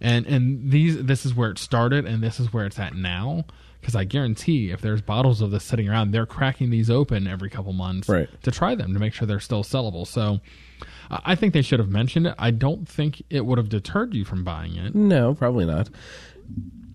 [0.00, 3.44] and and these this is where it started, and this is where it's at now.
[3.80, 7.50] Because I guarantee, if there's bottles of this sitting around, they're cracking these open every
[7.50, 8.30] couple months Right.
[8.42, 10.06] to try them to make sure they're still sellable.
[10.06, 10.40] So,
[11.10, 12.34] I think they should have mentioned it.
[12.38, 15.90] I don't think it would have deterred you from buying it No, probably not.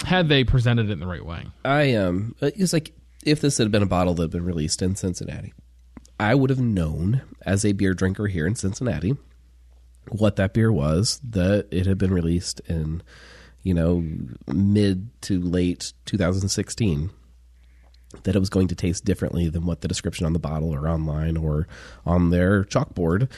[0.05, 1.45] had they presented it in the right way.
[1.63, 2.91] I um, it's like
[3.23, 5.53] if this had been a bottle that had been released in Cincinnati,
[6.19, 9.15] I would have known as a beer drinker here in Cincinnati
[10.11, 13.01] what that beer was that it had been released in,
[13.63, 14.03] you know,
[14.47, 17.11] mid to late 2016.
[18.23, 20.89] That it was going to taste differently than what the description on the bottle or
[20.89, 21.67] online or
[22.07, 23.29] on their chalkboard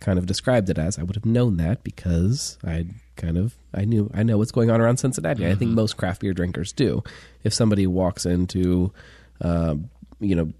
[0.00, 0.98] kind of described it as.
[0.98, 2.86] I would have known that because I
[3.16, 5.46] kind of I knew I know what's going on around Cincinnati.
[5.46, 7.02] I think most craft beer drinkers do.
[7.42, 8.92] If somebody walks into,
[9.40, 9.76] uh,
[10.20, 10.52] you know,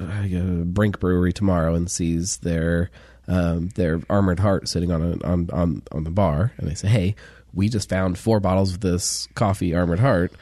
[0.00, 2.90] uh, Brink Brewery tomorrow and sees their
[3.28, 6.88] um, their Armored Heart sitting on, a, on on on the bar, and they say,
[6.88, 7.14] "Hey,
[7.52, 10.32] we just found four bottles of this coffee Armored Heart."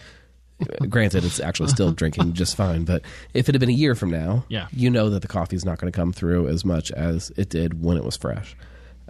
[0.88, 3.02] Granted, it's actually still drinking just fine, but
[3.34, 4.68] if it had been a year from now, Yeah.
[4.72, 7.50] you know that the coffee is not going to come through as much as it
[7.50, 8.56] did when it was fresh,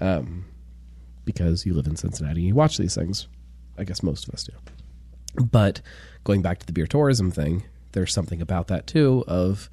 [0.00, 0.44] um,
[1.24, 3.28] because you live in Cincinnati and you watch these things.
[3.78, 4.54] I guess most of us do.
[5.44, 5.82] But
[6.24, 7.62] going back to the beer tourism thing,
[7.92, 9.70] there's something about that too of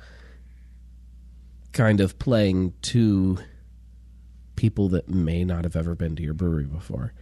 [1.72, 3.38] kind of playing to
[4.56, 7.14] people that may not have ever been to your brewery before.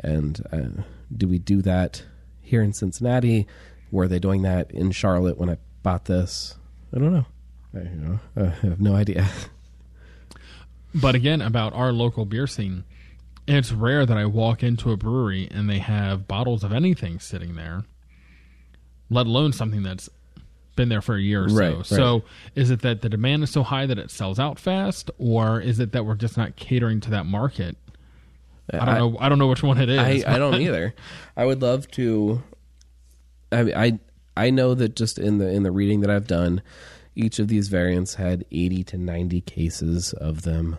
[0.00, 0.82] And uh,
[1.14, 2.04] do we do that
[2.40, 3.46] here in Cincinnati?
[3.90, 6.56] Were they doing that in Charlotte when I bought this?
[6.94, 7.26] I don't know.
[7.74, 9.28] I, you know, I have no idea.
[10.94, 12.84] But again, about our local beer scene,
[13.46, 17.54] it's rare that I walk into a brewery and they have bottles of anything sitting
[17.54, 17.84] there,
[19.08, 20.10] let alone something that's
[20.76, 21.54] been there for a year or so.
[21.56, 21.86] Right, right.
[21.86, 22.22] So,
[22.54, 25.78] is it that the demand is so high that it sells out fast, or is
[25.80, 27.76] it that we're just not catering to that market?
[28.72, 29.16] I don't I- know.
[29.20, 30.24] I don't know which one it is.
[30.24, 30.94] I, I don't either.
[31.36, 32.42] I would love to.
[33.50, 33.98] I, I
[34.36, 36.62] I know that just in the in the reading that I've done,
[37.14, 40.78] each of these variants had eighty to ninety cases of them,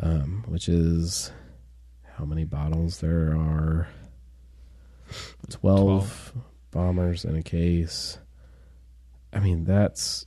[0.00, 1.32] um, which is
[2.16, 3.88] how many bottles there are.
[5.50, 6.32] Twelve,
[6.70, 8.18] bombers in a case.
[9.32, 10.26] I mean that's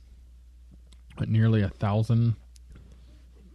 [1.16, 2.36] But nearly a thousand.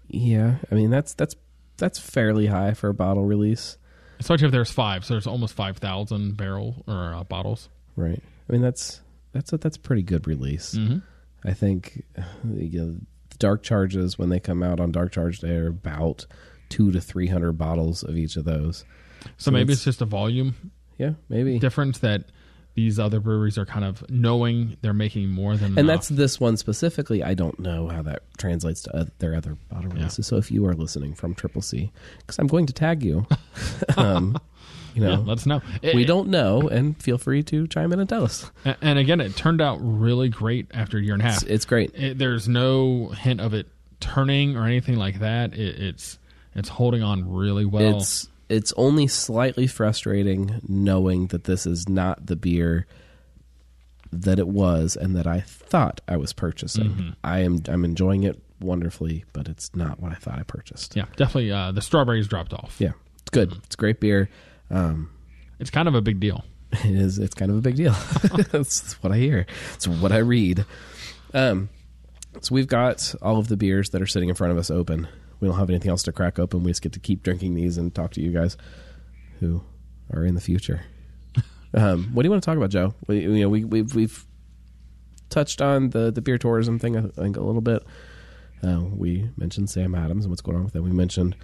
[0.07, 0.55] yeah.
[0.71, 1.35] I mean that's that's
[1.77, 3.77] that's fairly high for a bottle release.
[4.19, 7.69] Especially if there's five, so there's almost five thousand barrel or uh, bottles.
[7.95, 8.21] Right.
[8.49, 9.01] I mean that's
[9.33, 10.75] that's a that's a pretty good release.
[10.75, 11.01] Mhm.
[11.43, 12.03] I think
[12.55, 12.91] you know,
[13.29, 16.25] the dark charges when they come out on dark charge day are about
[16.69, 18.85] two to three hundred bottles of each of those.
[19.37, 22.23] So, maybe it's just a volume yeah maybe difference that
[22.73, 25.87] these other breweries are kind of knowing they're making more than and enough.
[25.95, 27.21] that's this one specifically.
[27.23, 30.25] I don't know how that translates to oth- their other bottle releases.
[30.27, 33.25] So if you are listening from Triple C, because I'm going to tag you,
[33.97, 34.37] um,
[34.95, 35.61] you know, Yeah, let us know.
[35.83, 38.49] we It- don't know, and feel free to chime in and tell us.
[38.81, 41.41] And again, it turned out really great after a year and a half.
[41.43, 41.91] It's, it's great.
[41.95, 43.67] It, there's no hint of it
[43.99, 45.53] turning or anything like that.
[45.53, 46.17] It, it's
[46.55, 47.97] it's holding on really well.
[47.97, 52.85] It's it's only slightly frustrating knowing that this is not the beer
[54.11, 56.89] that it was and that I thought I was purchasing.
[56.89, 57.15] Mhm.
[57.23, 60.95] I am I'm enjoying it wonderfully, but it's not what I thought I purchased.
[60.95, 61.51] yeah, definitely.
[61.51, 62.75] Uh, the strawberries dropped off.
[62.79, 62.91] Yeah,
[63.21, 63.53] it's good.
[63.65, 64.29] It's great beer.
[64.69, 65.09] Um,
[65.59, 66.43] It's kind of a big deal.
[66.71, 67.17] it is.
[67.19, 67.93] It's kind of a big deal.
[68.51, 69.45] That's what I hear.
[69.75, 70.65] It's what I read.
[71.33, 71.69] Um,
[72.41, 75.07] so we've got all of the beers that are sitting in front of us open.
[75.41, 76.63] We don't have anything else to crack open.
[76.63, 78.55] We just get to keep drinking these and talk to you guys
[79.41, 79.61] who
[80.13, 80.81] are in the future.
[81.73, 82.93] Um, what do you want to talk about, Joe?
[83.07, 84.25] We, you know, we, we've we've
[85.29, 86.97] touched on the the beer tourism thing.
[86.97, 87.81] I think a little bit.
[88.61, 90.83] Uh, we mentioned Sam Adams and what's going on with that.
[90.83, 91.37] We mentioned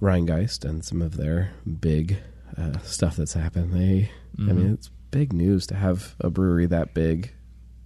[0.00, 1.50] Rhinegeist and some of their
[1.80, 2.18] big
[2.56, 3.72] uh, stuff that's happened.
[3.72, 4.54] They, I Mhm.
[4.56, 7.32] mean, it's big news to have a brewery that big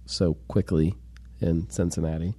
[0.05, 0.93] so quickly
[1.39, 2.35] in Cincinnati.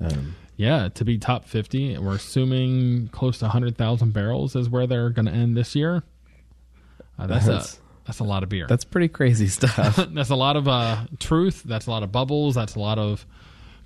[0.00, 5.10] Um, Yeah, to be top 50, we're assuming close to 100,000 barrels is where they're
[5.10, 6.02] going to end this year.
[7.18, 8.66] Uh, that's, That's- a that's a lot of beer.
[8.68, 9.96] that's pretty crazy stuff.
[10.12, 11.62] that's a lot of uh, truth.
[11.64, 12.54] That's a lot of bubbles.
[12.56, 13.24] That's a lot of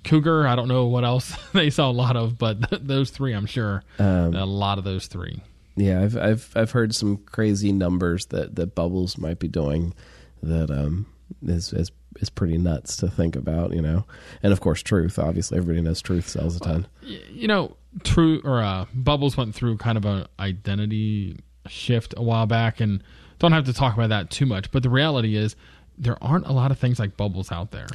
[0.03, 0.47] Cougar.
[0.47, 3.45] I don't know what else they sell a lot of, but th- those three, I'm
[3.45, 5.41] sure, Um, a lot of those three.
[5.75, 9.93] Yeah, I've I've I've heard some crazy numbers that that Bubbles might be doing
[10.41, 11.05] that um
[11.45, 14.05] is is is pretty nuts to think about, you know.
[14.43, 15.19] And of course, Truth.
[15.19, 16.87] Obviously, everybody knows Truth sells a ton.
[17.01, 21.37] You know, True or uh, Bubbles went through kind of an identity
[21.67, 23.03] shift a while back, and
[23.39, 24.71] don't have to talk about that too much.
[24.71, 25.55] But the reality is,
[25.97, 27.87] there aren't a lot of things like Bubbles out there.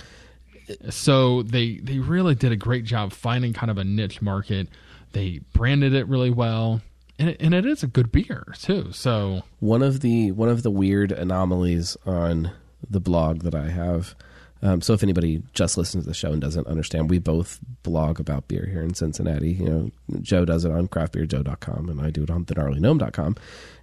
[0.90, 4.68] So they they really did a great job finding kind of a niche market.
[5.12, 6.80] They branded it really well,
[7.18, 8.92] and it, and it is a good beer too.
[8.92, 12.50] So One of the one of the weird anomalies on
[12.88, 14.14] the blog that I have.
[14.64, 18.20] Um, so if anybody just listens to the show and doesn't understand, we both blog
[18.20, 19.50] about beer here in Cincinnati.
[19.54, 19.90] You know,
[20.20, 23.36] Joe does it on craftbeerjoe.com and I do it on thegnarlygnome.com.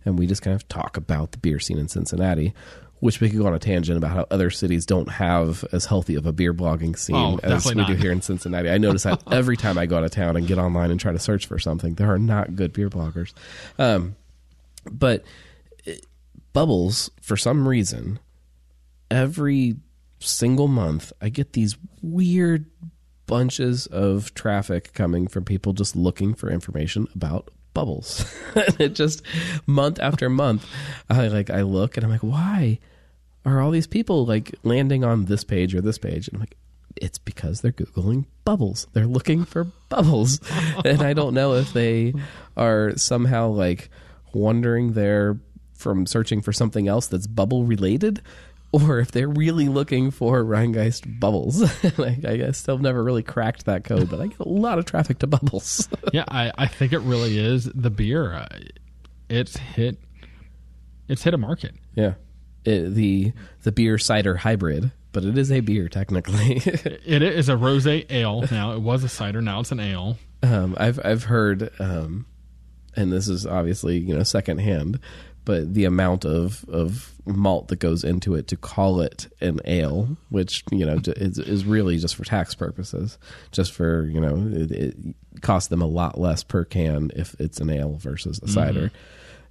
[0.05, 2.53] And we just kind of talk about the beer scene in Cincinnati,
[3.01, 6.15] which we could go on a tangent about how other cities don't have as healthy
[6.15, 8.69] of a beer blogging scene Oh, as we definitely do here in Cincinnati.
[8.69, 11.11] I notice that every time I go out of town and get online and try
[11.11, 13.33] to search for something, there are not good beer bloggers.
[13.77, 14.15] Um,
[14.89, 15.25] but
[15.83, 16.05] it-
[16.53, 18.17] Bubbles, for some reason,
[19.09, 19.75] every
[20.19, 22.65] single month I get these weird
[23.25, 28.25] bunches of traffic coming from people just looking for information about bubbles.
[28.55, 29.21] it just
[29.65, 30.65] month after month
[31.09, 32.79] I like I look and I'm like why
[33.45, 36.57] are all these people like landing on this page or this page and I'm like
[37.01, 38.87] it's because they're googling bubbles.
[38.93, 40.39] They're looking for bubbles.
[40.85, 42.13] and I don't know if they
[42.57, 43.89] are somehow like
[44.33, 45.39] wandering there
[45.73, 48.21] from searching for something else that's bubble related
[48.71, 51.61] or if they're really looking for Rhinegeist bubbles.
[51.97, 54.85] like, I guess they've never really cracked that code, but I get a lot of
[54.85, 55.87] traffic to bubbles.
[56.13, 58.33] yeah, I, I think it really is the beer.
[58.33, 58.47] Uh,
[59.29, 59.97] it's hit.
[61.07, 61.73] It's hit a market.
[61.95, 62.13] yeah.
[62.65, 63.31] It, the
[63.63, 66.61] the beer cider hybrid, but it is a beer technically.
[67.05, 68.73] It is a rosé ale now.
[68.73, 69.41] It was a cider.
[69.41, 70.17] Now it's an ale.
[70.43, 72.25] Um, I've I've heard, um,
[72.97, 74.99] and this is obviously you know secondhand,
[75.45, 80.17] but the amount of of malt that goes into it to call it an ale,
[80.29, 83.17] which you know is is really just for tax purposes,
[83.51, 84.95] just for you know it, it
[85.41, 88.91] costs them a lot less per can if it's an ale versus a cider.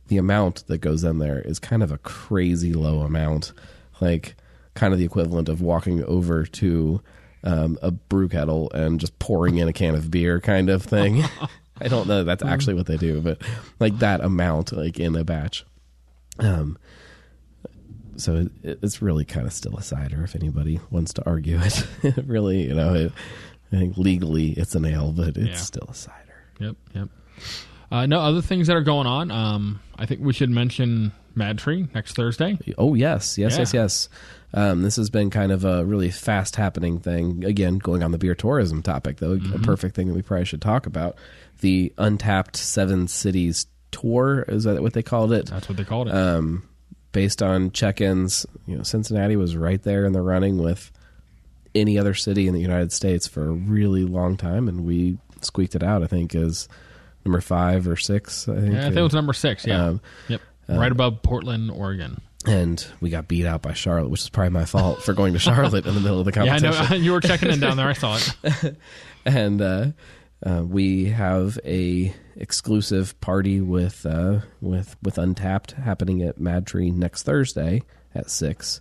[0.08, 3.52] The amount that goes in there is kind of a crazy low amount,
[4.00, 4.36] like
[4.74, 7.02] kind of the equivalent of walking over to
[7.44, 11.24] um, a brew kettle and just pouring in a can of beer kind of thing.
[11.80, 13.40] I don't know that's actually what they do, but
[13.78, 15.64] like that amount, like in a batch.
[16.38, 16.78] Um,
[18.16, 21.84] so it, it's really kind of still a cider if anybody wants to argue it.
[22.26, 23.12] really, you know, it,
[23.72, 25.54] I think legally it's an ale, but it's Yeah.
[25.56, 26.16] still a cider.
[26.58, 27.08] Yep, yep.
[27.90, 29.30] Uh, no other things that are going on.
[29.30, 32.58] Um, I think we should mention Mad Tree next Thursday.
[32.76, 33.58] Oh yes, yes, Yeah.
[33.60, 34.08] yes, yes.
[34.52, 37.44] Um, this has been kind of a really fast happening thing.
[37.44, 39.62] Again, going on the beer tourism topic, though, a Mhm.
[39.62, 41.16] perfect thing that we probably should talk about.
[41.60, 45.46] The Untappd Seven Cities Tour is that what they called it?
[45.46, 46.14] That's what they called it.
[46.14, 46.68] Um,
[47.12, 50.92] based on check-ins, you know, Cincinnati was right there in the running with
[51.74, 55.74] any other city in the United States for a really long time, and we squeaked
[55.74, 56.02] it out.
[56.02, 56.68] I think as
[57.24, 58.48] number five or six.
[58.48, 59.66] I think, Yeah, I think it was number six.
[59.66, 59.84] Yeah.
[59.86, 60.40] Um, yep.
[60.68, 62.20] uh, right above Portland, Oregon.
[62.46, 65.38] and we got beat out by Charlotte, which is probably my fault for going to
[65.38, 66.64] Charlotte in the middle of the conversation.
[66.72, 66.96] Yeah, I know.
[67.04, 67.88] You were checking in down there.
[67.88, 68.76] I saw it.
[69.24, 69.86] and uh,
[70.44, 76.90] uh, we have a exclusive party with uh, with with Untappd happening at Mad Tree
[76.90, 77.82] next Thursday
[78.14, 78.80] at six,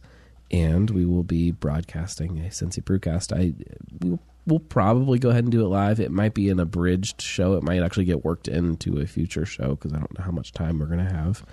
[0.52, 3.36] and we will be broadcasting a Cincy Brewcast.
[3.36, 3.54] I
[4.02, 6.00] we will probably go ahead and do it live.
[6.00, 7.54] It might be an abridged show.
[7.54, 10.54] It might actually get worked into a future show because I don't know how much
[10.54, 11.46] time we're going to have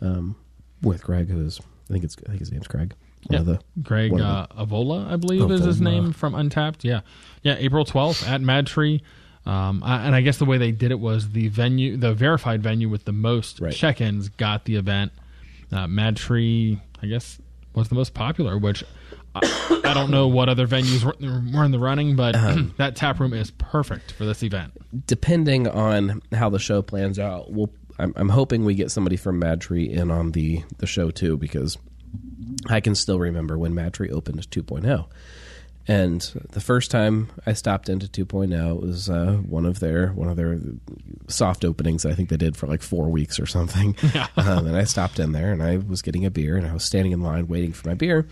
[0.00, 0.34] um,
[0.82, 2.94] with Greg, who's I think it's I think his name's Greg.
[3.26, 6.84] One Yeah, the Greg uh, Avola, I believe, is his name from Untappd.
[6.84, 7.00] Yeah,
[7.42, 7.56] yeah.
[7.58, 9.02] April twelfth at Mad Tree,
[9.50, 12.62] um, I, and I guess the way they did it was the venue, the verified
[12.62, 15.12] venue with the most check-ins, got the event.
[15.72, 17.38] Uh, Mad Tree, I guess,
[17.74, 18.58] was the most popular.
[18.58, 18.84] Which
[19.34, 21.14] I, I don't know what other venues were,
[21.56, 24.72] were in the running, but Um, that tap room is perfect for this event.
[25.06, 27.70] depending on how the show plans out, we'll.
[27.98, 31.36] I'm, I'm hoping we get somebody from Mad Tree in on the the show too,
[31.36, 31.76] because
[32.68, 35.06] I can still remember when Mad Tree opened 2.0.
[35.88, 36.20] And
[36.50, 40.36] the first time I stopped into 2.0 it was uh, one of their one of
[40.36, 40.58] their
[41.26, 42.04] soft openings.
[42.04, 43.96] I think they did for like four weeks or something.
[44.36, 46.84] um, and I stopped in there and I was getting a beer and I was
[46.84, 48.26] standing in line waiting for my beer.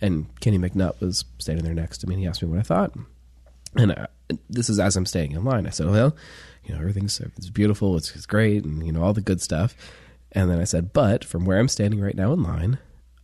[0.00, 2.62] And Kenny McNutt was standing there next to me and he asked me what I
[2.62, 2.92] thought.
[3.76, 4.06] And I,
[4.48, 5.66] this is as I'm standing in line.
[5.66, 6.16] I said, "Well,
[6.64, 9.74] you know, everything's it's beautiful, it's, it's great, and you know all the good stuff."
[10.32, 12.78] And then I said, "But from where I'm standing right now in line,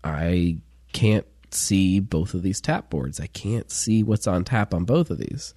[0.04, 0.58] I
[0.92, 1.26] can't
[1.56, 3.20] see both of these tap boards.
[3.20, 5.54] I can't see what's on tap on both of these.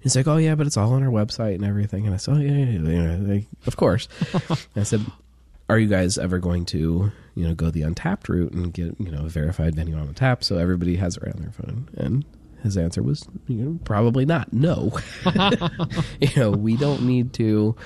[0.00, 2.06] He's like, oh yeah, but it's all on our website and everything.
[2.06, 3.16] And I said, oh yeah, yeah, yeah.
[3.20, 4.08] Like, of course.
[4.76, 5.04] I said,
[5.68, 9.10] are you guys ever going to, you know, go the Untappd route and get, you
[9.10, 11.88] know, a verified venue on the tap so everybody has it right on their phone?
[11.96, 12.24] And
[12.62, 14.52] his answer was, you know, probably not.
[14.52, 14.98] No.
[16.20, 17.76] you know, we don't need to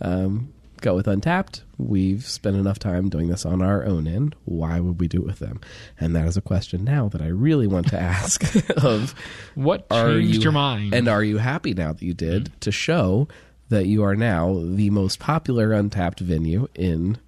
[0.00, 1.62] um, go with Untappd.
[1.78, 4.34] We've spent enough time doing this on our own end.
[4.44, 5.60] Why would we do it with them?
[6.00, 8.42] And that is a question now that I really want to ask
[8.84, 9.14] of
[9.54, 10.94] what changed you, your mind?
[10.94, 13.28] And are you happy now that you did to show
[13.68, 17.18] that you are now the most popular Untappd venue in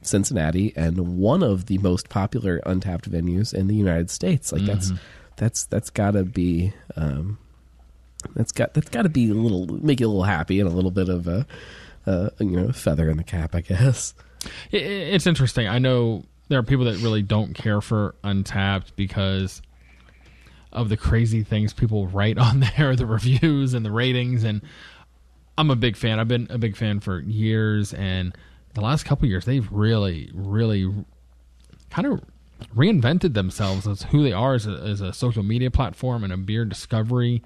[0.00, 4.52] Cincinnati and one of the most popular Untappd venues in the United States?
[4.52, 4.98] Like that's Mhm.
[5.36, 7.38] that's that's got to be um,
[8.34, 10.72] that's got that's got to be a little make you a little happy and a
[10.72, 11.46] little bit of a,
[12.06, 14.14] uh, you know feather in the cap, I guess.
[14.70, 15.68] It's interesting.
[15.68, 19.62] I know there are people that really don't care for Untappd because
[20.72, 24.42] of the crazy things people write on there, the reviews and the ratings.
[24.44, 24.62] And
[25.56, 26.18] I'm a big fan.
[26.18, 28.36] I've been a big fan for years, and
[28.74, 30.92] the last couple years they've really, really
[31.90, 32.22] kind of
[32.74, 36.36] reinvented themselves as who they are as a, as a social media platform and a
[36.36, 37.42] beer discovery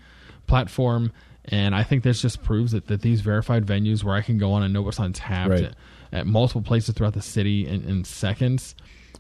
[0.46, 1.12] platform.
[1.48, 4.52] And I think this just proves that, that these verified venues where I can go
[4.52, 5.64] on and know what's on tap Right.
[5.64, 5.74] at,
[6.12, 8.74] at multiple places throughout the city in, in seconds.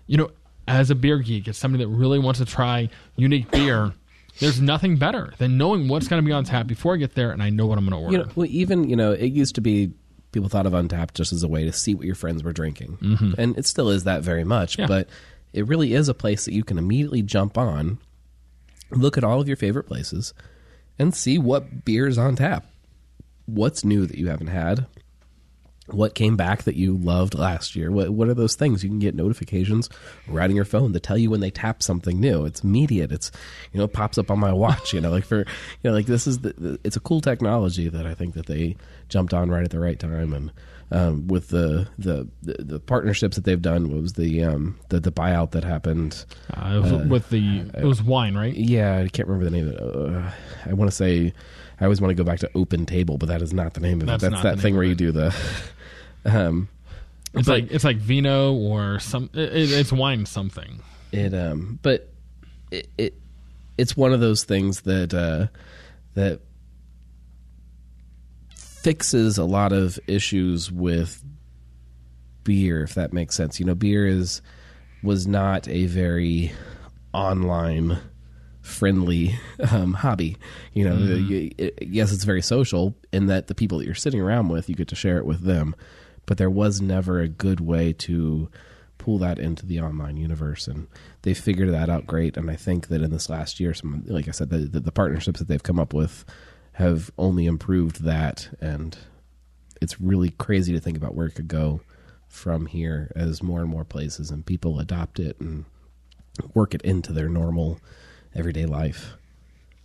[0.06, 0.30] You know,
[0.68, 3.92] as a beer geek, as somebody that really wants to try unique beer,
[4.40, 7.30] there's nothing better than knowing what's going to be on tap before I get there
[7.30, 8.18] and I know what I'm going to order.
[8.18, 9.92] You know, well, even you know, it used to be
[10.32, 12.98] people thought of Untappd just as a way to see what your friends were drinking,
[13.00, 13.34] Mhm.
[13.38, 14.78] and it still is that very much.
[14.78, 14.86] Yeah.
[14.86, 15.08] But
[15.54, 17.98] it really is a place that you can immediately jump on,
[18.90, 20.34] look at all of your favorite places,
[20.98, 22.66] and see what beers on tap.
[23.46, 24.86] What's new that you haven't had?
[25.88, 27.92] What came back that you loved last year?
[27.92, 29.88] What What are those things you can get notifications
[30.26, 32.44] right on your phone to tell you when they tap something new?
[32.44, 33.12] It's immediate.
[33.12, 33.30] It's
[33.72, 34.92] you know it pops up on my watch.
[34.92, 35.44] You know, like for you
[35.84, 38.76] know like this is the, the it's a cool technology that I think that they
[39.08, 40.52] jumped on right at the right time and.
[40.92, 45.00] Um, with the, the the the partnerships that they've done what was the um the
[45.00, 48.54] the buyout that happened Uh, it was with the it was wine, right?
[48.54, 50.30] yeah I can't remember the name of it uh,
[50.64, 51.32] I want to say
[51.80, 54.00] I always want to go back to Open Table but that is not the name
[54.00, 55.34] of That's it that's that thing where you do the
[56.24, 56.68] um
[57.34, 59.28] It's like it's like vino or some.
[59.34, 60.82] It- it's wine something.
[61.10, 62.08] it um but
[62.70, 63.14] it, it
[63.76, 65.48] it's one of those things that uh
[66.14, 66.40] that
[68.86, 71.24] fixes a lot of issues with
[72.44, 74.40] beer if that makes sense you know beer is
[75.02, 76.52] was not a very
[77.12, 77.98] online
[78.60, 79.34] friendly
[79.72, 80.36] um, hobby
[80.72, 81.28] you know Mhm.
[81.28, 84.68] you- it- yes it's very social in that the people that you're sitting around with
[84.68, 85.74] you get to share it with them
[86.26, 88.48] but there was never a good way to
[88.98, 90.86] pull that into the online universe and
[91.22, 94.28] they figured that out great and i think that in this last year some like
[94.28, 96.24] i said the, the, the partnerships that they've come up with
[96.76, 98.98] have only improved that and
[99.80, 101.80] it's really crazy to think about where it could go
[102.28, 105.64] from here as more and more places and people adopt it and
[106.54, 107.80] work it into their normal
[108.34, 109.14] everyday life.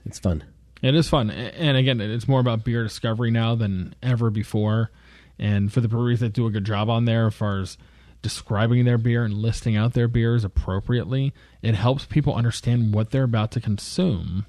[0.05, 0.43] It's fun.
[0.81, 4.89] It is fun, and again, it's more about beer discovery now than ever before.
[5.37, 7.77] And for the breweries that do a good job on there, as far as
[8.23, 13.23] describing their beer and listing out their beers appropriately, it helps people understand what they're
[13.23, 14.47] about to consume,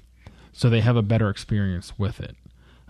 [0.53, 2.35] so they have a better experience with it.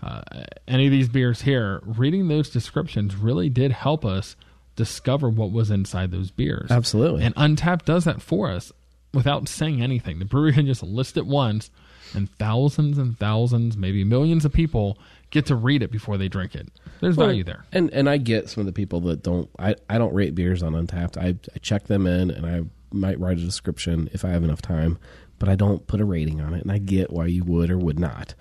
[0.02, 0.20] Uh,
[0.68, 4.36] any of these beers here, reading those descriptions really did help us
[4.76, 6.70] discover what was inside those beers.
[6.70, 7.22] Absolutely.
[7.24, 8.70] And Untappd does that for us
[9.14, 10.18] without saying anything.
[10.18, 11.70] The brewery can just list it once,
[12.12, 14.98] and thousands and thousands, maybe millions of people
[15.30, 16.68] get to read it before they drink it.
[17.00, 17.64] There's Well, value there.
[17.72, 19.48] And and I get some of the people that don't.
[19.58, 21.16] I, I don't rate beers on Untappd.
[21.16, 22.62] I, I check them in and I
[22.92, 24.98] might write a description if I have enough time,
[25.38, 26.62] but I don't put a rating on it.
[26.62, 28.34] And I get why you would or would not.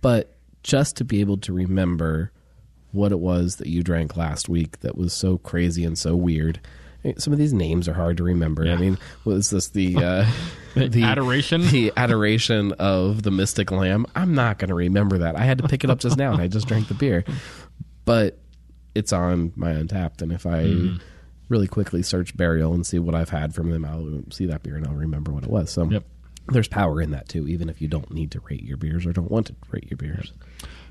[0.00, 2.30] But just to be able to remember
[2.92, 6.60] what it was that you drank last week that was so crazy and so weird.
[7.18, 8.64] Some of these names are hard to remember.
[8.70, 10.26] I mean, was this the uh,
[10.76, 11.62] The adoration?
[11.68, 14.06] the adoration of the mystic lamb?
[14.14, 15.34] I'm not going to remember that.
[15.34, 17.24] I had to pick it up just now, and I just drank the beer.
[18.04, 18.38] But
[18.94, 21.00] it's on my Untappd, and if I Mhm.
[21.48, 24.76] Really quickly search burial and see what I've had from them, I'll see that beer
[24.76, 25.70] and I'll remember what it was.
[25.70, 26.04] So Yep.
[26.48, 29.12] there's power in that too, even if you don't need to rate your beers or
[29.12, 30.32] don't want to rate your beers.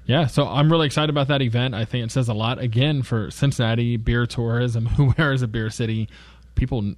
[0.06, 1.74] Yeah, so I'm really excited about that event.
[1.76, 4.86] I think it says a lot again for Cincinnati beer tourism.
[4.98, 6.10] Who wears a beer city?
[6.56, 6.94] People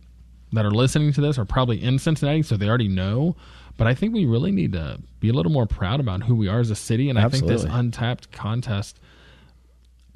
[0.53, 3.35] that are listening to this are probably in Cincinnati, so they already know.
[3.77, 6.47] But I think we really need to be a little more proud about who we
[6.47, 8.99] are as a city, and I think this Untappd contest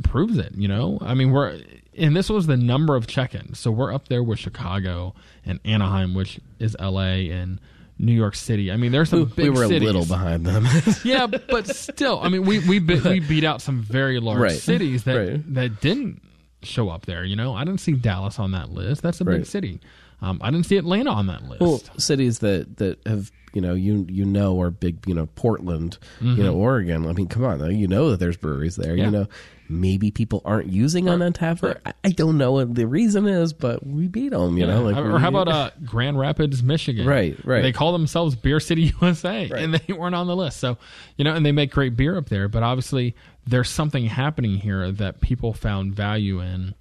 [0.03, 0.53] proves it.
[0.55, 1.59] You know, I mean, we're
[1.97, 5.13] and this was the number of check-ins, so we're up there with Chicago
[5.45, 7.29] and Anaheim, which is L.A.
[7.31, 7.59] and
[7.99, 8.71] New York City.
[8.71, 9.81] I mean, there's some We, big we were cities.
[9.81, 10.67] a little behind them.
[11.03, 14.51] yeah, but still, I mean, we we be, we beat out some very large Right.
[14.51, 15.53] cities that Right.
[15.55, 16.21] that didn't
[16.63, 17.23] show up there.
[17.23, 19.01] You know, I didn't see Dallas on that list.
[19.01, 19.79] That's a big city.
[20.21, 21.61] Um, I didn't see Atlanta on that list.
[21.61, 24.97] well, cities that that have you know you you know are big.
[25.07, 25.97] You know, Portland.
[26.21, 26.53] You know.
[26.55, 27.07] Oregon.
[27.07, 28.95] I mean, come on, you know that there's breweries there.
[28.95, 29.05] Yeah.
[29.05, 29.27] You know,
[29.69, 31.63] maybe people aren't using on Untappd.
[31.63, 34.57] or- I, don't know what the reason is, but we beat them.
[34.57, 37.05] You know, like or how about uh, Grand Rapids, Michigan?
[37.05, 37.61] Right, right.
[37.61, 40.57] They call themselves Beer City USA, and they weren't on the list.
[40.59, 40.77] So,
[41.17, 42.47] you know, and they make great beer up there.
[42.47, 43.15] But obviously,
[43.45, 46.73] there's something happening here that people found value in,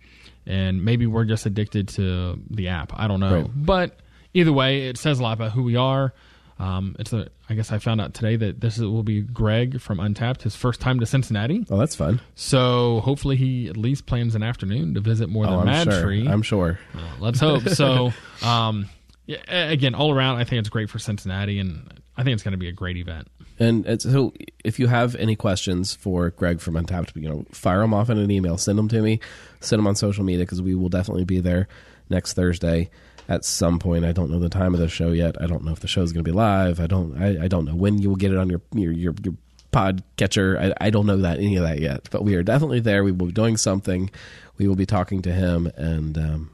[0.47, 2.93] and maybe we're just addicted to the app.
[2.95, 3.51] I don't know, Right.
[3.55, 3.99] but
[4.35, 6.13] either way, it says a lot about who we are.
[6.59, 7.29] Um, it's a.
[7.51, 10.57] I guess I found out today that this is, will be Greg from Untappd, his
[10.57, 11.67] first time to Cincinnati.
[11.71, 12.21] Oh, that's fun.
[12.35, 16.03] So hopefully he at least plans an afternoon to visit more Oh, than Mad sure.
[16.03, 16.27] Tree.
[16.27, 16.79] I'm sure.
[17.21, 17.69] Let's hope.
[17.69, 18.13] So,
[18.43, 18.89] um,
[19.27, 22.53] yeah, again, all around, I think it's great for Cincinnati, and I think it's going
[22.53, 23.29] to be a great event.
[23.59, 24.33] And, and so,
[24.65, 28.19] if you have any questions for Greg from Untappd, you know, fire them off in
[28.19, 28.57] an email.
[28.57, 29.21] Send them to me.
[29.61, 31.69] Send them on social media because we will definitely be there
[32.09, 32.89] next Thursday
[33.29, 34.05] at some point.
[34.05, 35.41] I don't know the time of the show yet.
[35.41, 36.81] I don't know if the show is going to be live.
[36.81, 37.21] I don't.
[37.21, 39.35] I, I don't know when you will get it on your your your, your
[39.73, 40.59] pod catcher.
[40.59, 42.09] I, I don't know that any of that yet.
[42.11, 43.05] But we are definitely there.
[43.05, 44.11] We will be doing something.
[44.59, 45.71] We will be talking to him.
[45.77, 46.51] And um,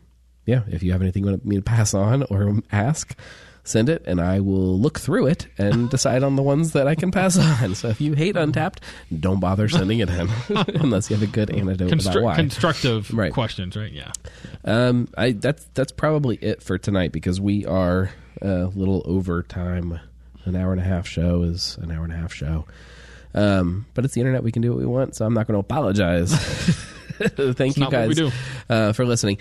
[0.47, 3.17] yeah, if you have anything you want me to pass on or ask,
[3.65, 6.95] send it, and I will look through it and decide on the ones that I
[6.95, 7.75] can pass on.
[7.75, 8.79] So if you hate Untappd,
[9.21, 10.29] don't bother sending it in
[10.81, 12.35] unless you have a good antidote about why.
[12.35, 13.33] constructive Right.
[13.33, 13.93] questions, right?
[13.93, 14.11] Yeah.
[14.65, 18.11] Um, I that's that's probably it for tonight because we are
[18.41, 20.01] a little over time.
[20.45, 22.65] An hour and a half show is an hour and a half show.
[23.35, 25.55] Um, but it's the internet; we can do what we want, so I'm not going
[25.55, 26.33] to apologize.
[27.23, 28.33] Thank you what we guys.
[28.69, 29.39] Uh, for listening.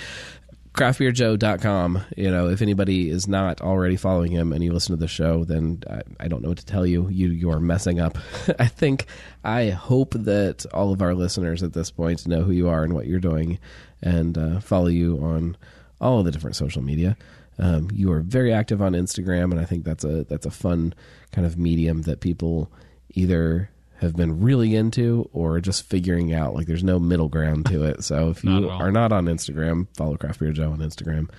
[0.74, 5.08] craftbeerjoe.com you know if anybody is not already following him and you listen to the
[5.08, 7.10] show then I, I don't know what to tell you.
[7.10, 8.18] You you are messing up.
[8.60, 9.06] I think
[9.44, 12.94] i hope that all of our listeners at this point know who you are and
[12.94, 13.60] what you're doing
[14.02, 15.58] and uh, follow you on
[16.00, 17.18] all of the different social media.
[17.60, 20.94] Um, you are very active on instagram and i think that's a that's a fun
[21.32, 22.72] kind of medium that people
[23.14, 23.70] either
[24.02, 28.04] have been really into or just figuring out like there's no middle ground to it
[28.04, 28.82] so if you all.
[28.82, 31.30] are not on instagram follow craft beer joe on instagram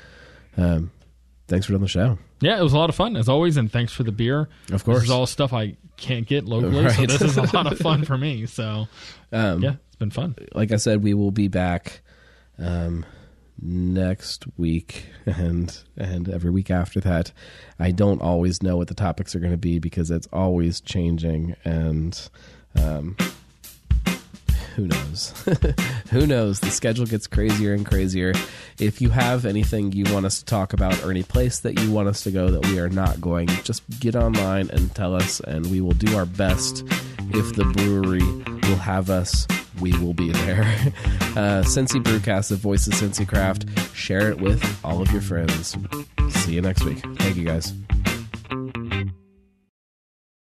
[0.56, 0.90] um,
[1.48, 3.70] thanks for doing the show Yeah, it was a lot of fun as always, and
[3.70, 4.48] thanks for the beer.
[4.72, 4.96] Of course.
[4.98, 8.04] this is all stuff I can't get locally, so this is a lot of fun
[8.04, 8.46] for me.
[8.46, 8.88] So,
[9.32, 10.34] um, yeah, it's been fun.
[10.54, 12.00] like i said we will be back
[12.58, 13.04] um,
[13.62, 17.32] next week and and every week after that.
[17.78, 21.54] I don't always know what the topics are going to be because it's always changing
[21.64, 22.28] and
[22.76, 23.16] um,
[24.76, 25.34] who knows?
[26.10, 26.60] Who knows?
[26.60, 28.32] The schedule gets crazier and crazier.
[28.78, 31.92] If you have anything you want us to talk about or any place that you
[31.92, 35.40] want us to go that we are not going just get online and tell us
[35.40, 36.84] and we will do our best
[37.30, 38.24] if the brewery
[38.68, 39.46] will have us
[39.82, 40.64] we will be there.
[41.32, 43.64] Uh, cincy brewcast the voice of cincy craft.
[43.94, 45.74] Share it with all of your friends.
[46.28, 46.98] See you next week.
[47.16, 47.72] Thank you guys